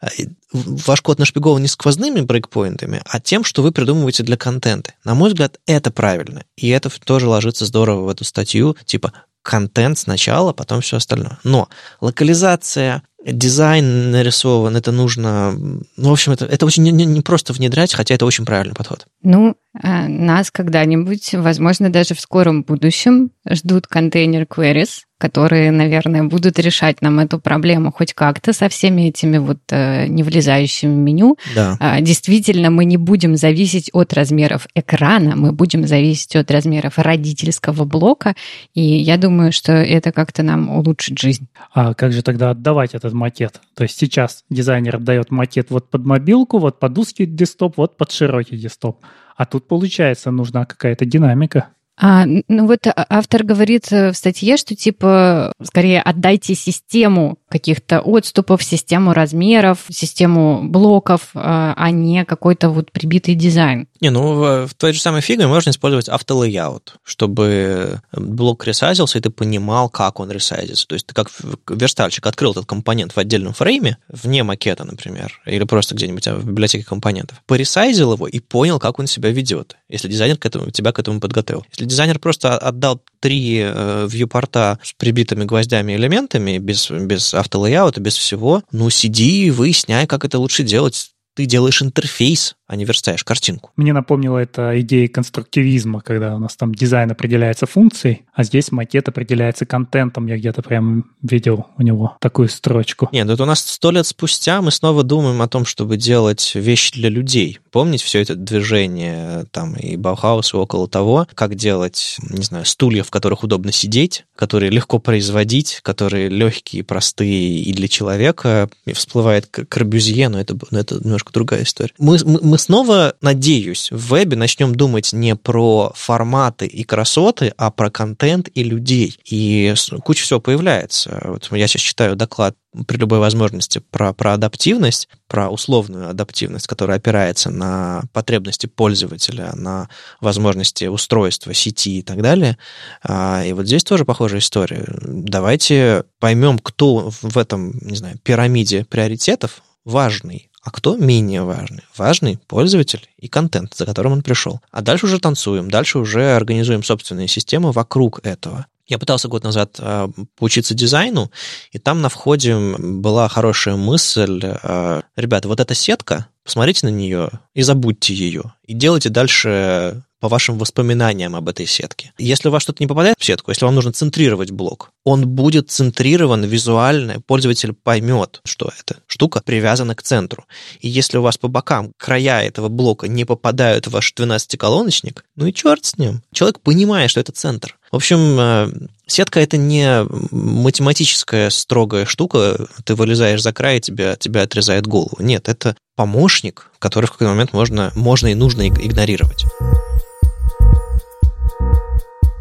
А, 0.00 0.08
ваш 0.52 1.00
код 1.00 1.18
нашпигован 1.18 1.62
не 1.62 1.68
сквозными 1.68 2.20
брейкпоинтами, 2.20 3.02
а 3.04 3.20
тем, 3.20 3.44
что 3.44 3.62
вы 3.62 3.72
придумываете 3.72 4.22
для 4.22 4.36
контента. 4.36 4.94
На 5.04 5.14
мой 5.14 5.30
взгляд, 5.30 5.58
это 5.66 5.90
правильно. 5.90 6.44
И 6.56 6.68
это 6.68 6.90
тоже 7.04 7.28
ложится 7.28 7.64
здорово 7.64 8.04
в 8.04 8.08
эту 8.08 8.24
статью, 8.24 8.76
типа 8.84 9.12
контент 9.42 9.98
сначала, 9.98 10.52
потом 10.52 10.80
все 10.80 10.96
остальное. 10.96 11.38
Но 11.44 11.68
локализация, 12.00 13.02
дизайн 13.24 14.10
нарисован, 14.10 14.76
это 14.76 14.92
нужно... 14.92 15.52
Ну, 15.52 16.08
в 16.08 16.12
общем, 16.12 16.32
это, 16.32 16.44
это 16.44 16.66
очень 16.66 16.82
не, 16.82 17.04
не 17.04 17.20
просто 17.20 17.52
внедрять, 17.52 17.94
хотя 17.94 18.14
это 18.14 18.26
очень 18.26 18.44
правильный 18.44 18.74
подход. 18.74 19.06
Ну, 19.22 19.56
а 19.80 20.08
нас 20.08 20.50
когда-нибудь, 20.50 21.34
возможно, 21.34 21.90
даже 21.90 22.14
в 22.14 22.20
скором 22.20 22.62
будущем 22.62 23.30
ждут 23.48 23.86
контейнер 23.86 24.42
queries, 24.42 25.02
которые, 25.22 25.70
наверное, 25.70 26.24
будут 26.24 26.58
решать 26.58 27.00
нам 27.00 27.20
эту 27.20 27.38
проблему 27.38 27.92
хоть 27.92 28.12
как-то 28.12 28.52
со 28.52 28.68
всеми 28.68 29.02
этими 29.02 29.38
вот 29.38 29.58
э, 29.70 30.08
не 30.08 30.24
влезающими 30.24 30.92
в 30.92 30.96
меню. 30.96 31.36
Да. 31.54 31.76
А, 31.78 32.00
действительно, 32.00 32.70
мы 32.70 32.84
не 32.84 32.96
будем 32.96 33.36
зависеть 33.36 33.88
от 33.92 34.12
размеров 34.14 34.66
экрана, 34.74 35.36
мы 35.36 35.52
будем 35.52 35.86
зависеть 35.86 36.34
от 36.34 36.50
размеров 36.50 36.98
родительского 36.98 37.84
блока, 37.84 38.34
и 38.74 38.82
я 38.82 39.16
думаю, 39.16 39.52
что 39.52 39.70
это 39.70 40.10
как-то 40.10 40.42
нам 40.42 40.68
улучшит 40.68 41.16
жизнь. 41.16 41.46
А 41.72 41.94
как 41.94 42.10
же 42.12 42.22
тогда 42.22 42.50
отдавать 42.50 42.94
этот 42.94 43.12
макет? 43.12 43.60
То 43.76 43.84
есть 43.84 43.96
сейчас 43.96 44.42
дизайнер 44.50 44.96
отдает 44.96 45.30
макет 45.30 45.70
вот 45.70 45.88
под 45.88 46.04
мобилку, 46.04 46.58
вот 46.58 46.80
под 46.80 46.98
узкий 46.98 47.26
десктоп, 47.26 47.76
вот 47.76 47.96
под 47.96 48.10
широкий 48.10 48.56
десктоп. 48.56 48.98
А 49.36 49.46
тут, 49.46 49.68
получается, 49.68 50.32
нужна 50.32 50.64
какая-то 50.64 51.04
динамика. 51.04 51.68
А, 52.04 52.24
ну 52.26 52.66
вот 52.66 52.84
а, 52.88 53.06
автор 53.08 53.44
говорит 53.44 53.92
э, 53.92 54.10
в 54.10 54.16
статье, 54.16 54.56
что 54.56 54.74
типа 54.74 55.52
скорее 55.62 56.02
отдайте 56.02 56.56
систему 56.56 57.38
каких-то 57.48 58.00
отступов, 58.00 58.64
систему 58.64 59.12
размеров, 59.12 59.84
систему 59.88 60.68
блоков, 60.68 61.30
а, 61.34 61.74
а 61.76 61.90
не 61.92 62.24
какой-то 62.24 62.70
вот 62.70 62.90
прибитый 62.90 63.36
дизайн. 63.36 63.86
Не, 64.00 64.10
ну 64.10 64.66
в, 64.66 64.74
той 64.76 64.94
же 64.94 65.00
самой 65.00 65.20
фигме 65.20 65.46
можно 65.46 65.70
использовать 65.70 66.08
автолейаут, 66.08 66.96
чтобы 67.04 68.00
блок 68.10 68.66
ресайзился, 68.66 69.18
и 69.18 69.20
ты 69.20 69.30
понимал, 69.30 69.88
как 69.88 70.18
он 70.18 70.28
ресайзится. 70.28 70.88
То 70.88 70.94
есть 70.94 71.06
ты 71.06 71.14
как 71.14 71.30
верстальщик 71.68 72.26
открыл 72.26 72.50
этот 72.50 72.66
компонент 72.66 73.12
в 73.12 73.18
отдельном 73.18 73.52
фрейме, 73.52 73.98
вне 74.08 74.42
макета, 74.42 74.82
например, 74.84 75.40
или 75.46 75.62
просто 75.62 75.94
где-нибудь 75.94 76.26
в 76.26 76.48
библиотеке 76.48 76.84
компонентов, 76.84 77.40
поресайзил 77.46 78.14
его 78.14 78.26
и 78.26 78.40
понял, 78.40 78.80
как 78.80 78.98
он 78.98 79.06
себя 79.06 79.30
ведет, 79.30 79.76
если 79.88 80.08
дизайнер 80.08 80.36
к 80.36 80.46
этому, 80.46 80.72
тебя 80.72 80.90
к 80.90 80.98
этому 80.98 81.20
подготовил. 81.20 81.64
Если 81.70 81.91
дизайнер 81.92 82.18
просто 82.18 82.56
отдал 82.56 83.02
три 83.20 83.60
э, 83.62 84.06
вьюпорта 84.10 84.78
с 84.82 84.92
прибитыми 84.94 85.44
гвоздями 85.44 85.94
элементами, 85.94 86.58
без, 86.58 86.90
без 86.90 87.34
автолейаута, 87.34 88.00
без 88.00 88.16
всего, 88.16 88.62
ну, 88.72 88.90
сиди 88.90 89.46
и 89.46 89.50
выясняй, 89.50 90.06
как 90.06 90.24
это 90.24 90.38
лучше 90.38 90.62
делать. 90.62 91.10
Ты 91.34 91.46
делаешь 91.46 91.82
интерфейс, 91.82 92.56
а 92.72 92.76
не 92.76 92.86
верстаешь 92.86 93.22
картинку. 93.22 93.70
Мне 93.76 93.92
напомнило 93.92 94.38
это 94.38 94.80
идея 94.80 95.06
конструктивизма, 95.06 96.00
когда 96.00 96.34
у 96.34 96.38
нас 96.38 96.56
там 96.56 96.74
дизайн 96.74 97.10
определяется 97.10 97.66
функцией, 97.66 98.22
а 98.32 98.44
здесь 98.44 98.72
макет 98.72 99.08
определяется 99.08 99.66
контентом. 99.66 100.26
Я 100.26 100.38
где-то 100.38 100.62
прям 100.62 101.04
видел 101.20 101.66
у 101.76 101.82
него 101.82 102.16
такую 102.18 102.48
строчку. 102.48 103.10
Нет, 103.12 103.28
это 103.28 103.42
у 103.42 103.46
нас 103.46 103.60
сто 103.60 103.90
лет 103.90 104.06
спустя 104.06 104.62
мы 104.62 104.70
снова 104.70 105.02
думаем 105.02 105.42
о 105.42 105.48
том, 105.48 105.66
чтобы 105.66 105.98
делать 105.98 106.52
вещи 106.54 106.94
для 106.94 107.10
людей. 107.10 107.58
Помните 107.70 108.06
все 108.06 108.20
это 108.20 108.36
движение 108.36 109.44
там 109.50 109.74
и 109.74 109.96
Баухаус, 109.96 110.54
и 110.54 110.56
около 110.56 110.88
того, 110.88 111.26
как 111.34 111.54
делать, 111.54 112.16
не 112.30 112.42
знаю, 112.42 112.64
стулья, 112.64 113.02
в 113.02 113.10
которых 113.10 113.42
удобно 113.42 113.70
сидеть, 113.70 114.24
которые 114.34 114.70
легко 114.70 114.98
производить, 114.98 115.80
которые 115.82 116.30
легкие, 116.30 116.84
простые 116.84 117.60
и 117.60 117.72
для 117.74 117.88
человека. 117.88 118.70
И 118.86 118.94
всплывает 118.94 119.46
Корбюзье, 119.46 120.30
но 120.30 120.40
это, 120.40 120.56
но 120.70 120.78
это 120.78 120.94
немножко 120.94 121.32
другая 121.34 121.64
история. 121.64 121.92
Мы, 121.98 122.16
мы, 122.24 122.40
мы 122.42 122.58
снова, 122.62 123.14
надеюсь, 123.20 123.90
в 123.90 124.08
вебе 124.08 124.36
начнем 124.36 124.74
думать 124.74 125.12
не 125.12 125.36
про 125.36 125.92
форматы 125.94 126.66
и 126.66 126.84
красоты, 126.84 127.52
а 127.56 127.70
про 127.70 127.90
контент 127.90 128.48
и 128.54 128.62
людей. 128.62 129.18
И 129.24 129.74
куча 130.04 130.22
всего 130.22 130.40
появляется. 130.40 131.20
Вот 131.24 131.48
я 131.52 131.66
сейчас 131.66 131.82
читаю 131.82 132.16
доклад 132.16 132.56
при 132.86 132.96
любой 132.96 133.18
возможности 133.18 133.82
про, 133.90 134.14
про 134.14 134.34
адаптивность, 134.34 135.08
про 135.28 135.50
условную 135.50 136.08
адаптивность, 136.08 136.66
которая 136.66 136.96
опирается 136.96 137.50
на 137.50 138.02
потребности 138.12 138.66
пользователя, 138.66 139.52
на 139.54 139.88
возможности 140.20 140.86
устройства, 140.86 141.52
сети 141.52 141.98
и 141.98 142.02
так 142.02 142.22
далее. 142.22 142.56
А, 143.02 143.44
и 143.44 143.52
вот 143.52 143.66
здесь 143.66 143.84
тоже 143.84 144.04
похожая 144.04 144.40
история. 144.40 144.86
Давайте 145.02 146.04
поймем, 146.18 146.58
кто 146.58 147.10
в 147.20 147.36
этом, 147.36 147.72
не 147.82 147.96
знаю, 147.96 148.18
пирамиде 148.22 148.86
приоритетов 148.88 149.62
важный, 149.84 150.48
а 150.62 150.70
кто 150.70 150.96
менее 150.96 151.42
важный? 151.42 151.82
Важный 151.96 152.38
пользователь 152.46 153.08
и 153.18 153.28
контент, 153.28 153.74
за 153.74 153.84
которым 153.84 154.12
он 154.12 154.22
пришел. 154.22 154.60
А 154.70 154.80
дальше 154.80 155.06
уже 155.06 155.18
танцуем, 155.18 155.70
дальше 155.70 155.98
уже 155.98 156.36
организуем 156.36 156.84
собственные 156.84 157.28
системы 157.28 157.72
вокруг 157.72 158.20
этого. 158.24 158.66
Я 158.86 158.98
пытался 158.98 159.28
год 159.28 159.42
назад 159.42 159.76
э, 159.78 160.08
поучиться 160.36 160.74
дизайну, 160.74 161.30
и 161.70 161.78
там 161.78 162.00
на 162.00 162.08
входе 162.08 162.56
была 162.78 163.28
хорошая 163.28 163.76
мысль. 163.76 164.40
Э, 164.42 165.02
ребята, 165.16 165.48
вот 165.48 165.60
эта 165.60 165.74
сетка, 165.74 166.26
посмотрите 166.44 166.86
на 166.86 166.90
нее 166.90 167.30
и 167.54 167.62
забудьте 167.62 168.14
ее. 168.14 168.54
И 168.64 168.74
делайте 168.74 169.08
дальше 169.08 170.02
по 170.22 170.28
вашим 170.28 170.56
воспоминаниям 170.56 171.34
об 171.34 171.48
этой 171.48 171.66
сетке. 171.66 172.12
Если 172.16 172.46
у 172.46 172.52
вас 172.52 172.62
что-то 172.62 172.80
не 172.80 172.86
попадает 172.86 173.16
в 173.18 173.24
сетку, 173.24 173.50
если 173.50 173.64
вам 173.64 173.74
нужно 173.74 173.92
центрировать 173.92 174.52
блок, 174.52 174.92
он 175.02 175.26
будет 175.26 175.68
центрирован 175.68 176.44
визуально, 176.44 177.20
пользователь 177.20 177.72
поймет, 177.72 178.40
что 178.44 178.70
эта 178.78 179.00
штука 179.08 179.42
привязана 179.44 179.96
к 179.96 180.02
центру. 180.04 180.44
И 180.78 180.88
если 180.88 181.18
у 181.18 181.22
вас 181.22 181.38
по 181.38 181.48
бокам 181.48 181.90
края 181.96 182.44
этого 182.44 182.68
блока 182.68 183.08
не 183.08 183.24
попадают 183.24 183.88
в 183.88 183.90
ваш 183.90 184.14
12-колоночник, 184.16 185.24
ну 185.34 185.46
и 185.46 185.52
черт 185.52 185.84
с 185.84 185.98
ним. 185.98 186.22
Человек 186.32 186.60
понимает, 186.60 187.10
что 187.10 187.18
это 187.18 187.32
центр. 187.32 187.76
В 187.90 187.96
общем, 187.96 188.38
э, 188.38 188.68
сетка— 189.08 189.40
это 189.42 189.56
не 189.56 190.06
математическая 190.30 191.50
строгая 191.50 192.06
штука, 192.06 192.68
ты 192.84 192.94
вылезаешь 192.94 193.42
за 193.42 193.52
край, 193.52 193.78
и 193.78 193.80
тебя, 193.80 194.14
тебя 194.14 194.42
отрезает 194.42 194.86
голову. 194.86 195.16
Нет, 195.18 195.48
это 195.48 195.76
помощник, 195.96 196.70
который 196.78 197.06
в 197.06 197.10
какой-то 197.10 197.32
момент 197.32 197.52
можно, 197.52 197.90
можно 197.96 198.28
и 198.28 198.34
нужно 198.34 198.68
игнорировать. 198.68 199.46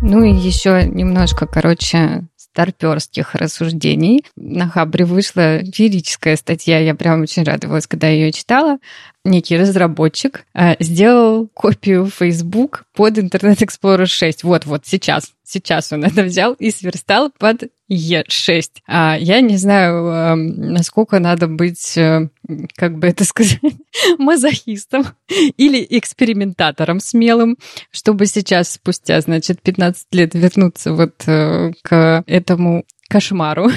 Ну 0.02 0.24
и 0.24 0.34
еще 0.34 0.84
немножко, 0.84 1.46
короче, 1.46 2.24
старперских 2.36 3.36
рассуждений. 3.36 4.26
На 4.36 4.68
Хабре 4.68 5.06
вышла 5.06 5.60
феерическая 5.60 6.36
статья, 6.36 6.80
я 6.80 6.96
прям 6.96 7.22
очень 7.22 7.44
радовалась, 7.44 7.88
когда 7.88 8.08
ее 8.08 8.32
читала. 8.32 8.80
Некий 9.24 9.58
разработчик 9.58 10.46
э, 10.56 10.76
сделал 10.80 11.48
копию 11.54 12.08
Facebook 12.08 12.86
под 12.96 13.20
Internet 13.20 13.60
Explorer 13.60 14.08
6. 14.08 14.44
Вот-вот, 14.44 14.88
сейчас. 14.88 15.34
Сейчас 15.44 15.94
он 15.94 16.04
это 16.06 16.24
взял 16.24 16.54
и 16.54 16.72
сверстал 16.72 17.32
под 17.38 17.66
E6. 17.92 18.64
А 18.88 19.18
я 19.20 19.42
не 19.42 19.58
знаю, 19.58 20.08
э, 20.08 20.36
насколько 20.36 21.20
надо 21.20 21.48
быть, 21.48 21.98
э, 21.98 22.30
как 22.76 22.98
бы 22.98 23.08
это 23.08 23.24
сказать, 23.26 23.60
мазохистом 24.18 25.06
или 25.30 25.86
экспериментатором 25.90 27.00
смелым, 27.00 27.58
чтобы 27.92 28.26
сейчас, 28.26 28.74
спустя, 28.74 29.22
значит, 29.22 29.62
15 29.62 30.08
лет 30.14 30.34
вернуться 30.34 30.94
вот 30.94 31.14
э, 31.28 31.74
к 31.84 32.24
этому 32.26 32.86
кошмару, 33.12 33.70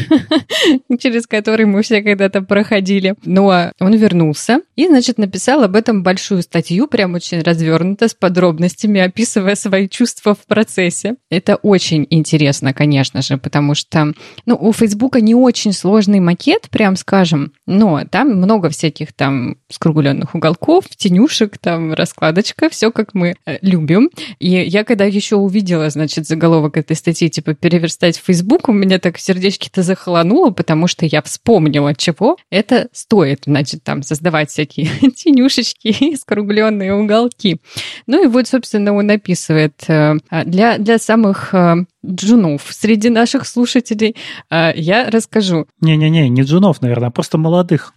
через 1.01 1.27
который 1.27 1.67
мы 1.67 1.83
все 1.83 2.03
когда-то 2.03 2.41
проходили. 2.41 3.17
Но 3.25 3.73
он 3.81 3.95
вернулся 3.95 4.61
и, 4.77 4.87
значит, 4.87 5.19
написал 5.19 5.65
об 5.65 5.75
этом 5.75 6.05
большую 6.05 6.43
статью, 6.43 6.87
прям 6.87 7.15
очень 7.15 7.43
развернуто, 7.43 8.07
с 8.07 8.15
подробностями, 8.15 9.01
описывая 9.01 9.57
свои 9.57 9.89
чувства 9.89 10.35
в 10.35 10.47
процессе. 10.47 11.17
Это 11.31 11.57
очень 11.57 12.07
интересно, 12.11 12.73
конечно 12.73 13.23
же, 13.23 13.37
потому 13.37 13.75
что 13.75 14.13
ну, 14.47 14.57
у 14.61 14.73
Фейсбука 14.73 15.21
не 15.21 15.35
очень 15.35 15.73
сложный 15.73 16.21
макет, 16.21 16.69
прям 16.71 16.95
скажем, 16.95 17.53
но 17.67 18.03
там 18.09 18.37
много 18.37 18.71
всяких 18.71 19.13
там 19.13 19.57
скругленных 19.69 20.37
уголков, 20.37 20.85
тенюшек, 20.97 21.59
там 21.59 21.93
раскладочка, 21.93 22.69
все 22.69 22.93
как 22.93 23.15
мы 23.15 23.35
э, 23.47 23.59
любим. 23.63 24.11
И 24.39 24.51
я 24.51 24.85
когда 24.85 25.05
еще 25.05 25.37
увидела, 25.37 25.91
значит, 25.91 26.27
заголовок 26.29 26.77
этой 26.77 26.95
статьи, 26.95 27.29
типа 27.29 27.55
«Переверстать 27.55 28.17
Facebook», 28.25 28.69
у 28.69 28.73
меня 28.73 29.01
так 29.01 29.17
сердечки-то 29.25 29.83
захолонуло, 29.83 30.51
потому 30.51 30.87
что 30.87 31.07
я 31.07 31.23
вспомнила, 31.23 31.95
чего 31.95 32.37
это 32.51 32.89
стоит. 32.93 33.45
Значит, 33.47 33.83
там 33.83 34.03
создавать 34.03 34.51
всякие 34.51 34.87
тенюшечки 35.17 35.89
и 35.89 36.17
скругленные 36.17 36.95
уголки. 36.95 37.61
Ну 38.07 38.23
и 38.23 38.27
вот, 38.27 38.47
собственно, 38.47 38.93
он 38.95 39.11
описывает 39.11 39.83
э, 39.89 40.17
для, 40.45 40.77
для 40.77 40.99
самых 40.99 41.55
э, 41.55 41.87
джунов 42.05 42.67
среди 42.71 43.09
наших 43.09 43.47
слушателей 43.47 44.15
э, 44.51 44.73
я 44.77 45.09
расскажу. 45.11 45.67
Не-не-не, 45.81 46.29
не 46.29 46.43
джунов, 46.43 46.83
наверное, 46.83 47.09
а 47.09 47.13
просто 47.13 47.39
молодых. 47.39 47.95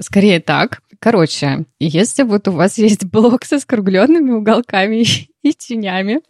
Скорее 0.00 0.40
так. 0.40 0.80
Короче, 0.98 1.64
если 1.78 2.22
вот 2.22 2.48
у 2.48 2.52
вас 2.52 2.76
есть 2.76 3.04
блок 3.10 3.44
со 3.44 3.58
скругленными 3.58 4.32
уголками 4.32 5.04
и 5.42 5.52
тенями, 5.54 6.20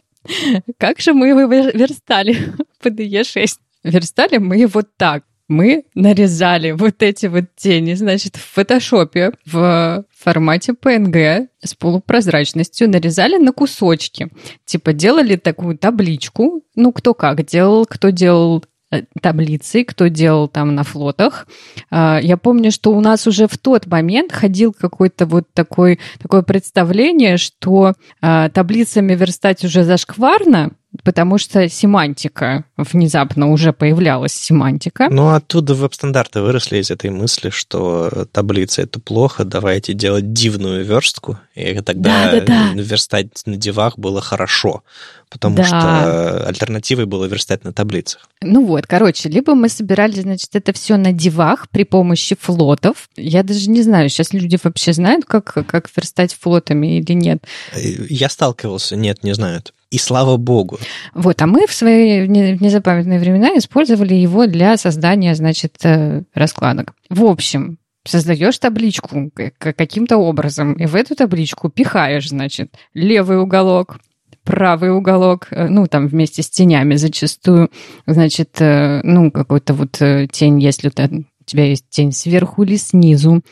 как 0.79 1.01
же 1.01 1.15
мы 1.15 1.29
его 1.29 1.43
верстали 1.43 2.37
в 2.81 2.87
PDE 2.87 3.25
6? 3.25 3.61
Верстали 3.87 4.39
мы 4.39 4.67
вот 4.67 4.89
так. 4.97 5.25
Мы 5.49 5.85
нарезали 5.95 6.73
вот 6.73 7.03
эти 7.03 7.27
вот 7.27 7.45
тени, 7.57 7.95
значит, 7.95 8.35
в 8.35 8.55
фотошопе 8.55 9.31
в 9.45 10.05
формате 10.19 10.73
PNG 10.73 11.47
с 11.63 11.75
полупрозрачностью 11.75 12.91
нарезали 12.91 13.37
на 13.37 13.53
кусочки. 13.53 14.29
Типа 14.65 14.93
делали 14.93 15.37
такую 15.37 15.79
табличку, 15.79 16.65
ну, 16.75 16.91
кто 16.91 17.15
как 17.15 17.47
делал, 17.47 17.87
кто 17.87 18.11
делал 18.11 18.65
э, 18.91 19.03
таблицы, 19.23 19.85
кто 19.85 20.09
делал 20.09 20.49
там 20.49 20.75
на 20.75 20.83
флотах. 20.83 21.47
А, 21.91 22.19
я 22.21 22.37
помню, 22.37 22.73
что 22.73 22.91
у 22.91 23.01
нас 23.01 23.29
уже 23.29 23.47
в 23.47 23.57
тот 23.57 23.87
момент 23.87 24.33
ходил 24.33 24.73
какой-то 24.73 25.27
вот 25.27 25.45
такой, 25.53 26.01
такое 26.21 26.43
представление, 26.43 27.37
что 27.37 27.93
а, 28.21 28.49
таблицами 28.49 29.15
верстать 29.15 29.63
уже 29.65 29.85
зашкварно, 29.85 30.73
потому 31.07 31.39
что 31.39 31.69
семантика, 31.69 32.65
внезапно 32.77 33.53
уже 33.53 33.73
появлялась 33.73 34.33
семантика. 34.33 35.07
Ну, 35.09 35.33
оттуда 35.33 35.73
веб-стандарты 35.73 36.41
выросли 36.41 36.79
из 36.79 36.91
этой 36.91 37.11
мысли, 37.11 37.51
что 37.51 38.27
таблица— 38.33 38.83
это 38.83 38.99
плохо, 38.99 39.45
давайте 39.45 39.93
делать 39.93 40.33
дивную 40.33 40.85
верстку, 40.85 41.39
и 41.55 41.81
тогда 41.81 42.33
да, 42.33 42.41
да, 42.41 42.73
да. 42.75 42.83
верстать 42.83 43.29
на 43.47 43.57
дивах 43.57 44.01
было 44.01 44.21
хорошо, 44.21 44.83
потому 45.31 45.59
да. 45.59 45.65
что 45.65 46.49
альтернативой 46.49 47.07
было 47.07 47.27
верстать 47.27 47.63
на 47.63 47.73
таблицах. 47.73 48.29
Ну 48.43 48.67
вот, 48.67 48.89
короче, 48.89 49.29
либо 49.29 49.55
мы 49.55 49.69
собирали, 49.69 50.21
значит, 50.21 50.51
это 50.55 50.73
все 50.73 50.97
на 50.97 51.13
дивах 51.13 51.69
при 51.71 51.85
помощи 51.85 52.37
флотов. 52.39 53.09
Я 53.17 53.45
даже 53.45 53.71
не 53.71 53.83
знаю, 53.83 54.09
сейчас 54.09 54.33
люди 54.33 54.59
вообще 54.61 54.93
знают, 54.93 55.25
как, 55.25 55.55
как 55.69 55.89
верстать 55.97 56.35
флотами 56.35 56.99
или 56.99 57.13
нет. 57.13 57.45
Я 57.77 58.29
сталкивался, 58.29 58.97
нет, 58.97 59.23
не 59.23 59.35
знают. 59.35 59.73
И 59.91 59.99
слава 59.99 60.37
богу. 60.37 60.79
Вот, 61.15 61.41
а 61.41 61.47
мы 61.47 61.67
в 61.67 61.73
свои 61.73 62.27
незапамятные 62.27 63.21
времена 63.21 63.57
использовали 63.57 64.15
его 64.15 64.47
для 64.47 64.77
создания, 64.77 65.35
значит, 65.35 65.77
э, 65.85 66.23
раскладок. 66.35 66.95
В 67.09 67.25
общем, 67.25 67.79
создаешь 68.05 68.59
табличку 68.59 69.31
каким-то 69.59 70.17
образом, 70.17 70.73
и 70.75 70.87
в 70.87 70.97
эту 70.97 71.15
табличку 71.15 71.69
пихаешь, 71.69 72.29
значит, 72.29 72.75
левый 72.95 73.41
уголок, 73.41 73.99
правый 74.43 74.91
уголок, 74.91 75.49
э, 75.51 75.69
ну, 75.69 75.87
там 75.87 76.09
вместе 76.09 76.43
с 76.43 76.51
тенями 76.51 76.97
зачастую, 76.97 77.71
значит, 78.07 78.61
э, 78.61 79.01
ну, 79.05 79.31
какой-то 79.31 79.75
вот 79.75 80.01
тень, 80.33 80.61
если 80.61 80.89
у 80.89 81.27
тебя 81.47 81.65
есть 81.65 81.87
тень 81.89 82.13
сверху 82.13 82.63
или 82.65 82.77
снизу, 82.77 83.43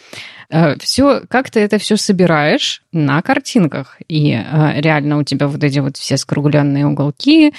Э, 0.51 0.77
все, 0.79 1.23
как 1.29 1.51
ты 1.51 1.61
это 1.61 1.79
все 1.79 1.97
собираешь 1.97 2.83
на 2.93 3.21
картинках. 3.23 3.99
И 4.09 4.33
э, 4.33 4.81
реально 4.81 5.19
у 5.19 5.25
тебя 5.25 5.49
вот 5.49 5.63
эти 5.65 5.81
вот 5.81 5.97
все 5.97 6.17
скругленные 6.17 6.87
уголки, 6.87 7.53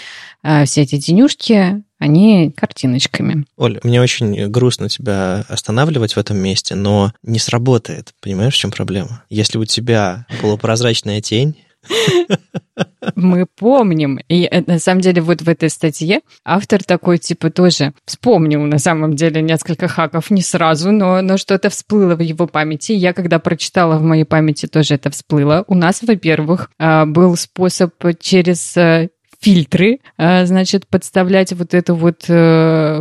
э, 0.44 0.66
все 0.66 0.84
эти 0.84 1.00
тенюшки, 1.00 1.84
они 2.00 2.52
картиночками. 2.52 3.46
Оль, 3.58 3.80
мне 3.84 4.02
очень 4.02 4.48
грустно 4.48 4.90
тебя 4.90 5.46
останавливать 5.50 6.16
в 6.16 6.20
этом 6.20 6.38
месте, 6.38 6.76
но 6.76 7.12
не 7.24 7.40
сработает. 7.40 8.14
Понимаешь, 8.22 8.54
в 8.54 8.58
чем 8.58 8.72
проблема? 8.72 9.24
Если 9.30 9.58
у 9.58 9.66
тебя 9.66 10.26
полупрозрачная 10.42 11.22
тень, 11.22 11.58
мы 13.16 13.46
помним. 13.46 14.20
И 14.28 14.48
э, 14.50 14.62
на 14.66 14.80
самом 14.80 15.02
деле 15.02 15.22
вот 15.22 15.42
в 15.42 15.50
этой 15.50 15.70
статье 15.70 16.22
автор 16.44 16.84
такой 16.84 17.18
типа 17.18 17.50
тоже 17.50 17.94
вспомнил 18.06 18.62
на 18.64 18.80
самом 18.80 19.16
деле 19.16 19.42
несколько 19.42 19.88
хаков 19.88 20.32
не 20.32 20.42
сразу, 20.42 20.92
но, 20.92 21.22
но 21.22 21.38
что-то 21.38 21.70
всплыло 21.70 22.16
в 22.16 22.22
его 22.22 22.48
памяти. 22.48 22.94
Я 22.94 23.14
когда 23.14 23.40
прочитала 23.40 23.98
в 23.98 24.04
моей 24.04 24.26
памяти 24.26 24.68
тоже 24.68 24.96
это 24.96 25.10
всплыло. 25.10 25.64
У 25.68 25.76
нас, 25.76 26.02
во-первых, 26.02 26.70
а, 26.78 27.06
был 27.06 27.36
способ 27.36 27.94
через 28.20 28.76
э, 28.78 29.10
фильтры, 29.40 30.00
а, 30.18 30.46
значит, 30.46 30.88
подставлять 30.88 31.54
вот 31.54 31.74
эту 31.74 31.96
вот 31.96 32.26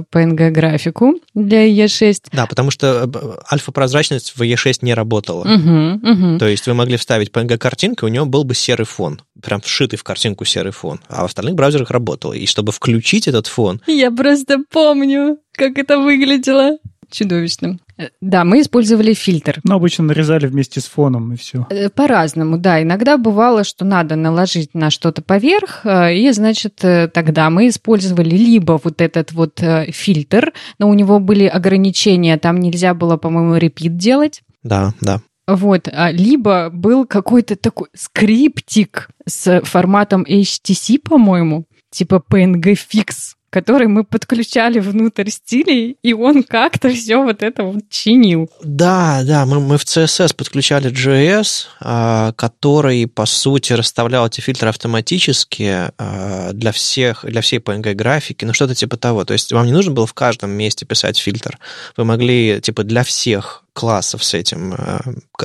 PNG-графику 0.00 1.14
э, 1.14 1.18
для 1.34 1.66
E6. 1.66 2.28
Да, 2.32 2.46
потому 2.46 2.70
что 2.70 3.10
э, 3.12 3.52
альфа-прозрачность 3.52 4.34
в 4.36 4.42
E6 4.42 4.78
не 4.82 4.94
работала. 4.94 5.42
Угу, 5.42 6.10
угу. 6.10 6.38
То 6.38 6.48
есть 6.48 6.66
вы 6.66 6.74
могли 6.74 6.96
вставить 6.96 7.30
PNG-картинку, 7.30 8.06
у 8.06 8.08
него 8.08 8.26
был 8.26 8.44
бы 8.44 8.54
серый 8.54 8.86
фон, 8.86 9.20
прям 9.42 9.60
вшитый 9.60 9.98
в 9.98 10.04
картинку 10.04 10.44
серый 10.44 10.72
фон, 10.72 11.00
а 11.08 11.22
в 11.22 11.26
остальных 11.26 11.54
браузерах 11.54 11.90
работало. 11.90 12.32
И 12.32 12.46
чтобы 12.46 12.72
включить 12.72 13.28
этот 13.28 13.46
фон... 13.46 13.80
Я 13.86 14.10
просто 14.10 14.58
помню, 14.70 15.38
как 15.52 15.78
это 15.78 15.98
выглядело 15.98 16.78
чудовищным. 17.14 17.80
Э, 17.96 18.08
да, 18.20 18.44
мы 18.44 18.60
использовали 18.60 19.14
фильтр. 19.14 19.60
Но 19.64 19.76
обычно 19.76 20.04
нарезали 20.04 20.46
вместе 20.46 20.80
с 20.80 20.86
фоном 20.86 21.32
и 21.32 21.36
все. 21.36 21.66
Э, 21.70 21.88
по-разному, 21.88 22.58
да. 22.58 22.82
Иногда 22.82 23.16
бывало, 23.16 23.64
что 23.64 23.84
надо 23.84 24.16
наложить 24.16 24.74
на 24.74 24.90
что-то 24.90 25.22
поверх, 25.22 25.86
э, 25.86 26.16
и, 26.16 26.30
значит, 26.32 26.76
тогда 26.76 27.50
мы 27.50 27.68
использовали 27.68 28.36
либо 28.36 28.80
вот 28.82 29.00
этот 29.00 29.32
вот 29.32 29.60
фильтр, 29.88 30.52
но 30.78 30.88
у 30.88 30.94
него 30.94 31.20
были 31.20 31.46
ограничения, 31.46 32.36
там 32.36 32.58
нельзя 32.60 32.94
было, 32.94 33.16
по-моему, 33.16 33.56
репит 33.56 33.96
делать. 33.96 34.42
Да, 34.62 34.92
да. 35.00 35.20
Вот, 35.46 35.88
а, 35.92 36.10
либо 36.10 36.70
был 36.70 37.06
какой-то 37.06 37.56
такой 37.56 37.88
скриптик 37.94 39.10
с 39.26 39.60
форматом 39.60 40.22
HTC, 40.22 40.98
по-моему, 40.98 41.66
типа 41.90 42.22
PNG 42.30 42.74
Fix 42.74 43.33
который 43.54 43.86
мы 43.86 44.02
подключали 44.02 44.80
внутрь 44.80 45.30
стилей, 45.30 45.96
и 46.02 46.12
он 46.12 46.42
как-то 46.42 46.90
все 46.90 47.22
вот 47.22 47.40
это 47.40 47.62
вот 47.62 47.88
чинил. 47.88 48.50
Да, 48.64 49.22
да, 49.22 49.46
мы, 49.46 49.60
мы 49.60 49.78
в 49.78 49.84
CSS 49.84 50.34
подключали 50.34 50.90
JS, 50.90 51.66
а, 51.78 52.32
который, 52.32 53.06
по 53.06 53.26
сути, 53.26 53.72
расставлял 53.72 54.26
эти 54.26 54.40
фильтры 54.40 54.70
автоматически 54.70 55.92
а, 55.96 56.50
для 56.52 56.72
всех, 56.72 57.24
для 57.24 57.42
всей 57.42 57.60
PNG-графики, 57.60 58.44
ну 58.44 58.52
что-то 58.52 58.74
типа 58.74 58.96
того. 58.96 59.24
То 59.24 59.34
есть 59.34 59.52
вам 59.52 59.66
не 59.66 59.72
нужно 59.72 59.92
было 59.92 60.08
в 60.08 60.14
каждом 60.14 60.50
месте 60.50 60.84
писать 60.84 61.16
фильтр. 61.16 61.60
Вы 61.96 62.04
могли, 62.04 62.60
типа, 62.60 62.82
для 62.82 63.04
всех 63.04 63.64
классов 63.72 64.24
с 64.24 64.34
этим 64.34 64.74
а, 64.76 65.00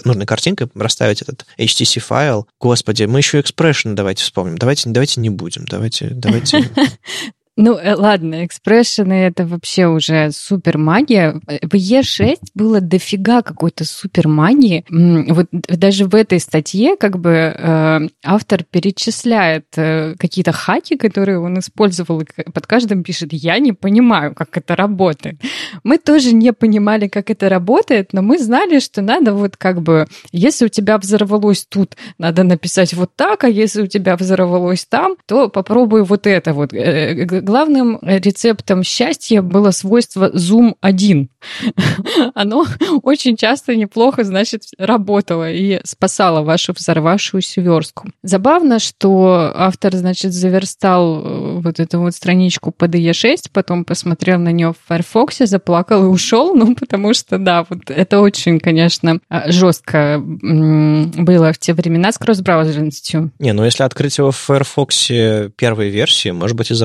нужной 0.06 0.26
картинкой 0.26 0.70
расставить 0.76 1.22
этот 1.22 1.46
HTC 1.58 2.00
файл. 2.00 2.48
Господи, 2.60 3.04
мы 3.04 3.20
еще 3.20 3.40
expression 3.40 3.94
давайте 3.94 4.24
вспомним. 4.24 4.58
Давайте, 4.58 4.90
давайте 4.90 5.20
не 5.20 5.30
будем. 5.30 5.66
Давайте, 5.66 6.10
давайте. 6.12 6.70
Ну, 7.62 7.78
э, 7.78 7.94
ладно, 7.94 8.46
экспрессионы— 8.46 9.12
это 9.28 9.46
вообще 9.46 9.88
уже 9.88 10.32
супер 10.32 10.78
магия. 10.78 11.42
В 11.62 11.76
Е6 11.76 12.38
было 12.56 12.80
дофига 12.80 13.42
какой-то 13.42 13.84
супер 13.84 14.30
магии. 14.30 14.86
Вот 14.90 15.48
даже 15.52 16.06
в 16.06 16.16
этой 16.16 16.40
статье 16.40 16.96
как 16.96 17.20
бы 17.20 17.32
э, 17.32 18.00
автор 18.24 18.64
перечисляет 18.64 19.66
э, 19.76 20.16
какие-то 20.18 20.54
хаки, 20.54 20.96
которые 20.96 21.42
он 21.42 21.60
использовал, 21.60 22.22
и 22.22 22.26
под 22.26 22.66
каждым 22.66 23.04
пишет 23.04 23.34
«Я 23.34 23.60
не 23.60 23.74
понимаю, 23.74 24.34
как 24.34 24.56
это 24.56 24.78
работает». 24.78 25.42
Мы 25.84 25.98
тоже 25.98 26.34
не 26.34 26.54
понимали, 26.54 27.10
как 27.10 27.30
это 27.30 27.50
работает, 27.50 28.14
но 28.14 28.22
мы 28.22 28.40
знали, 28.40 28.80
что 28.80 29.02
надо 29.02 29.34
вот 29.34 29.58
как 29.58 29.82
бы, 29.82 30.08
если 30.32 30.68
у 30.68 30.70
тебя 30.70 30.98
взорвалось 30.98 31.66
тут, 31.68 31.98
надо 32.18 32.44
написать 32.44 32.94
вот 32.94 33.12
так, 33.18 33.44
а 33.44 33.50
если 33.50 33.82
у 33.82 33.88
тебя 33.88 34.16
взорвалось 34.16 34.86
там, 34.86 35.18
то 35.26 35.50
попробуй 35.50 36.06
вот 36.06 36.26
это 36.26 36.54
вот 36.54 36.72
главным 37.50 37.98
рецептом 38.04 38.84
счастья 38.84 39.42
было 39.42 39.72
свойство 39.72 40.30
Zoom 40.30 40.76
1. 40.82 41.30
Оно 42.36 42.66
очень 43.04 43.36
часто 43.36 43.76
неплохо, 43.76 44.24
значит, 44.24 44.64
работало 44.78 45.52
и 45.52 45.80
спасало 45.84 46.44
вашу 46.44 46.74
взорвавшуюся 46.74 47.62
верстку. 47.62 48.10
Забавно, 48.22 48.78
что 48.78 49.52
автор, 49.56 49.96
значит, 49.96 50.32
заверстал 50.32 51.22
э, 51.22 51.60
вот 51.62 51.80
эту 51.80 52.00
вот 52.02 52.14
страничку 52.14 52.72
под 52.72 52.94
IE6, 52.94 53.50
потом 53.52 53.84
посмотрел 53.84 54.40
на 54.40 54.52
нее 54.52 54.74
в 54.74 54.88
Firefox, 54.88 55.40
заплакал 55.40 56.04
и 56.04 56.08
ушел, 56.08 56.54
ну, 56.60 56.76
потому 56.76 57.16
что, 57.16 57.40
да, 57.40 57.66
вот 57.68 57.90
это 57.90 58.20
очень, 58.20 58.60
конечно, 58.60 59.20
а, 59.28 59.52
жестко 59.52 60.22
было 60.22 61.52
в 61.52 61.58
те 61.58 61.74
времена 61.74 62.12
с 62.12 62.20
кросс-браузерностью. 62.20 63.32
Не, 63.40 63.54
ну 63.54 63.66
если 63.66 63.84
открыть 63.84 64.20
его 64.20 64.30
в 64.30 64.38
Firefox 64.38 65.08
первой 65.56 65.90
версии, 65.90 66.30
может 66.30 66.56
быть, 66.56 66.70
и 66.70 66.76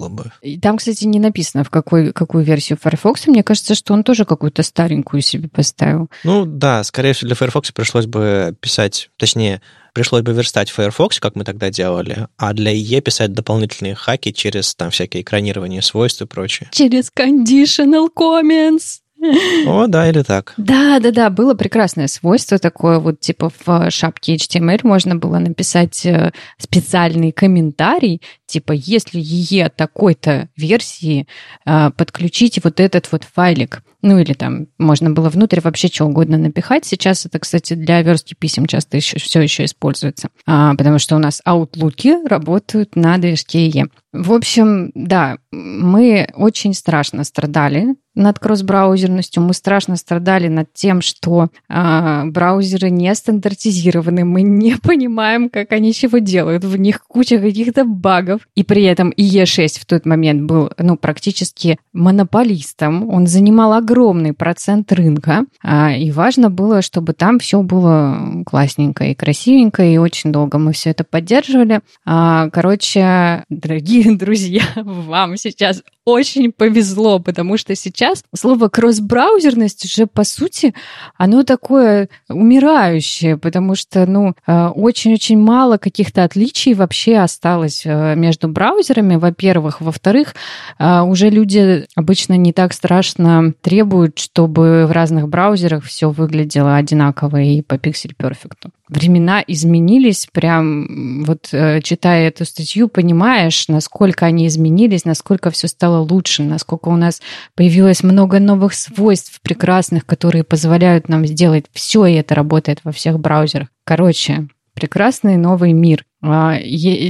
заработало 0.00 0.08
бы. 0.08 0.32
И 0.42 0.58
там, 0.58 0.76
кстати, 0.76 1.04
не 1.04 1.18
написано, 1.18 1.64
в 1.64 1.70
какой, 1.70 2.12
какую 2.12 2.44
версию 2.44 2.78
Firefox. 2.82 3.26
Мне 3.26 3.42
кажется, 3.42 3.74
что 3.74 3.94
он 3.94 4.04
тоже 4.04 4.24
какую-то 4.24 4.62
старенькую 4.62 5.22
себе 5.22 5.48
поставил. 5.48 6.10
Ну 6.24 6.44
да, 6.44 6.82
скорее 6.84 7.12
всего, 7.12 7.28
для 7.28 7.36
Firefox 7.36 7.72
пришлось 7.72 8.06
бы 8.06 8.54
писать, 8.60 9.10
точнее, 9.16 9.60
пришлось 9.92 10.22
бы 10.22 10.32
верстать 10.32 10.70
Firefox, 10.70 11.20
как 11.20 11.36
мы 11.36 11.44
тогда 11.44 11.70
делали, 11.70 12.28
а 12.36 12.52
для 12.52 12.72
IE 12.72 13.00
писать 13.00 13.32
дополнительные 13.32 13.94
хаки 13.94 14.32
через 14.32 14.74
там 14.74 14.90
всякие 14.90 15.22
экранирование 15.22 15.82
свойств 15.82 16.22
и 16.22 16.26
прочее. 16.26 16.68
Через 16.72 17.10
conditional 17.16 18.08
comments. 18.16 19.00
О, 19.66 19.86
да, 19.86 20.08
или 20.08 20.22
так. 20.22 20.54
Да, 20.56 20.98
да, 20.98 21.10
да, 21.10 21.30
было 21.30 21.54
прекрасное 21.54 22.06
свойство 22.06 22.58
такое, 22.58 22.98
вот 22.98 23.20
типа 23.20 23.52
в 23.64 23.90
шапке 23.90 24.36
HTML 24.36 24.80
можно 24.82 25.14
было 25.16 25.38
написать 25.38 26.06
э, 26.06 26.32
специальный 26.58 27.32
комментарий, 27.32 28.22
типа, 28.46 28.72
если 28.72 29.20
ее 29.20 29.68
такой-то 29.68 30.48
версии 30.56 31.26
э, 31.66 31.90
подключите 31.96 32.60
вот 32.64 32.80
этот 32.80 33.10
вот 33.12 33.24
файлик. 33.24 33.82
Ну 34.02 34.18
или 34.18 34.32
там 34.32 34.68
можно 34.78 35.10
было 35.10 35.28
внутрь 35.28 35.60
вообще 35.60 35.88
что 35.88 36.06
угодно 36.06 36.38
напихать. 36.38 36.86
Сейчас 36.86 37.26
это, 37.26 37.38
кстати, 37.38 37.74
для 37.74 38.00
верстки 38.00 38.34
писем 38.34 38.66
часто 38.66 38.96
еще, 38.96 39.18
все 39.18 39.42
еще 39.42 39.64
используется, 39.64 40.30
а, 40.46 40.74
потому 40.74 40.98
что 40.98 41.16
у 41.16 41.18
нас 41.18 41.42
аутлуки 41.44 42.16
работают 42.26 42.96
на 42.96 43.18
движке 43.18 43.68
E. 43.68 43.88
В 44.12 44.32
общем, 44.32 44.90
да, 44.94 45.38
мы 45.52 46.28
очень 46.34 46.74
страшно 46.74 47.22
страдали 47.22 47.94
над 48.16 48.38
кросс-браузерностью, 48.38 49.42
мы 49.42 49.54
страшно 49.54 49.96
страдали 49.96 50.48
над 50.48 50.72
тем, 50.72 51.00
что 51.00 51.48
э, 51.68 52.22
браузеры 52.24 52.90
не 52.90 53.14
стандартизированы, 53.14 54.24
мы 54.24 54.42
не 54.42 54.76
понимаем, 54.82 55.48
как 55.48 55.72
они 55.72 55.92
чего 55.92 56.18
делают, 56.18 56.64
в 56.64 56.76
них 56.76 57.04
куча 57.06 57.38
каких-то 57.38 57.84
багов, 57.84 58.42
и 58.56 58.64
при 58.64 58.82
этом 58.82 59.10
IE6 59.10 59.80
в 59.80 59.86
тот 59.86 60.06
момент 60.06 60.42
был 60.42 60.70
ну, 60.76 60.96
практически 60.96 61.78
монополистом, 61.92 63.08
он 63.08 63.26
занимал 63.28 63.74
огромный 63.74 64.32
процент 64.32 64.92
рынка, 64.92 65.44
э, 65.62 65.98
и 65.98 66.10
важно 66.10 66.50
было, 66.50 66.82
чтобы 66.82 67.12
там 67.12 67.38
все 67.38 67.62
было 67.62 68.42
классненько 68.44 69.04
и 69.04 69.14
красивенько, 69.14 69.84
и 69.84 69.98
очень 69.98 70.32
долго 70.32 70.58
мы 70.58 70.72
все 70.72 70.90
это 70.90 71.04
поддерживали. 71.04 71.80
Э, 72.06 72.50
короче, 72.52 73.44
дорогие 73.48 73.99
друзья, 74.16 74.62
вам 74.76 75.36
сейчас 75.36 75.82
очень 76.04 76.52
повезло, 76.52 77.18
потому 77.18 77.56
что 77.56 77.74
сейчас 77.74 78.24
слово 78.34 78.68
кросс-браузерность 78.68 79.84
уже, 79.84 80.06
по 80.06 80.24
сути, 80.24 80.74
оно 81.16 81.42
такое 81.42 82.08
умирающее, 82.28 83.36
потому 83.36 83.74
что, 83.74 84.06
ну, 84.06 84.34
э, 84.46 84.66
очень-очень 84.68 85.38
мало 85.38 85.76
каких-то 85.76 86.24
отличий 86.24 86.74
вообще 86.74 87.18
осталось 87.18 87.82
э, 87.84 88.14
между 88.16 88.48
браузерами, 88.48 89.16
во-первых. 89.16 89.80
Во-вторых, 89.80 90.34
э, 90.78 91.00
уже 91.00 91.28
люди 91.28 91.86
обычно 91.94 92.34
не 92.36 92.52
так 92.52 92.72
страшно 92.72 93.52
требуют, 93.60 94.18
чтобы 94.18 94.86
в 94.86 94.92
разных 94.92 95.28
браузерах 95.28 95.84
все 95.84 96.10
выглядело 96.10 96.76
одинаково 96.76 97.42
и 97.42 97.62
по 97.62 97.78
пиксель-перфекту 97.78 98.70
времена 98.88 99.44
изменились, 99.46 100.26
прям 100.32 101.22
вот 101.22 101.46
читая 101.84 102.26
эту 102.26 102.44
статью, 102.44 102.88
понимаешь, 102.88 103.68
насколько 103.68 104.26
они 104.26 104.48
изменились, 104.48 105.04
насколько 105.04 105.52
все 105.52 105.68
стало 105.68 105.89
лучше, 105.98 106.42
насколько 106.42 106.88
у 106.88 106.96
нас 106.96 107.20
появилось 107.54 108.02
много 108.02 108.38
новых 108.38 108.74
свойств 108.74 109.40
прекрасных, 109.42 110.06
которые 110.06 110.44
позволяют 110.44 111.08
нам 111.08 111.26
сделать 111.26 111.66
все, 111.72 112.06
и 112.06 112.14
это 112.14 112.34
работает 112.34 112.80
во 112.84 112.92
всех 112.92 113.18
браузерах. 113.18 113.68
Короче, 113.84 114.48
прекрасный 114.74 115.36
новый 115.36 115.72
мир. 115.72 116.04
А, 116.22 116.58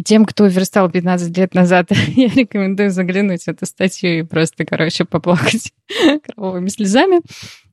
тем, 0.04 0.24
кто 0.24 0.46
верстал 0.46 0.90
15 0.90 1.36
лет 1.36 1.54
назад, 1.54 1.88
я 2.08 2.28
рекомендую 2.28 2.90
заглянуть 2.90 3.44
в 3.44 3.48
эту 3.48 3.66
статью 3.66 4.20
и 4.20 4.22
просто, 4.22 4.64
короче, 4.64 5.04
поплакать 5.04 5.72
кровавыми 6.24 6.68
слезами. 6.68 7.20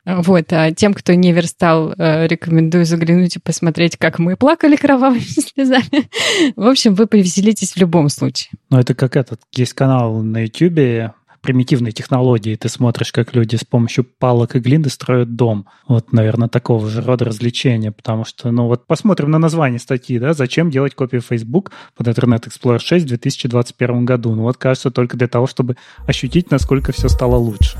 Вот, 0.08 0.53
а 0.53 0.72
тем, 0.72 0.93
кто 0.93 1.14
не 1.16 1.34
верстал, 1.34 1.93
э, 1.97 2.28
рекомендую 2.28 2.86
заглянуть 2.86 3.36
и 3.36 3.39
посмотреть, 3.39 3.97
как 3.97 4.20
мы 4.20 4.38
плакали 4.38 4.78
кровавыми 4.78 5.20
слезами. 5.20 6.10
В 6.55 6.66
общем, 6.66 6.95
вы 6.95 7.08
повеселитесь 7.08 7.74
в 7.74 7.78
любом 7.78 8.08
случае. 8.08 8.51
Ну, 8.70 8.80
это 8.80 8.95
как 8.95 9.18
этот, 9.18 9.41
есть 9.53 9.74
канал 9.74 10.22
на 10.24 10.45
YouTube 10.45 11.14
примитивной 11.41 11.91
технологии. 11.91 12.55
Ты 12.55 12.68
смотришь, 12.70 13.12
как 13.12 13.36
люди 13.36 13.55
с 13.58 13.64
помощью 13.64 14.05
палок 14.05 14.55
и 14.55 14.60
глины 14.60 14.89
строят 14.89 15.36
дом. 15.36 15.68
Вот, 15.88 16.12
наверное, 16.12 16.47
такого 16.47 16.89
же 16.89 17.01
рода 17.01 17.26
развлечения, 17.26 17.91
потому 17.91 18.26
что, 18.26 18.51
ну 18.51 18.68
вот 18.68 18.88
посмотрим 18.88 19.32
на 19.32 19.39
название 19.39 19.80
статьи, 19.80 20.20
да, 20.20 20.34
зачем 20.34 20.70
делать 20.70 20.95
копию 20.95 21.22
Facebook 21.22 21.72
под 21.95 22.08
Internet 22.08 22.47
Explorer 22.47 22.80
6 22.80 23.05
в 23.05 23.08
2021 23.10 24.05
году. 24.05 24.36
Ну 24.36 24.43
вот, 24.43 24.58
кажется, 24.58 24.91
только 24.91 25.16
для 25.16 25.28
того, 25.28 25.47
чтобы 25.47 25.78
ощутить, 26.05 26.51
насколько 26.51 26.91
все 26.91 27.08
стало 27.08 27.36
лучше 27.36 27.78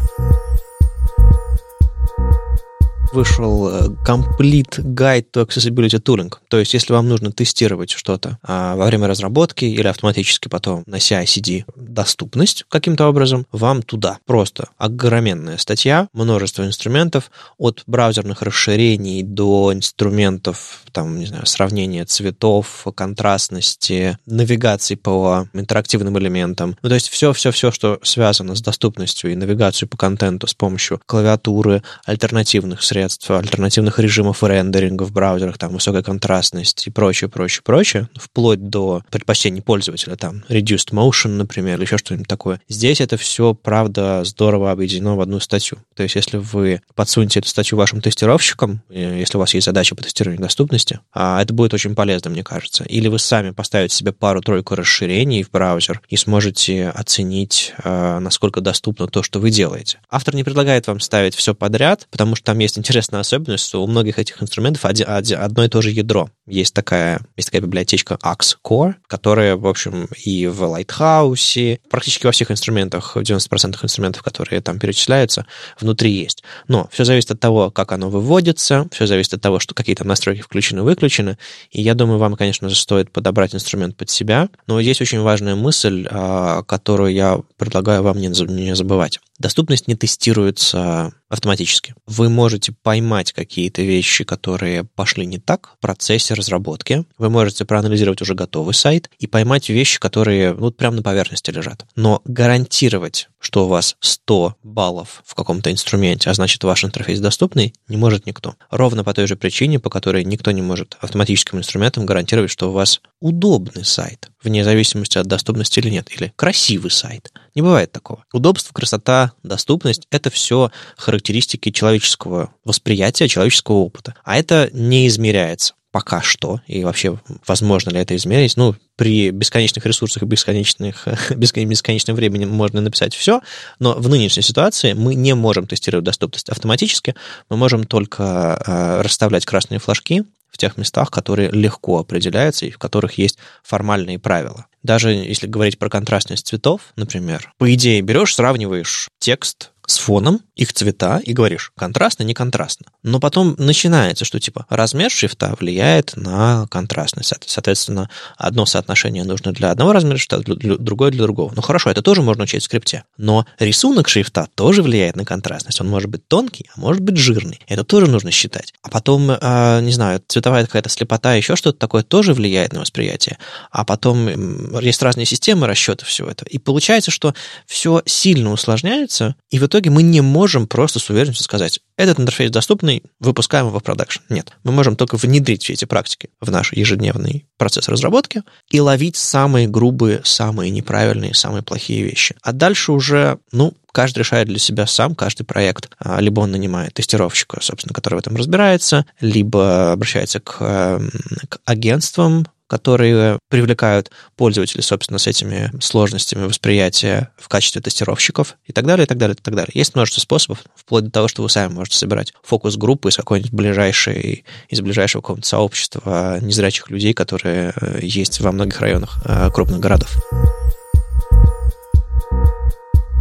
вышел 3.14 3.70
э, 3.70 3.88
Complete 4.06 4.80
Guide 4.80 5.26
to 5.34 5.48
Accessibility 5.48 6.02
Tooling. 6.02 6.34
То 6.48 6.60
есть, 6.60 6.74
если 6.74 6.94
вам 6.94 7.08
нужно 7.08 7.32
тестировать 7.32 7.92
что-то 7.92 8.38
а, 8.44 8.76
во 8.76 8.86
время 8.86 9.08
разработки 9.08 9.66
или 9.66 9.88
автоматически 9.88 10.48
потом 10.48 10.84
на 10.86 10.98
CI-CD 10.98 11.66
доступность 11.76 12.66
каким-то 12.70 13.08
образом, 13.08 13.46
вам 13.52 13.82
туда. 13.82 14.20
Просто 14.26 14.70
огроменная 14.78 15.58
статья, 15.58 16.08
множество 16.14 16.66
инструментов, 16.66 17.32
от 17.58 17.84
браузерных 17.88 18.42
расширений 18.42 19.24
до 19.24 19.74
инструментов, 19.74 20.82
там, 20.98 21.18
не 21.18 21.26
знаю, 21.26 21.46
сравнения 21.46 22.06
цветов, 22.06 22.86
контрастности, 22.96 24.18
навигации 24.26 24.96
по 24.96 25.48
интерактивным 25.54 26.18
элементам. 26.20 26.76
Ну, 26.82 26.90
то 26.90 26.96
есть 26.96 27.10
все-все-все, 27.10 27.72
что 27.72 28.00
связано 28.04 28.56
с 28.56 28.62
доступностью 28.62 29.32
и 29.32 29.36
навигацией 29.36 29.88
по 29.90 29.98
контенту 29.98 30.48
с 30.48 30.54
помощью 30.54 31.02
клавиатуры, 31.06 31.84
альтернативных 32.06 32.84
средств, 32.84 32.98
средств, 32.98 33.30
альтернативных 33.30 34.00
режимов 34.00 34.44
рендеринга 34.44 35.04
в 35.04 35.12
браузерах, 35.12 35.58
там, 35.58 35.74
высокая 35.74 36.04
контрастность 36.04 36.88
и 36.88 36.90
прочее, 36.90 37.30
прочее, 37.30 37.62
прочее, 37.64 38.10
вплоть 38.16 38.70
до 38.70 39.04
предпочтений 39.10 39.62
пользователя, 39.62 40.16
там, 40.16 40.44
reduced 40.50 40.92
motion, 40.92 41.30
например, 41.30 41.78
или 41.78 41.86
еще 41.86 41.98
что-нибудь 41.98 42.28
такое. 42.28 42.62
Здесь 42.68 43.02
это 43.02 43.18
все, 43.18 43.54
правда, 43.54 44.24
здорово 44.24 44.72
объединено 44.72 45.16
в 45.16 45.22
одну 45.22 45.40
статью. 45.40 45.78
То 45.96 46.04
есть, 46.04 46.16
если 46.16 46.38
вы 46.38 46.82
подсунете 46.96 47.40
эту 47.40 47.50
статью 47.50 47.78
вашим 47.78 48.02
тестировщикам, 48.02 48.82
э, 48.90 49.20
если 49.20 49.38
у 49.38 49.40
вас 49.40 49.54
есть 49.54 49.66
задача 49.66 49.96
по 49.96 50.04
тестированию 50.04 50.42
доступности, 50.42 50.87
а 51.14 51.42
это 51.42 51.54
будет 51.54 51.74
очень 51.74 51.96
полезно, 51.96 52.30
мне 52.30 52.44
кажется. 52.44 52.84
Или 52.84 53.08
вы 53.08 53.20
сами 53.20 53.52
поставите 53.52 53.96
себе 53.96 54.12
пару-тройку 54.12 54.76
расширений 54.76 55.44
в 55.44 55.52
браузер 55.52 56.02
и 56.10 56.18
сможете 56.18 56.90
оценить, 56.90 57.74
э, 57.84 58.20
насколько 58.20 58.62
доступно 58.62 59.08
то, 59.08 59.24
что 59.24 59.40
вы 59.40 59.50
делаете. 59.50 60.00
Автор 60.10 60.36
не 60.36 60.44
предлагает 60.44 60.88
вам 60.88 61.00
ставить 61.00 61.36
все 61.36 61.54
подряд, 61.54 62.08
потому 62.12 62.36
что 62.36 62.46
там 62.46 62.60
есть 62.60 62.78
интересная 62.78 63.22
особенность, 63.22 63.68
что 63.68 63.84
у 63.84 63.88
многих 63.88 64.20
этих 64.20 64.42
инструментов 64.42 64.86
одно 64.86 65.64
и 65.64 65.70
то 65.70 65.82
же 65.82 65.92
ядро. 65.92 66.30
Есть 66.46 66.74
такая, 66.74 67.22
есть 67.36 67.50
такая 67.50 67.62
библиотечка 67.62 68.18
Axe 68.24 68.56
Core, 68.64 68.96
которая, 69.08 69.58
в 69.58 69.68
общем, 69.68 70.08
и 70.24 70.48
в 70.48 70.64
Lighthouse, 70.64 71.80
практически 71.90 72.26
во 72.26 72.32
всех 72.32 72.52
инструментах, 72.52 73.16
в 73.16 73.20
90% 73.20 73.78
инструментов, 73.84 74.24
которые 74.24 74.62
там 74.62 74.80
перечисляются, 74.80 75.46
внутри 75.80 76.12
есть. 76.12 76.44
Но 76.68 76.88
все 76.92 77.04
зависит 77.04 77.32
от 77.32 77.40
того, 77.40 77.72
как 77.72 77.92
оно 77.92 78.10
выводится, 78.10 78.88
все 78.92 79.08
зависит 79.08 79.34
от 79.34 79.42
того, 79.42 79.60
что 79.60 79.74
какие 79.74 79.96
там 79.96 80.08
настройки 80.08 80.42
включены-выключены. 80.78 81.38
И 81.72 81.82
я 81.82 81.94
думаю, 81.94 82.20
вам, 82.20 82.36
конечно 82.36 82.70
же, 82.70 82.76
стоит 82.76 83.12
подобрать 83.12 83.56
инструмент 83.56 83.96
под 83.96 84.10
себя. 84.10 84.50
Но 84.68 84.80
есть 84.80 85.02
очень 85.02 85.22
важная 85.22 85.56
мысль, 85.56 86.08
а, 86.10 86.64
которую 86.64 87.14
я 87.14 87.40
предлагаю 87.58 88.04
вам 88.04 88.18
не 88.20 88.76
забывать. 88.76 89.20
Доступность 89.38 89.88
не 89.88 89.96
тестируется 89.96 91.14
автоматически. 91.30 91.94
Вы 92.06 92.30
можете 92.30 92.72
поймать 92.72 93.34
какие-то 93.34 93.82
вещи, 93.82 94.24
которые 94.24 94.84
пошли 94.84 95.26
не 95.26 95.38
так 95.38 95.74
в 95.78 95.82
процессе 95.82 96.34
разработки. 96.34 97.06
Вы 97.18 97.30
можете 97.30 97.66
проанализировать 97.66 98.22
уже 98.22 98.34
готовый 98.34 98.74
сайт 98.74 99.10
и 99.20 99.28
поймать 99.28 99.70
вещи, 99.70 100.00
которые 100.00 100.54
вот 100.54 100.78
прямо 100.78 100.98
на 100.98 101.04
поверхности 101.04 101.52
лежат. 101.52 101.86
Но 101.96 102.22
гарантировать, 102.26 103.30
что 103.40 103.66
у 103.66 103.68
вас 103.68 103.98
100 104.00 104.56
баллов 104.64 105.22
в 105.26 105.36
каком-то 105.36 105.72
инструменте, 105.72 106.30
а 106.30 106.34
значит 106.34 106.64
ваш 106.64 106.84
интерфейс 106.84 107.20
доступный, 107.20 107.74
не 107.88 107.98
может 107.98 108.26
никто. 108.26 108.56
Ровно 108.72 109.04
по 109.04 109.14
той 109.14 109.28
же 109.28 109.36
причине, 109.36 109.80
по 109.80 109.90
которой 109.90 110.24
никто 110.24 110.52
не 110.52 110.62
может 110.62 110.98
автоматическим 111.02 111.60
инструментом 111.60 112.06
гарантировать, 112.06 112.52
что 112.52 112.70
у 112.70 112.74
вас 112.74 113.02
удобный 113.20 113.86
сайт, 113.86 114.30
вне 114.42 114.64
зависимости 114.64 115.18
от 115.18 115.28
доступности 115.28 115.80
или 115.80 115.90
нет, 115.90 116.10
или 116.16 116.34
красивый 116.36 116.92
сайт. 116.92 117.32
Не 117.58 117.64
бывает 117.64 117.92
такого. 117.92 118.24
Удобство, 118.32 118.72
красота, 118.72 119.32
доступность— 119.42 120.06
это 120.12 120.30
все 120.30 120.70
характеристики 120.96 121.72
человеческого 121.72 122.54
восприятия, 122.64 123.28
человеческого 123.28 123.78
опыта. 123.78 124.14
А 124.24 124.38
это 124.38 124.70
не 124.74 125.08
измеряется 125.08 125.74
пока 125.90 126.22
что, 126.22 126.62
и 126.68 126.84
вообще 126.84 127.20
возможно 127.48 127.90
ли 127.90 128.00
это 128.00 128.16
измерить, 128.16 128.58
ну, 128.58 128.76
при 128.96 129.32
бесконечных 129.32 129.88
ресурсах 129.88 130.22
и 130.22 130.28
бесконечных, 130.28 131.08
бесконечном 131.36 132.16
времени 132.16 132.46
можно 132.46 132.80
написать 132.80 133.16
все, 133.16 133.42
но 133.80 133.96
в 133.96 134.08
нынешней 134.08 134.44
ситуации 134.44 134.94
мы 134.94 135.16
не 135.16 135.34
можем 135.34 135.66
тестировать 135.66 136.06
доступность 136.06 136.50
автоматически, 136.50 137.16
мы 137.50 137.58
можем 137.58 137.86
только 137.86 138.62
э, 138.68 139.02
расставлять 139.02 139.48
красные 139.48 139.80
флажки 139.80 140.26
в 140.52 140.60
тех 140.60 140.78
местах, 140.78 141.10
которые 141.10 141.50
легко 141.50 141.98
определяются 141.98 142.68
и 142.68 142.72
в 142.72 142.78
которых 142.78 143.18
есть 143.18 143.40
формальные 143.64 144.20
правила. 144.20 144.68
Даже 144.88 145.10
если 145.12 145.48
говорить 145.48 145.78
про 145.78 145.90
контрастность 145.90 146.48
цветов, 146.48 146.94
например, 146.96 147.52
по 147.58 147.74
идее 147.74 148.00
берешь, 148.00 148.34
сравниваешь 148.34 149.10
текст 149.20 149.72
с 149.86 149.98
фоном, 149.98 150.40
их 150.58 150.74
цвета, 150.74 151.22
и 151.24 151.34
говоришь, 151.34 151.72
контрастно, 151.78 152.24
не 152.24 152.34
контрастно. 152.34 152.88
Но 153.04 153.20
потом 153.20 153.56
начинается, 153.58 154.26
что 154.26 154.40
типа 154.40 154.66
размер 154.70 155.12
шрифта 155.12 155.56
влияет 155.60 156.18
на 156.18 156.68
контрастность. 156.70 157.34
Соответственно, 157.46 158.10
одно 158.38 158.66
соотношение 158.66 159.24
нужно 159.24 159.54
для 159.54 159.72
одного 159.72 159.94
размера 159.94 160.18
шрифта, 160.18 160.40
другое 160.40 161.12
для 161.12 161.24
другого. 161.24 161.54
Ну 161.56 161.62
хорошо, 161.62 161.90
это 161.90 162.02
тоже 162.02 162.22
можно 162.22 162.44
учить 162.44 162.64
в 162.64 162.66
скрипте. 162.66 163.04
Но 163.18 163.46
рисунок 163.60 164.10
шрифта 164.10 164.48
тоже 164.56 164.82
влияет 164.82 165.16
на 165.16 165.26
контрастность. 165.26 165.80
Он 165.80 165.88
может 165.88 166.10
быть 166.10 166.28
тонкий, 166.28 166.70
а 166.76 166.80
может 166.80 167.02
быть 167.02 167.18
жирный. 167.18 167.60
Это 167.68 167.84
тоже 167.84 168.08
нужно 168.08 168.32
считать. 168.32 168.74
А 168.82 168.90
потом, 168.90 169.30
э, 169.30 169.80
не 169.82 169.92
знаю, 169.92 170.22
цветовая 170.28 170.66
какая-то 170.66 170.90
слепота, 170.90 171.36
еще 171.36 171.56
что-то 171.56 171.78
такое 171.78 172.04
тоже 172.04 172.34
влияет 172.34 172.74
на 172.74 172.82
восприятие. 172.82 173.38
А 173.72 173.86
потом 173.86 174.80
есть 174.80 175.02
разные 175.02 175.26
системы 175.26 175.68
расчета 175.68 176.06
всего 176.06 176.30
этого. 176.30 176.50
И 176.50 176.58
получается, 176.58 177.12
что 177.12 177.34
все 177.66 178.02
сильно 178.06 178.52
усложняется, 178.52 179.36
и 179.50 179.60
в 179.60 179.66
итоге 179.66 179.92
мы 179.92 180.02
не 180.02 180.22
можем 180.22 180.47
просто 180.68 181.00
с 181.00 181.10
уверенностью 181.10 181.44
сказать, 181.44 181.80
этот 181.98 182.20
интерфейс 182.20 182.52
доступный, 182.52 183.04
выпускаем 183.20 183.68
его 183.68 183.80
в 183.80 183.84
продакшн. 183.84 184.22
Нет, 184.30 184.54
мы 184.64 184.72
можем 184.72 184.96
только 184.96 185.18
внедрить 185.18 185.64
все 185.64 185.74
эти 185.74 185.86
практики 185.86 186.30
в 186.40 186.50
наш 186.50 186.74
ежедневный 186.74 187.46
процесс 187.58 187.90
разработки 187.90 188.44
и 188.70 188.80
ловить 188.80 189.16
самые 189.16 189.68
грубые, 189.68 190.22
самые 190.24 190.72
неправильные, 190.72 191.34
самые 191.34 191.64
плохие 191.64 192.04
вещи. 192.04 192.36
А 192.42 192.54
дальше 192.54 192.92
уже, 192.92 193.40
ну, 193.52 193.74
каждый 193.92 194.20
решает 194.20 194.48
для 194.48 194.60
себя 194.60 194.86
сам, 194.86 195.16
каждый 195.16 195.44
проект. 195.44 195.90
А, 196.00 196.22
либо 196.22 196.42
он 196.42 196.52
нанимает 196.52 196.94
тестировщика, 196.94 197.60
собственно, 197.62 197.94
который 197.94 198.16
в 198.16 198.20
этом 198.20 198.36
разбирается, 198.36 199.06
либо 199.20 199.92
обращается 199.92 200.40
к, 200.40 200.58
эм, 200.60 201.12
к 201.50 201.60
агентствам, 201.66 202.48
которые 202.68 203.40
привлекают 203.50 204.12
пользователей, 204.36 204.84
собственно, 204.84 205.20
с 205.20 205.28
этими 205.28 205.72
сложностями 205.80 206.46
восприятия 206.46 207.32
в 207.38 207.48
качестве 207.48 207.82
тестировщиков 207.82 208.58
и 208.66 208.74
так 208.74 208.86
далее, 208.86 209.06
и 209.06 209.08
так 209.08 209.18
далее, 209.18 209.36
и 209.36 209.42
так 209.42 209.56
далее. 209.56 209.72
Есть 209.74 209.96
множество 209.96 210.22
способов, 210.22 210.64
вплоть 210.76 211.06
до 211.06 211.12
того, 211.12 211.28
что 211.28 211.42
вы 211.44 211.50
сами 211.50 211.74
можете 211.74 211.98
собирать 211.98 212.34
фокус-группы 212.44 213.10
из 213.10 213.16
какой-нибудь 213.16 213.52
ближайшей, 213.52 214.46
из 214.70 214.82
ближайшего 214.82 215.22
какого-нибудь 215.22 215.46
сообщества 215.46 216.40
незрячих 216.42 216.90
людей, 216.90 217.14
которые 217.14 217.74
э, 217.80 218.00
есть 218.02 218.40
во 218.42 218.52
многих 218.52 218.80
районах 218.82 219.20
э, 219.26 219.50
крупных 219.52 219.80
городов. 219.80 220.16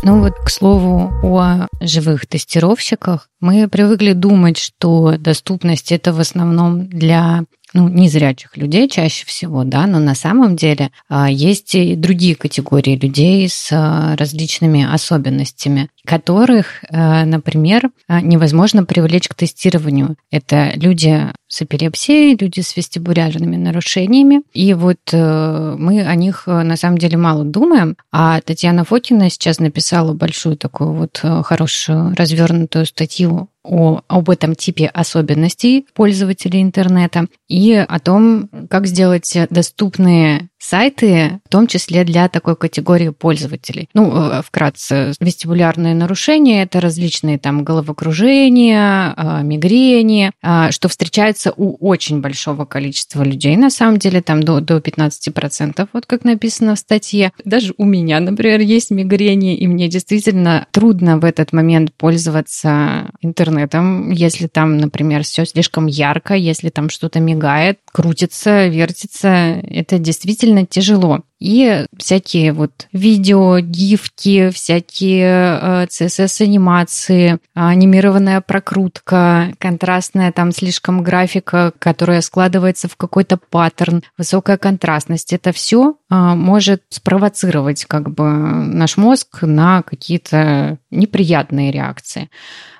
Ну 0.02 0.20
вот, 0.20 0.34
к 0.38 0.50
слову, 0.50 1.10
о 1.22 1.66
живых 1.80 2.26
тестировщиках. 2.26 3.28
Мы 3.40 3.66
привыкли 3.66 4.12
думать, 4.12 4.56
что 4.56 5.16
доступность 5.18 5.90
это 5.90 6.12
в 6.12 6.20
основном 6.20 6.86
для 6.86 7.42
ну, 7.72 7.88
незрячих 7.88 8.56
людей 8.56 8.88
чаще 8.88 9.26
всего, 9.26 9.64
да, 9.64 9.86
но 9.86 9.98
на 9.98 10.14
самом 10.14 10.56
деле 10.56 10.90
а, 11.08 11.30
есть 11.30 11.74
и 11.74 11.96
другие 11.96 12.34
категории 12.34 12.96
людей 12.96 13.48
с 13.48 13.70
а, 13.72 14.16
различными 14.16 14.84
особенностями, 14.84 15.88
которых, 16.04 16.84
а, 16.90 17.24
например, 17.24 17.90
невозможно 18.08 18.84
привлечь 18.84 19.28
к 19.28 19.34
тестированию. 19.34 20.16
Это 20.30 20.72
люди 20.76 21.26
с 21.48 21.62
эпилепсией, 21.62 22.36
люди 22.36 22.60
с 22.60 22.76
вестибулярными 22.76 23.56
нарушениями. 23.56 24.42
И 24.52 24.74
вот 24.74 24.98
э, 25.12 25.76
мы 25.78 26.02
о 26.04 26.14
них 26.14 26.44
э, 26.46 26.62
на 26.62 26.76
самом 26.76 26.98
деле 26.98 27.16
мало 27.16 27.44
думаем. 27.44 27.96
А 28.10 28.40
Татьяна 28.40 28.84
Фокина 28.84 29.30
сейчас 29.30 29.60
написала 29.60 30.12
большую 30.12 30.56
такую 30.56 30.92
вот 30.92 31.20
э, 31.22 31.42
хорошую 31.44 32.14
развернутую 32.16 32.86
статью 32.86 33.48
о, 33.62 34.00
об 34.08 34.30
этом 34.30 34.54
типе 34.54 34.86
особенностей 34.86 35.86
пользователей 35.94 36.62
интернета 36.62 37.26
и 37.48 37.74
о 37.74 37.98
том, 37.98 38.48
как 38.70 38.86
сделать 38.86 39.36
доступные 39.50 40.48
сайты, 40.58 41.40
в 41.44 41.48
том 41.48 41.66
числе 41.66 42.04
для 42.04 42.28
такой 42.28 42.56
категории 42.56 43.10
пользователей. 43.10 43.88
Ну, 43.94 44.12
э, 44.12 44.42
вкратце, 44.42 45.12
вестибулярные 45.20 45.94
нарушения– 45.94 46.62
это 46.64 46.80
различные 46.80 47.38
там 47.38 47.64
головокружения, 47.64 49.14
э, 49.16 49.42
мигрени, 49.42 50.32
э, 50.42 50.70
что 50.70 50.88
встречается 50.88 51.52
у 51.56 51.76
очень 51.86 52.20
большого 52.20 52.64
количества 52.64 53.22
людей, 53.22 53.56
на 53.56 53.70
самом 53.70 53.98
деле, 53.98 54.22
там 54.22 54.42
до, 54.42 54.60
до 54.60 54.78
15%, 54.78 55.88
вот 55.92 56.06
как 56.06 56.24
написано 56.24 56.74
в 56.74 56.78
статье. 56.78 57.32
Даже 57.44 57.74
у 57.76 57.84
меня, 57.84 58.20
например, 58.20 58.60
есть 58.60 58.90
мигрени, 58.90 59.56
и 59.56 59.66
мне 59.66 59.88
действительно 59.88 60.66
трудно 60.70 61.18
в 61.18 61.24
этот 61.24 61.52
момент 61.52 61.92
пользоваться 61.96 63.10
интернетом, 63.20 64.10
если 64.10 64.46
там, 64.46 64.78
например, 64.78 65.22
все 65.22 65.44
слишком 65.44 65.86
ярко, 65.86 66.34
если 66.34 66.70
там 66.70 66.88
что-то 66.88 67.20
мигает, 67.20 67.78
крутится, 67.92 68.66
вертится. 68.68 69.28
Это 69.28 69.98
действительно 69.98 70.45
тяжело. 70.66 71.22
И 71.38 71.84
всякие 71.98 72.52
вот 72.54 72.88
видео, 72.92 73.58
гифки, 73.58 74.48
всякие 74.50 75.84
CSS-анимации, 75.86 77.34
э, 77.34 77.36
анимированная 77.54 78.40
прокрутка, 78.40 79.52
контрастная 79.58 80.32
там 80.32 80.52
слишком 80.52 81.02
графика, 81.02 81.72
которая 81.78 82.22
складывается 82.22 82.88
в 82.88 82.96
какой-то 82.96 83.36
паттерн, 83.36 84.02
высокая 84.16 84.56
контрастность. 84.56 85.34
Это 85.34 85.52
все 85.52 85.96
э, 86.10 86.14
может 86.14 86.82
спровоцировать 86.88 87.84
как 87.84 88.10
бы 88.10 88.24
наш 88.24 88.96
мозг 88.96 89.42
на 89.42 89.82
какие-то 89.82 90.78
неприятные 90.90 91.70
реакции. 91.70 92.30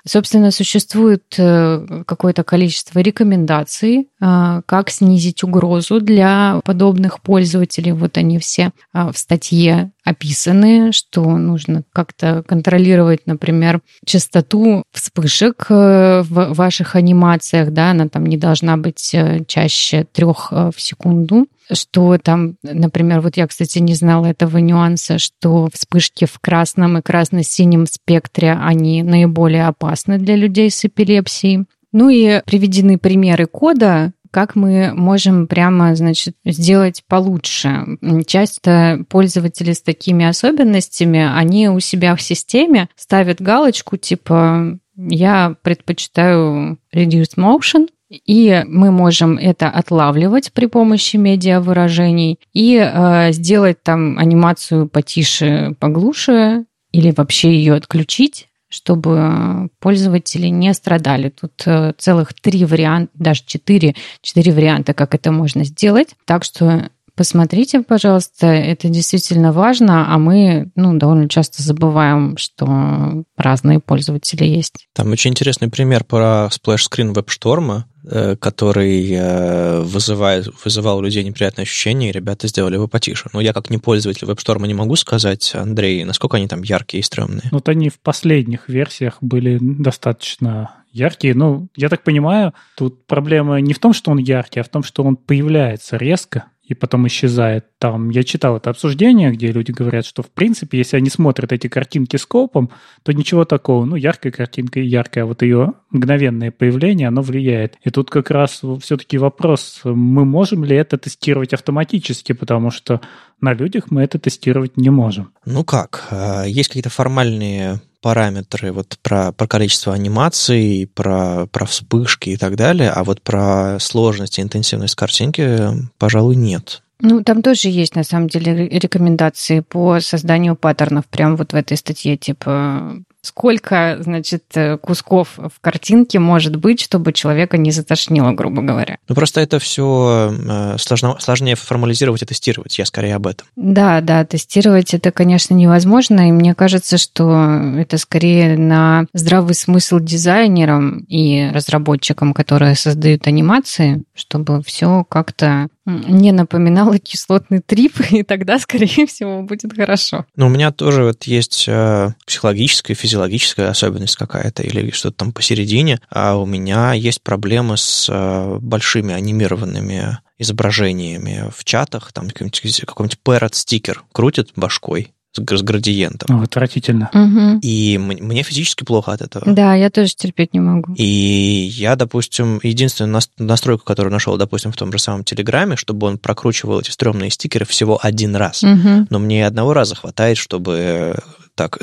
Собственно, 0.03 0.49
существует 0.49 1.35
э, 1.37 2.03
какое-то 2.07 2.43
количество 2.43 2.99
рекомендаций, 2.99 4.09
как 4.19 4.89
снизить 4.89 5.43
угрозу 5.43 5.99
для 6.01 6.59
подобных 6.63 7.21
пользователей. 7.21 7.91
Вот 7.91 8.17
они 8.17 8.39
все 8.39 8.46
а, 8.93 9.11
в 9.11 9.17
статье 9.17 9.91
описаны, 10.03 10.91
что 10.93 11.37
нужно 11.37 11.83
как-то 11.91 12.43
контролировать, 12.47 13.21
например, 13.25 13.81
частоту 14.05 14.83
вспышек 14.93 15.65
э, 15.69 16.21
в 16.21 16.53
ваших 16.53 16.95
анимациях, 16.95 17.71
да, 17.71 17.91
она 17.91 18.07
там 18.07 18.25
не 18.25 18.37
должна 18.37 18.77
быть 18.77 19.13
э, 19.13 19.43
чаще 19.47 20.05
трех 20.05 20.47
э, 20.51 20.71
в 20.73 20.81
секунду, 20.81 21.47
что 21.71 22.17
там, 22.17 22.55
например, 22.63 23.19
вот 23.19 23.35
я, 23.35 23.47
кстати, 23.47 23.79
не 23.79 23.95
знала 23.95 24.27
этого 24.27 24.57
нюанса, 24.59 25.19
что 25.19 25.67
вспышки 25.73 26.25
в 26.25 26.39
красном 26.39 26.97
и 26.97 27.01
красно-синем 27.01 27.85
спектре, 27.85 28.53
они 28.53 29.03
наиболее 29.03 29.67
опасны 29.67 30.17
для 30.17 30.37
людей 30.37 30.71
с 30.71 30.85
эпилепсией. 30.85 31.65
Ну 31.93 32.09
и 32.09 32.41
приведены 32.45 32.97
примеры 32.97 33.45
кода, 33.45 34.13
как 34.31 34.55
мы 34.55 34.93
можем 34.93 35.47
прямо, 35.47 35.95
значит, 35.95 36.35
сделать 36.45 37.03
получше. 37.07 37.97
Часто 38.25 39.03
пользователи 39.09 39.73
с 39.73 39.81
такими 39.81 40.25
особенностями, 40.25 41.27
они 41.33 41.69
у 41.69 41.79
себя 41.79 42.15
в 42.15 42.21
системе 42.21 42.89
ставят 42.95 43.41
галочку 43.41 43.97
типа 43.97 44.79
«я 44.95 45.55
предпочитаю 45.61 46.77
reduced 46.93 47.37
motion», 47.37 47.87
и 48.09 48.63
мы 48.67 48.91
можем 48.91 49.37
это 49.37 49.69
отлавливать 49.69 50.53
при 50.53 50.67
помощи 50.67 51.17
медиавыражений 51.17 52.39
и 52.53 52.77
э, 52.77 53.33
сделать 53.33 53.83
там 53.83 54.17
анимацию 54.17 54.87
потише, 54.87 55.75
поглуше 55.79 56.65
или 56.93 57.11
вообще 57.11 57.51
ее 57.51 57.73
отключить 57.73 58.47
чтобы 58.69 59.69
пользователи 59.79 60.47
не 60.47 60.73
страдали. 60.73 61.29
Тут 61.29 61.63
э, 61.65 61.93
целых 61.97 62.33
три 62.33 62.65
варианта, 62.65 63.11
даже 63.15 63.43
четыре, 63.45 63.95
четыре 64.21 64.51
варианта, 64.51 64.93
как 64.93 65.15
это 65.15 65.31
можно 65.31 65.63
сделать. 65.63 66.09
Так 66.25 66.43
что 66.43 66.89
Посмотрите, 67.17 67.81
пожалуйста, 67.81 68.45
это 68.45 68.89
действительно 68.89 69.51
важно, 69.51 70.13
а 70.13 70.19
мы 70.19 70.69
ну, 70.75 70.95
довольно 70.99 71.27
часто 71.27 71.63
забываем, 71.63 72.37
что 72.37 73.23
разные 73.35 73.79
пользователи 73.79 74.45
есть. 74.45 74.87
Там 74.93 75.11
очень 75.11 75.31
интересный 75.31 75.67
пример 75.67 76.03
про 76.03 76.47
сплэш-скрин 76.51 77.13
веб-шторма, 77.13 77.87
э, 78.03 78.35
который 78.35 79.11
э, 79.11 79.81
вызывает, 79.81 80.47
вызывал 80.63 80.99
у 80.99 81.01
людей 81.01 81.23
неприятные 81.23 81.63
ощущения, 81.63 82.09
и 82.09 82.11
ребята 82.11 82.47
сделали 82.47 82.75
его 82.75 82.87
потише. 82.87 83.29
Но 83.33 83.41
я 83.41 83.51
как 83.51 83.71
не 83.71 83.79
пользователь 83.79 84.27
веб-шторма 84.27 84.67
не 84.67 84.75
могу 84.75 84.95
сказать, 84.95 85.55
Андрей, 85.55 86.03
насколько 86.03 86.37
они 86.37 86.47
там 86.47 86.61
яркие 86.61 87.01
и 87.01 87.03
стрёмные. 87.03 87.49
Вот 87.49 87.67
они 87.67 87.89
в 87.89 87.99
последних 87.99 88.69
версиях 88.69 89.17
были 89.21 89.57
достаточно 89.59 90.69
яркие. 90.91 91.33
Ну, 91.33 91.67
я 91.75 91.89
так 91.89 92.03
понимаю, 92.03 92.53
тут 92.75 93.07
проблема 93.07 93.59
не 93.59 93.73
в 93.73 93.79
том, 93.79 93.93
что 93.93 94.11
он 94.11 94.19
яркий, 94.19 94.59
а 94.59 94.63
в 94.63 94.69
том, 94.69 94.83
что 94.83 95.03
он 95.03 95.15
появляется 95.15 95.97
резко 95.97 96.45
и 96.67 96.73
потом 96.73 97.07
исчезает. 97.07 97.65
Там 97.79 98.09
я 98.09 98.23
читал 98.23 98.57
это 98.57 98.69
обсуждение, 98.69 99.31
где 99.31 99.51
люди 99.51 99.71
говорят, 99.71 100.05
что 100.05 100.21
в 100.21 100.29
принципе, 100.29 100.77
если 100.77 100.97
они 100.97 101.09
смотрят 101.09 101.51
эти 101.51 101.67
картинки 101.67 102.17
скопом, 102.17 102.69
то 103.03 103.13
ничего 103.13 103.45
такого. 103.45 103.85
Ну, 103.85 103.95
яркая 103.95 104.31
картинка 104.31 104.79
и 104.79 104.85
яркая, 104.85 105.23
а 105.23 105.27
вот 105.27 105.41
ее 105.41 105.73
мгновенное 105.91 106.51
появление, 106.51 107.07
оно 107.07 107.21
влияет. 107.21 107.75
И 107.83 107.89
тут 107.89 108.09
как 108.09 108.29
раз 108.31 108.61
все-таки 108.81 109.17
вопрос, 109.17 109.81
мы 109.83 110.25
можем 110.25 110.65
ли 110.65 110.75
это 110.75 110.97
тестировать 110.97 111.53
автоматически, 111.53 112.33
потому 112.33 112.71
что 112.71 113.01
на 113.39 113.53
людях 113.53 113.85
мы 113.89 114.03
это 114.03 114.19
тестировать 114.19 114.77
не 114.77 114.89
можем. 114.89 115.31
Ну 115.45 115.63
как, 115.63 116.07
а, 116.11 116.43
есть 116.43 116.69
какие-то 116.69 116.89
формальные 116.89 117.81
параметры 118.07 118.71
вот 118.71 118.97
про, 119.03 119.33
про 119.33 119.47
количество 119.47 119.93
анимаций, 119.93 120.89
про, 120.95 121.45
про 121.47 121.65
вспышки 121.65 122.29
и 122.29 122.37
так 122.37 122.55
далее, 122.55 122.89
а 122.89 123.03
вот 123.03 123.21
про 123.21 123.79
сложность 123.81 124.39
и 124.39 124.41
интенсивность 124.41 124.95
картинки, 124.95 125.59
пожалуй, 125.97 126.37
нет. 126.37 126.83
Ну, 127.01 127.21
там 127.21 127.41
тоже 127.41 127.67
есть, 127.67 127.97
на 127.97 128.03
самом 128.03 128.29
деле, 128.29 128.69
рекомендации 128.69 129.59
по 129.59 129.99
созданию 129.99 130.55
паттернов, 130.55 131.05
прям 131.07 131.35
вот 131.35 131.51
в 131.51 131.55
этой 131.57 131.75
статье, 131.75 132.15
типа 132.15 132.93
сколько, 133.27 133.97
значит, 133.99 134.43
э, 134.55 134.77
кусков 134.77 135.37
в 135.37 135.59
картинке 135.61 136.19
может 136.19 136.55
быть, 136.55 136.81
чтобы 136.81 137.13
человека 137.13 137.57
не 137.57 137.71
затошнило, 137.71 138.31
грубо 138.31 138.61
говоря. 138.61 138.97
Ну, 139.07 139.15
просто 139.15 139.41
это 139.41 139.59
все 139.59 140.33
э, 140.33 140.77
сложно, 140.79 141.17
сложнее 141.19 141.55
формализировать 141.55 142.21
и 142.21 142.25
тестировать. 142.25 142.77
Я 142.77 142.85
скорее 142.85 143.15
об 143.15 143.27
этом. 143.27 143.47
Да, 143.55 144.01
да, 144.01 144.25
тестировать 144.25 144.93
это, 144.93 145.11
конечно, 145.11 145.53
невозможно. 145.53 146.29
И 146.29 146.31
мне 146.31 146.55
кажется, 146.55 146.97
что 146.97 147.33
это 147.77 147.97
скорее 147.97 148.57
на 148.57 149.05
здравый 149.13 149.55
смысл 149.55 149.99
дизайнерам 149.99 150.99
и 151.07 151.49
разработчикам, 151.53 152.33
которые 152.33 152.75
создают 152.75 153.27
анимации, 153.27 154.03
чтобы 154.15 154.63
все 154.63 155.03
как-то 155.09 155.67
не 155.87 156.31
напоминало 156.31 156.99
кислотный 156.99 157.59
трип, 157.59 157.99
и 158.11 158.23
тогда, 158.23 158.59
скорее 158.59 159.07
всего, 159.07 159.41
будет 159.41 159.73
хорошо. 159.75 160.25
Но 160.35 160.47
у 160.47 160.49
меня 160.49 160.71
тоже 160.71 161.03
вот 161.03 161.23
есть 161.23 161.65
э, 161.67 162.09
психологическая, 162.25 162.95
физиологическая 162.95 163.69
особенность 163.69 164.15
какая-то 164.15 164.63
или 164.63 164.91
что-то 164.91 165.17
там 165.17 165.31
посередине, 165.31 165.99
а 166.09 166.37
у 166.37 166.45
меня 166.45 166.93
есть 166.93 167.21
проблемы 167.21 167.77
с 167.77 168.07
э, 168.09 168.57
большими 168.61 169.13
анимированными 169.13 170.19
изображениями 170.37 171.49
в 171.55 171.63
чатах, 171.63 172.11
там 172.11 172.29
какой-нибудь, 172.29 172.81
какой-нибудь 172.85 173.19
parrot 173.25 173.53
стикер 173.53 174.03
крутит 174.11 174.51
башкой, 174.55 175.13
с 175.37 175.61
градиентом. 175.61 176.39
О, 176.39 176.43
отвратительно. 176.43 177.09
Угу. 177.13 177.59
И 177.61 177.97
мне 177.97 178.43
физически 178.43 178.83
плохо 178.83 179.13
от 179.13 179.21
этого. 179.21 179.51
Да, 179.51 179.75
я 179.75 179.89
тоже 179.89 180.15
терпеть 180.15 180.53
не 180.53 180.59
могу. 180.59 180.93
И 180.95 181.03
я, 181.03 181.95
допустим, 181.95 182.59
единственную 182.63 183.21
настройку, 183.37 183.85
которую 183.85 184.11
нашел, 184.13 184.37
допустим, 184.37 184.71
в 184.71 184.77
том 184.77 184.91
же 184.91 184.99
самом 184.99 185.23
Телеграме, 185.23 185.75
чтобы 185.75 186.07
он 186.07 186.17
прокручивал 186.17 186.79
эти 186.79 186.91
стрёмные 186.91 187.29
стикеры 187.29 187.65
всего 187.65 187.99
один 188.01 188.35
раз. 188.35 188.63
Угу. 188.63 189.07
Но 189.09 189.19
мне 189.19 189.45
одного 189.45 189.73
раза 189.73 189.95
хватает, 189.95 190.37
чтобы 190.37 191.15
так. 191.55 191.79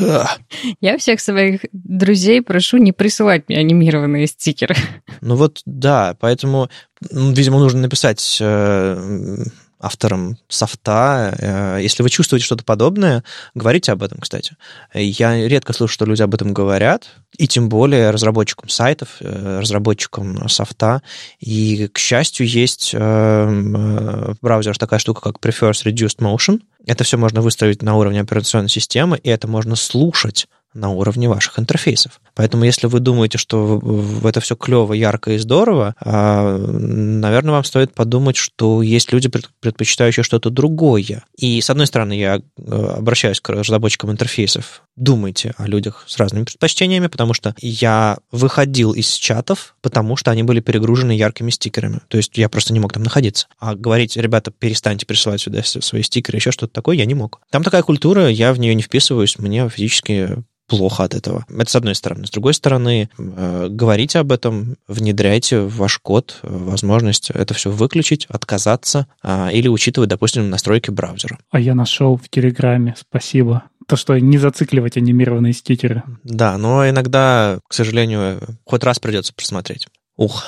Я 0.81 0.99
всех 0.99 1.21
своих 1.21 1.63
друзей 1.73 2.41
прошу 2.43 2.77
не 2.77 2.93
присылать 2.93 3.49
мне 3.49 3.59
анимированные 3.59 4.27
стикеры. 4.29 4.77
Ну 5.21 5.35
вот, 5.35 5.63
да, 5.67 6.17
поэтому, 6.21 6.71
видимо, 7.11 7.59
нужно 7.59 7.81
написать 7.81 8.39
э, 8.41 9.45
автором 9.85 10.39
софта. 10.49 11.35
Э, 11.39 11.79
если 11.83 12.03
вы 12.03 12.11
чувствуете 12.11 12.47
что-то 12.47 12.65
подобное, 12.65 13.23
говорите 13.55 13.93
об 13.93 14.03
этом, 14.03 14.19
кстати. 14.19 14.57
Я 14.95 15.47
редко 15.47 15.73
слышу, 15.73 15.93
что 15.93 16.07
люди 16.07 16.23
об 16.23 16.35
этом 16.35 16.55
говорят, 16.55 17.09
и 17.37 17.47
тем 17.47 17.69
более 17.69 18.11
разработчикам 18.11 18.69
сайтов, 18.69 19.17
э, 19.21 19.61
разработчикам 19.61 20.49
софта. 20.49 21.03
И, 21.39 21.89
к 21.89 21.99
счастью, 21.99 22.47
есть 22.47 22.93
э, 22.95 22.99
в 22.99 24.37
браузерах 24.41 24.79
такая 24.79 24.99
штука, 24.99 25.21
как 25.21 25.37
Prefers 25.39 25.85
Reduced 25.85 26.19
Motion. 26.19 26.61
Это 26.87 27.05
все 27.05 27.17
можно 27.17 27.41
выставить 27.41 27.83
на 27.83 27.97
уровне 27.97 28.21
операционной 28.21 28.69
системы, 28.69 29.19
и 29.19 29.29
это 29.29 29.49
можно 29.49 29.77
слушать 29.77 30.47
на 30.75 30.91
уровне 30.91 31.29
ваших 31.29 31.59
интерфейсов. 31.59 32.21
Поэтому 32.35 32.65
если 32.65 32.87
вы 32.89 33.01
думаете, 33.01 33.39
что 33.39 33.81
это 34.25 34.41
все 34.41 34.57
клево, 34.57 34.93
ярко 34.93 35.33
и 35.33 35.39
здорово, 35.39 35.95
а, 36.01 36.59
наверное, 36.59 37.53
вам 37.53 37.65
стоит 37.65 37.95
подумать, 37.95 38.37
что 38.37 38.83
есть 38.83 39.13
люди, 39.13 39.31
предпочитающие 39.61 40.25
что-то 40.25 40.51
другое. 40.51 41.25
И, 41.37 41.61
с 41.61 41.71
одной 41.71 41.87
стороны, 41.87 42.19
я 42.19 42.41
э, 42.59 42.95
обращаюсь 42.97 43.41
к 43.41 43.49
разработчикам 43.51 44.11
интерфейсов. 44.11 44.83
Думайте 44.97 45.55
о 45.57 45.67
людях 45.67 46.05
с 46.07 46.17
разными 46.19 46.45
предпочтениями, 46.45 47.07
потому 47.07 47.35
что 47.35 47.55
я 47.61 48.19
выходил 48.33 48.93
из 48.93 49.11
чатов, 49.13 49.77
потому 49.81 50.17
что 50.17 50.31
они 50.31 50.43
были 50.43 50.61
перегружены 50.61 51.13
яркими 51.13 51.51
стикерами. 51.51 52.01
То 52.09 52.17
есть 52.17 52.37
я 52.37 52.49
просто 52.49 52.73
не 52.73 52.81
мог 52.81 52.93
там 52.93 53.03
находиться. 53.03 53.47
А 53.59 53.75
говорить, 53.75 54.17
ребята, 54.17 54.51
перестаньте 54.51 55.07
присылать 55.07 55.41
сюда 55.41 55.63
свои 55.63 56.03
стикеры, 56.03 56.39
еще 56.39 56.51
что-то 56.51 56.73
такое, 56.73 56.97
я 56.97 57.07
не 57.07 57.15
мог. 57.15 57.41
Там 57.51 57.63
такая 57.63 57.83
культура, 57.83 58.29
я 58.29 58.53
в 58.53 58.59
нее 58.59 58.75
не 58.75 58.83
вписываюсь, 58.83 59.39
мне 59.39 59.69
физически 59.69 60.43
плохо 60.67 61.05
от 61.05 61.15
этого. 61.15 61.45
Это 61.49 61.71
с 61.71 61.77
одной 61.77 61.95
стороны. 61.95 62.27
С 62.27 62.31
другой 62.31 62.55
стороны, 62.55 63.09
э, 63.19 63.69
говорите 63.71 64.19
об 64.19 64.33
этом, 64.33 64.77
внедряйте 64.89 65.61
в 65.61 65.77
ваш 65.77 65.99
код 65.99 66.39
возможность 66.43 67.31
это 67.31 67.55
все 67.55 67.71
выключить, 67.71 68.27
отказаться 68.27 69.07
э, 69.23 69.51
или 69.53 69.69
учитывать, 69.69 70.11
допустим, 70.11 70.49
настройки 70.51 70.91
браузера. 70.91 71.39
А 71.51 71.61
я 71.61 71.75
нашел 71.75 72.17
в 72.17 72.29
Телеграме, 72.29 72.95
спасибо. 72.99 73.65
То, 73.87 73.97
что 73.97 74.19
не 74.19 74.39
зацикливать 74.39 74.97
анимированные 74.97 75.53
стикеры. 75.53 76.03
Да, 76.23 76.57
но 76.57 76.89
иногда, 76.89 77.59
к 77.69 77.75
сожалению, 77.75 78.41
хоть 78.65 78.83
раз 78.83 78.99
придется 78.99 79.35
просмотреть. 79.35 79.87
Ух, 80.17 80.45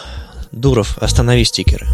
Дуров, 0.53 0.97
останови 0.99 1.45
стикеры. 1.45 1.87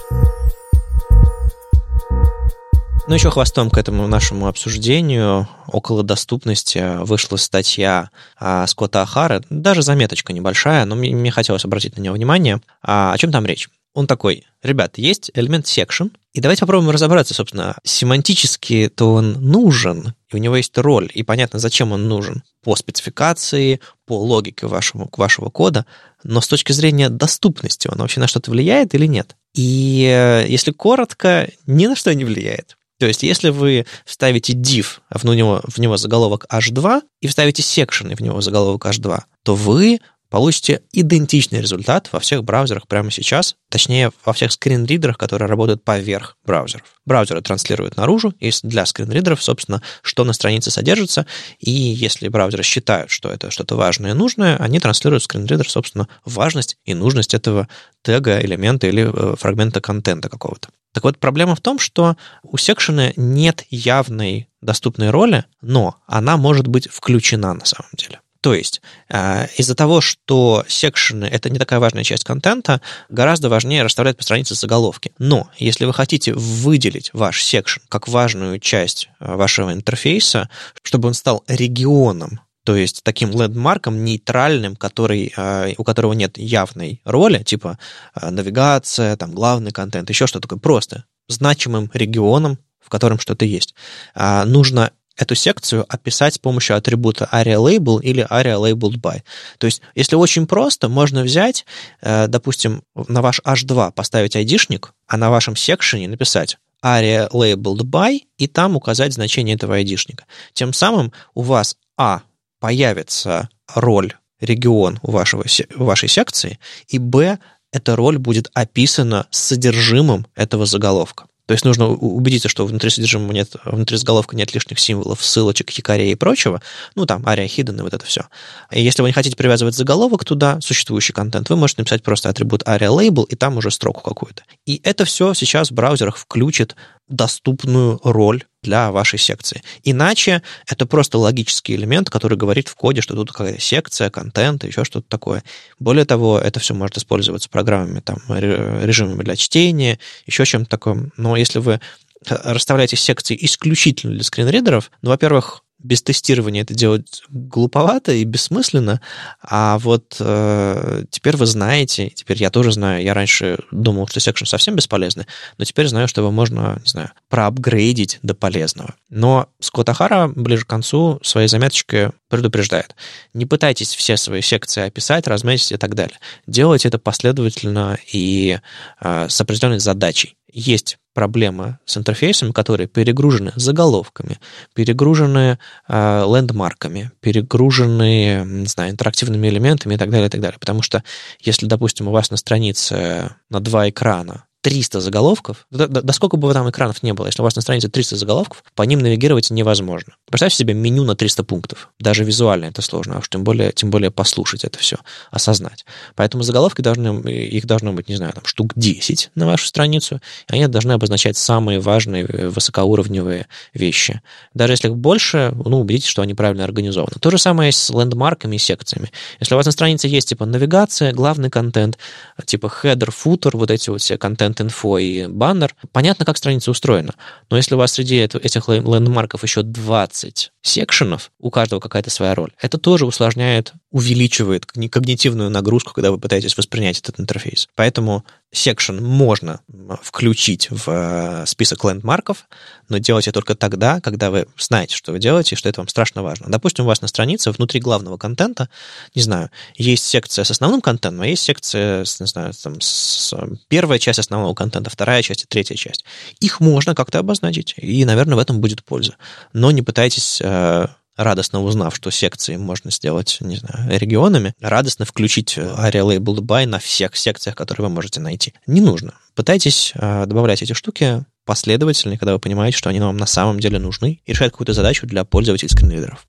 Ну, 3.13 3.17
еще 3.17 3.31
хвостом 3.31 3.69
к 3.69 3.77
этому 3.77 4.07
нашему 4.07 4.47
обсуждению 4.47 5.47
около 5.67 6.03
доступности 6.03 7.05
вышла 7.05 7.37
статья 7.37 8.09
а, 8.39 8.67
Скотта 8.67 9.03
Ахара, 9.03 9.43
даже 9.51 9.83
заметочка 9.83 10.33
небольшая, 10.33 10.87
но 10.87 10.95
мне, 10.95 11.15
мне 11.15 11.31
хотелось 11.31 11.67
обратить 11.67 11.99
на 11.99 12.01
нее 12.01 12.13
внимание. 12.13 12.63
А, 12.81 13.13
о 13.13 13.19
чем 13.19 13.31
там 13.31 13.45
речь? 13.45 13.69
Он 13.93 14.07
такой, 14.07 14.47
ребят, 14.63 14.97
есть 14.97 15.31
элемент 15.35 15.67
section, 15.67 16.11
и 16.33 16.41
давайте 16.41 16.61
попробуем 16.61 16.91
разобраться, 16.91 17.35
собственно, 17.35 17.77
семантически 17.85 18.89
то 18.89 19.13
он 19.13 19.33
нужен, 19.33 20.15
и 20.31 20.37
у 20.37 20.39
него 20.39 20.57
есть 20.57 20.79
роль, 20.79 21.11
и 21.13 21.23
понятно, 21.23 21.59
зачем 21.59 21.93
он 21.93 22.09
нужен 22.09 22.43
по 22.65 22.77
спецификации, 22.77 23.81
по 24.07 24.19
логике 24.19 24.69
вашего, 24.69 25.07
вашего 25.15 25.51
кода, 25.51 25.85
но 26.25 26.41
с 26.41 26.49
точки 26.49 26.73
зрения 26.73 27.11
доступности 27.11 27.89
он 27.89 27.99
вообще 27.99 28.21
на 28.21 28.27
что-то 28.27 28.51
влияет 28.51 28.95
или 28.95 29.05
нет? 29.05 29.37
И 29.53 30.11
э, 30.11 30.47
если 30.49 30.71
коротко, 30.71 31.51
ни 31.67 31.87
на 31.87 31.95
что 31.95 32.15
не 32.15 32.25
влияет. 32.25 32.79
То 33.03 33.09
есть, 33.09 33.25
если 33.25 33.49
вы 33.49 33.85
вставите 34.05 34.53
div, 34.53 34.87
в 35.11 35.25
него, 35.25 35.61
в 35.67 35.79
него 35.79 35.97
заголовок 35.97 36.47
h2, 36.49 37.03
и 37.21 37.27
вставите 37.27 37.61
section, 37.61 38.13
и 38.13 38.15
в 38.15 38.21
него 38.21 38.41
заголовок 38.41 38.87
h2, 38.87 39.23
то 39.43 39.57
вы 39.57 39.99
получите 40.31 40.83
идентичный 40.93 41.61
результат 41.61 42.09
во 42.13 42.21
всех 42.21 42.45
браузерах 42.45 42.87
прямо 42.87 43.11
сейчас, 43.11 43.57
точнее, 43.71 44.13
во 44.25 44.33
всех 44.33 44.53
скринридерах, 44.53 45.19
которые 45.19 45.49
работают 45.49 45.83
поверх 45.83 46.37
браузеров. 46.47 46.85
Браузеры 47.05 47.43
транслируют 47.43 47.97
наружу, 47.97 48.33
и 48.39 48.53
для 48.63 48.87
скринридеров, 48.87 49.43
собственно, 49.43 49.83
что 50.03 50.23
на 50.23 50.33
странице 50.33 50.71
содержится, 50.71 51.27
и 51.59 51.73
если 51.73 52.29
браузеры 52.29 52.63
считают, 52.63 53.11
что 53.11 53.33
это 53.33 53.51
что-то 53.51 53.75
важное 53.75 54.13
и 54.13 54.15
нужное, 54.15 54.57
они 54.59 54.79
транслируют 54.79 55.23
в 55.23 55.25
скринридер, 55.25 55.69
собственно, 55.69 56.07
важность 56.25 56.77
и 56.85 56.95
нужность 56.95 57.35
этого 57.35 57.67
тега, 58.03 58.41
элемента 58.41 58.87
или 58.87 59.11
э, 59.13 59.35
фрагмента 59.37 59.81
контента 59.81 60.29
какого-то. 60.29 60.69
Так 60.93 61.05
вот, 61.05 61.19
проблема 61.19 61.55
в 61.55 61.61
том, 61.61 61.79
что 61.79 62.17
у 62.43 62.57
секшена 62.57 63.13
нет 63.17 63.65
явной 63.71 64.49
доступной 64.61 65.11
роли, 65.11 65.45
но 65.61 65.97
она 66.07 66.37
может 66.37 66.69
быть 66.69 66.89
включена 66.89 67.55
на 67.55 67.65
самом 67.65 67.91
деле. 67.95 68.21
То 68.43 68.55
есть 68.55 68.83
э, 69.09 69.47
из-за 69.57 69.77
того, 69.77 70.01
что 70.01 70.65
секшены— 70.67 71.25
это 71.33 71.49
не 71.49 71.61
такая 71.61 71.79
важная 71.79 72.03
часть 72.03 72.25
контента, 72.25 72.81
гораздо 73.09 73.49
важнее 73.49 73.85
расставлять 73.85 74.17
по 74.17 74.25
странице 74.25 74.57
заголовки. 74.57 75.13
Но 75.19 75.49
если 75.59 75.85
вы 75.85 75.95
хотите 75.95 76.35
выделить 76.35 77.11
ваш 77.13 77.41
секшен 77.41 77.83
как 77.89 78.09
важную 78.09 78.59
часть 78.59 79.09
э, 79.21 79.35
вашего 79.37 79.73
интерфейса, 79.73 80.51
чтобы 80.83 81.07
он 81.09 81.15
стал 81.15 81.45
регионом 81.47 82.41
то 82.65 82.77
есть 82.77 83.03
таким 83.03 83.31
лендмарком 83.31 84.05
нейтральным, 84.05 84.77
который, 84.77 85.33
э, 85.37 85.75
у 85.79 85.85
которого 85.85 86.13
нет 86.13 86.39
явной 86.39 87.01
роли, 87.05 87.43
типа 87.43 87.79
э, 88.15 88.31
навигация, 88.31 89.17
там 89.17 89.33
главный 89.33 89.73
контент, 89.73 90.09
еще 90.11 90.27
что-то 90.27 90.49
такое, 90.49 90.61
просто 90.61 91.05
значимым 91.29 91.91
регионом, 91.93 92.59
в 92.81 92.89
котором 92.89 93.19
что-то 93.19 93.45
есть. 93.45 93.75
А, 94.15 94.45
нужно 94.45 94.93
эту 95.17 95.35
секцию 95.35 95.85
описать 95.89 96.35
с 96.35 96.39
помощью 96.39 96.77
атрибута 96.77 97.29
AreaLabel 97.33 98.01
или 98.01 98.27
AreaLabeled 98.29 99.01
by. 99.01 99.23
То 99.59 99.67
есть, 99.67 99.83
если 99.95 100.17
очень 100.17 100.47
просто, 100.47 100.89
можно 100.89 101.23
взять, 101.23 101.67
э, 102.01 102.29
допустим, 102.29 102.83
на 102.95 103.23
ваш 103.23 103.41
H2 103.41 103.93
поставить 103.93 104.37
айдишник, 104.37 104.95
а 105.07 105.17
на 105.17 105.31
вашем 105.31 105.57
секшене 105.57 106.09
написать 106.09 106.59
AreaLabeled 106.85 107.83
by 107.83 108.21
и 108.39 108.47
там 108.47 108.77
указать 108.77 109.13
значение 109.13 109.55
этого 109.55 109.77
айдишника. 109.77 110.25
Тем 110.53 110.73
самым 110.73 111.13
у 111.35 111.43
вас 111.43 111.77
А 111.97 112.23
появится 112.63 113.49
роль 113.75 114.15
регион 114.41 115.01
вашего, 115.03 115.45
вашей 115.75 116.09
секции, 116.09 116.61
и 116.87 116.99
б, 117.01 117.39
эта 117.73 117.97
роль 117.97 118.19
будет 118.19 118.51
описана 118.55 119.27
содержимым 119.31 120.29
этого 120.37 120.65
заголовка. 120.65 121.27
То 121.47 121.55
есть 121.55 121.65
нужно 121.65 121.89
убедиться, 121.89 122.49
что 122.49 122.65
внутри 122.65 122.89
содержимого 122.91 123.33
нет, 123.33 123.57
внутри 123.65 123.97
заголовка 123.97 124.37
нет 124.37 124.55
лишних 124.55 124.79
символов, 124.79 125.25
ссылочек, 125.25 125.71
якорей 125.71 126.13
и 126.13 126.15
прочего. 126.15 126.63
Ну, 126.95 127.05
там, 127.05 127.27
ария 127.27 127.49
hidden 127.49 127.81
и 127.81 127.83
вот 127.83 127.95
это 127.95 128.07
все. 128.07 128.27
И 128.71 128.81
если 128.81 129.03
вы 129.03 129.09
не 129.09 129.13
хотите 129.13 129.37
привязывать 129.37 129.75
заголовок 129.75 130.25
туда, 130.25 130.61
существующий 130.61 131.13
контент, 131.13 131.51
вы 131.51 131.57
можете 131.57 131.81
написать 131.81 132.05
просто 132.05 132.29
атрибут 132.29 132.63
aria 132.63 132.97
label 132.97 133.27
и 133.29 133.35
там 133.35 133.57
уже 133.57 133.73
строку 133.73 134.03
какую-то. 134.03 134.45
И 134.67 134.81
это 134.85 135.05
все 135.05 135.35
сейчас 135.35 135.73
в 135.73 135.75
браузерах 135.75 136.17
включит 136.17 136.77
доступную 137.09 138.01
роль 138.05 138.45
для 138.63 138.91
вашей 138.93 139.19
секции. 139.19 139.63
Иначе 139.83 140.43
это 140.67 140.87
просто 140.87 141.19
логический 141.19 141.75
элемент, 141.75 142.11
который 142.11 142.39
говорит 142.39 142.69
в 142.69 142.75
коде, 142.75 143.01
что 143.01 143.15
тут 143.15 143.33
какая-то 143.33 143.61
секция, 143.61 144.09
контент, 144.09 144.65
еще 144.65 144.85
что-то 144.85 145.07
такое. 145.09 145.43
Более 145.79 146.05
того, 146.05 146.39
это 146.39 146.61
все 146.61 146.75
может 146.75 146.97
использоваться 146.97 147.51
программами, 147.51 148.01
там, 148.01 148.19
режимами 148.29 149.23
для 149.23 149.37
чтения, 149.37 149.99
еще 150.27 150.45
чем-то 150.45 150.79
таким. 150.79 151.13
Но 151.17 151.37
если 151.37 151.59
вы 151.59 151.81
расставляете 152.29 152.97
секции 152.97 153.37
исключительно 153.41 154.15
для 154.15 154.23
скринридеров, 154.23 154.91
ну, 155.03 155.11
во-первых, 155.11 155.65
без 155.83 156.03
тестирования 156.03 156.63
это 156.63 156.75
делать 156.75 157.23
глуповато 157.29 158.13
и 158.13 158.25
бессмысленно, 158.25 159.01
а 159.43 159.79
вот 159.79 160.17
э, 160.21 161.05
теперь 161.11 161.37
вы 161.37 161.47
знаете, 161.47 162.11
теперь 162.11 162.39
я 162.39 162.51
тоже 162.51 162.73
знаю, 162.73 163.03
я 163.03 163.15
раньше 163.15 163.59
думал, 163.71 164.07
что 164.09 164.21
секшн 164.21 164.45
совсем 164.45 164.77
бесполезны, 164.77 165.27
но 165.59 165.65
теперь 165.65 165.89
знаю, 165.89 166.09
что 166.09 166.21
его 166.21 166.31
можно, 166.31 166.81
не 166.85 166.89
знаю, 166.89 167.11
проапгрейдить 167.29 168.19
до 168.23 168.35
полезного. 168.35 168.95
Но 169.11 169.49
Скотт 169.61 169.89
Ахара 169.89 170.29
ближе 170.29 170.65
к 170.65 170.69
концу 170.69 171.21
своей 171.23 171.49
заметочкой 171.49 172.11
предупреждает. 172.29 172.97
Не 173.35 173.47
пытайтесь 173.47 173.95
все 173.95 174.17
свои 174.17 174.41
секции 174.41 174.83
описать, 174.83 175.27
разметить 175.27 175.73
и 175.73 175.77
так 175.77 175.95
далее. 175.95 176.19
Делайте 176.47 176.89
это 176.89 176.99
последовательно 176.99 177.99
и 178.13 178.59
э, 179.01 179.29
с 179.29 179.41
определенной 179.41 179.81
задачей. 179.81 180.37
Есть 180.53 180.99
проблемы 181.15 181.79
с 181.85 181.97
интерфейсами, 181.97 182.53
которые 182.53 182.87
перегружены 182.87 183.53
заголовками, 183.57 184.39
перегружены 184.75 185.59
э, 185.89 186.25
лендмарками, 186.27 187.11
перегружены, 187.21 188.45
не 188.45 188.67
знаю, 188.67 188.93
интерактивными 188.93 189.49
элементами 189.49 189.95
и 189.95 189.99
так 189.99 190.11
далее, 190.11 190.27
и 190.27 190.31
так 190.31 190.41
далее. 190.41 190.59
Потому 190.59 190.83
что 190.83 191.03
если, 191.41 191.67
допустим, 191.67 192.09
у 192.09 192.13
вас 192.13 192.31
на 192.31 192.37
странице 192.37 193.35
на 193.51 193.61
два 193.61 193.89
экрана 193.89 194.45
300 194.63 195.01
заголовков, 195.01 195.67
да, 195.71 195.89
да, 195.89 196.03
да 196.03 196.13
сколько 196.13 196.37
бы 196.37 196.53
там 196.53 196.71
экранов 196.71 197.03
не 197.03 197.13
было, 197.13 197.27
если 197.27 197.43
у 197.43 197.45
вас 197.45 197.57
на 197.57 197.63
странице 197.63 197.89
300 197.89 198.17
заголовков, 198.17 198.63
по 198.75 198.83
ним 198.85 199.01
навигировать 199.01 199.51
невозможно. 199.51 200.15
Представьте 200.31 200.59
себе 200.59 200.73
меню 200.73 201.05
на 201.05 201.17
300 201.17 201.43
пунктов. 201.45 201.91
Даже 201.99 202.23
визуально 202.25 202.67
это 202.67 202.81
сложно, 202.81 203.17
а 203.17 203.19
уж 203.19 203.29
тем 203.29 203.43
более, 203.43 203.73
тем 203.73 203.91
более 203.91 204.13
послушать 204.13 204.65
это 204.65 204.79
все, 204.79 204.97
осознать. 205.33 205.85
Поэтому 206.15 206.45
заголовки 206.45 206.81
должны, 206.81 207.29
их 207.29 207.67
должно 207.67 207.93
быть, 207.93 208.09
не 208.09 208.15
знаю, 208.15 208.33
там 208.33 208.45
штук 208.47 208.73
10 208.77 209.33
на 209.35 209.47
вашу 209.47 209.67
страницу, 209.67 210.21
и 210.49 210.55
они 210.55 210.69
должны 210.69 210.93
обозначать 210.93 211.37
самые 211.37 211.81
важные 211.81 212.25
высокоуровневые 212.27 213.49
вещи. 213.75 214.23
Даже 214.55 214.75
если 214.75 214.89
их 214.89 214.97
больше, 214.97 215.53
ну, 215.65 215.81
убедитесь, 215.81 216.09
что 216.09 216.23
они 216.23 216.35
правильно 216.35 216.63
организованы. 216.63 217.17
То 217.21 217.31
же 217.31 217.39
самое 217.39 217.73
с 217.73 217.91
лендмарками 217.91 218.57
и 218.57 218.59
секциями. 218.59 219.11
Если 219.41 219.55
у 219.55 219.57
вас 219.57 219.67
на 219.67 219.73
странице 219.73 220.07
есть, 220.07 220.29
типа, 220.29 220.47
навигация, 220.47 221.13
главный 221.13 221.51
контент, 221.51 221.99
типа, 222.47 222.73
header, 222.83 223.13
footer, 223.13 223.57
вот 223.57 223.73
эти 223.73 223.91
вот 223.91 224.01
все 224.01 224.17
контент 224.19 224.52
контент-инфо 224.53 224.99
и 224.99 225.27
баннер, 225.27 225.75
понятно, 225.93 226.25
как 226.25 226.37
страница 226.37 226.71
устроена. 226.71 227.15
Но 227.51 227.57
если 227.57 227.75
у 227.75 227.79
вас 227.79 227.93
среди 227.93 228.17
этих 228.17 228.69
лендмарков 228.69 229.43
еще 229.43 229.63
20 229.63 230.53
секшенов, 230.63 231.31
у 231.39 231.51
каждого 231.51 231.81
какая-то 231.81 232.11
своя 232.11 232.35
роль, 232.35 232.53
это 232.61 232.79
тоже 232.79 233.07
усложняет 233.07 233.73
увеличивает 233.91 234.65
когнитивную 234.65 235.51
нагрузку, 235.51 235.93
когда 235.93 236.11
вы 236.11 236.19
пытаетесь 236.19 236.57
воспринять 236.57 236.99
этот 236.99 237.21
интерфейс. 237.21 237.69
Поэтому 237.75 238.25
section 238.53 239.01
можно 239.01 239.61
включить 240.03 240.71
в 240.71 240.85
э, 240.87 241.47
список 241.47 241.85
лендмарков, 241.85 242.47
но 242.89 242.99
делайте 242.99 243.33
только 243.33 243.55
тогда, 243.55 244.01
когда 244.01 244.31
вы 244.31 244.47
знаете, 244.59 244.95
что 244.95 245.13
вы 245.13 245.19
делаете, 245.19 245.55
и 245.55 245.59
что 245.59 245.69
это 245.69 245.81
вам 245.81 245.89
страшно 245.89 246.23
важно. 246.23 246.47
Допустим, 246.51 246.85
у 246.85 246.89
вас 246.89 247.01
на 247.01 247.09
странице 247.09 247.51
внутри 247.51 247.81
главного 247.81 248.19
контента, 248.19 248.69
не 249.15 249.23
знаю, 249.23 249.51
есть 249.75 250.05
секция 250.05 250.45
с 250.45 250.51
основным 250.51 250.83
контентом, 250.83 251.23
а 251.23 251.27
есть 251.27 251.43
секция, 251.43 252.05
не 252.21 252.27
знаю, 252.27 252.53
там, 252.53 252.81
с 252.81 253.35
первая 253.69 253.99
часть 253.99 254.19
основного 254.19 254.55
контента, 254.55 254.91
вторая 254.91 255.23
часть 255.23 255.45
и 255.45 255.47
третья 255.47 255.75
часть. 255.75 256.05
Их 256.41 256.61
можно 256.61 256.95
как-то 256.95 257.19
обозначить, 257.19 257.75
и, 257.79 258.05
наверное, 258.05 258.37
в 258.37 258.41
этом 258.41 258.61
будет 258.61 258.85
польза. 258.85 259.17
Но 259.55 259.71
не 259.71 259.81
пытайтесь 259.81 260.41
э, 260.43 260.87
радостно 261.17 261.63
узнав, 261.63 261.95
что 261.95 262.11
секции 262.11 262.57
можно 262.57 262.91
сделать, 262.91 263.39
не 263.41 263.57
знаю, 263.57 263.99
регионами, 263.99 264.55
радостно 264.61 265.05
включить 265.05 265.59
Area 265.59 266.03
Labeled 266.03 266.41
By 266.41 266.67
на 266.67 266.79
всех 266.79 267.17
секциях, 267.17 267.57
которые 267.57 267.89
вы 267.89 267.95
можете 267.95 268.21
найти. 268.21 268.55
Не 268.67 268.81
нужно. 268.81 269.15
Пытайтесь 269.35 269.93
э, 269.95 270.27
добавлять 270.27 270.63
эти 270.63 270.73
штуки 270.73 271.25
последовательно, 271.45 272.19
когда 272.19 272.33
вы 272.33 272.39
понимаете, 272.39 272.77
что 272.77 272.91
они 272.91 273.01
вам 273.01 273.17
на 273.17 273.27
самом 273.27 273.61
деле 273.61 273.79
нужны, 273.79 274.21
и 274.25 274.33
решать 274.33 274.53
какую-то 274.53 274.73
задачу 274.73 275.07
для 275.07 275.25
пользователей 275.25 275.69
скринридеров. 275.69 276.27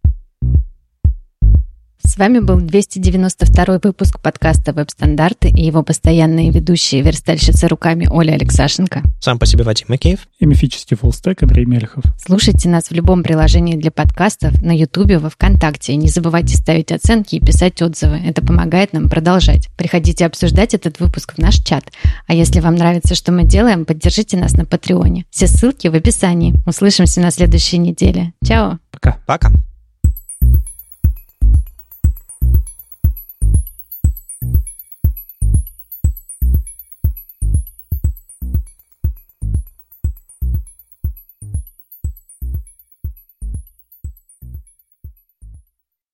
С 2.13 2.17
вами 2.17 2.37
был 2.37 2.61
292 2.61 3.79
выпуск 3.81 4.19
подкаста 4.19 4.71
«Веб-стандарты» 4.71 5.49
и 5.49 5.65
его 5.65 5.81
постоянные 5.81 6.51
ведущие 6.51 7.01
верстальщицы 7.01 7.67
руками 7.67 8.07
Оля 8.07 8.33
Алексашенко. 8.33 9.01
Сам 9.19 9.39
по 9.39 9.47
себе 9.47 9.63
Вадим 9.63 9.87
Макеев. 9.89 10.19
И 10.37 10.45
мифический 10.45 10.95
фуллстек 10.95 11.41
Андрей 11.41 11.65
Мелехов. 11.65 12.03
Слушайте 12.23 12.69
нас 12.69 12.89
в 12.89 12.91
любом 12.91 13.23
приложении 13.23 13.75
для 13.77 13.89
подкастов, 13.89 14.61
на 14.61 14.77
Ютубе, 14.77 15.17
во 15.17 15.31
Вконтакте. 15.31 15.93
И 15.93 15.95
не 15.95 16.07
забывайте 16.07 16.55
ставить 16.55 16.91
оценки 16.91 17.37
и 17.37 17.43
писать 17.43 17.81
отзывы. 17.81 18.17
Это 18.17 18.45
помогает 18.45 18.93
нам 18.93 19.09
продолжать. 19.09 19.69
Приходите 19.75 20.27
обсуждать 20.27 20.75
этот 20.75 20.99
выпуск 20.99 21.33
в 21.33 21.39
наш 21.39 21.63
чат. 21.63 21.85
А 22.27 22.35
если 22.35 22.59
вам 22.59 22.75
нравится, 22.75 23.15
что 23.15 23.31
мы 23.31 23.43
делаем, 23.43 23.85
поддержите 23.85 24.37
нас 24.37 24.53
на 24.53 24.65
Патреоне. 24.65 25.25
Все 25.31 25.47
ссылки 25.47 25.87
в 25.87 25.95
описании. 25.95 26.53
Услышимся 26.67 27.21
на 27.21 27.31
следующей 27.31 27.79
неделе. 27.79 28.33
Чао. 28.45 28.77
Пока. 28.91 29.17
Пока. 29.25 29.51